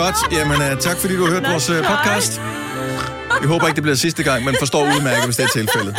Godt. 0.00 0.16
Jamen, 0.32 0.58
uh, 0.72 0.78
tak 0.78 0.96
fordi 0.96 1.16
du 1.16 1.24
har 1.24 1.32
hørt 1.32 1.44
vores 1.50 1.70
uh, 1.70 1.76
podcast. 1.76 2.40
Vi 3.42 3.46
håber 3.46 3.66
ikke, 3.66 3.76
det 3.76 3.82
bliver 3.82 3.96
sidste 3.96 4.22
gang, 4.22 4.44
men 4.44 4.56
forstår 4.58 4.82
udmærket, 4.84 5.24
hvis 5.24 5.36
det 5.36 5.44
er 5.44 5.48
tilfældet. 5.60 5.96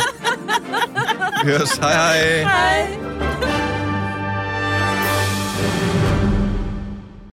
Vi 1.44 1.50
høres. 1.50 1.70
Hej 1.72 1.92
hej. 1.92 2.42
Hej. 2.42 3.59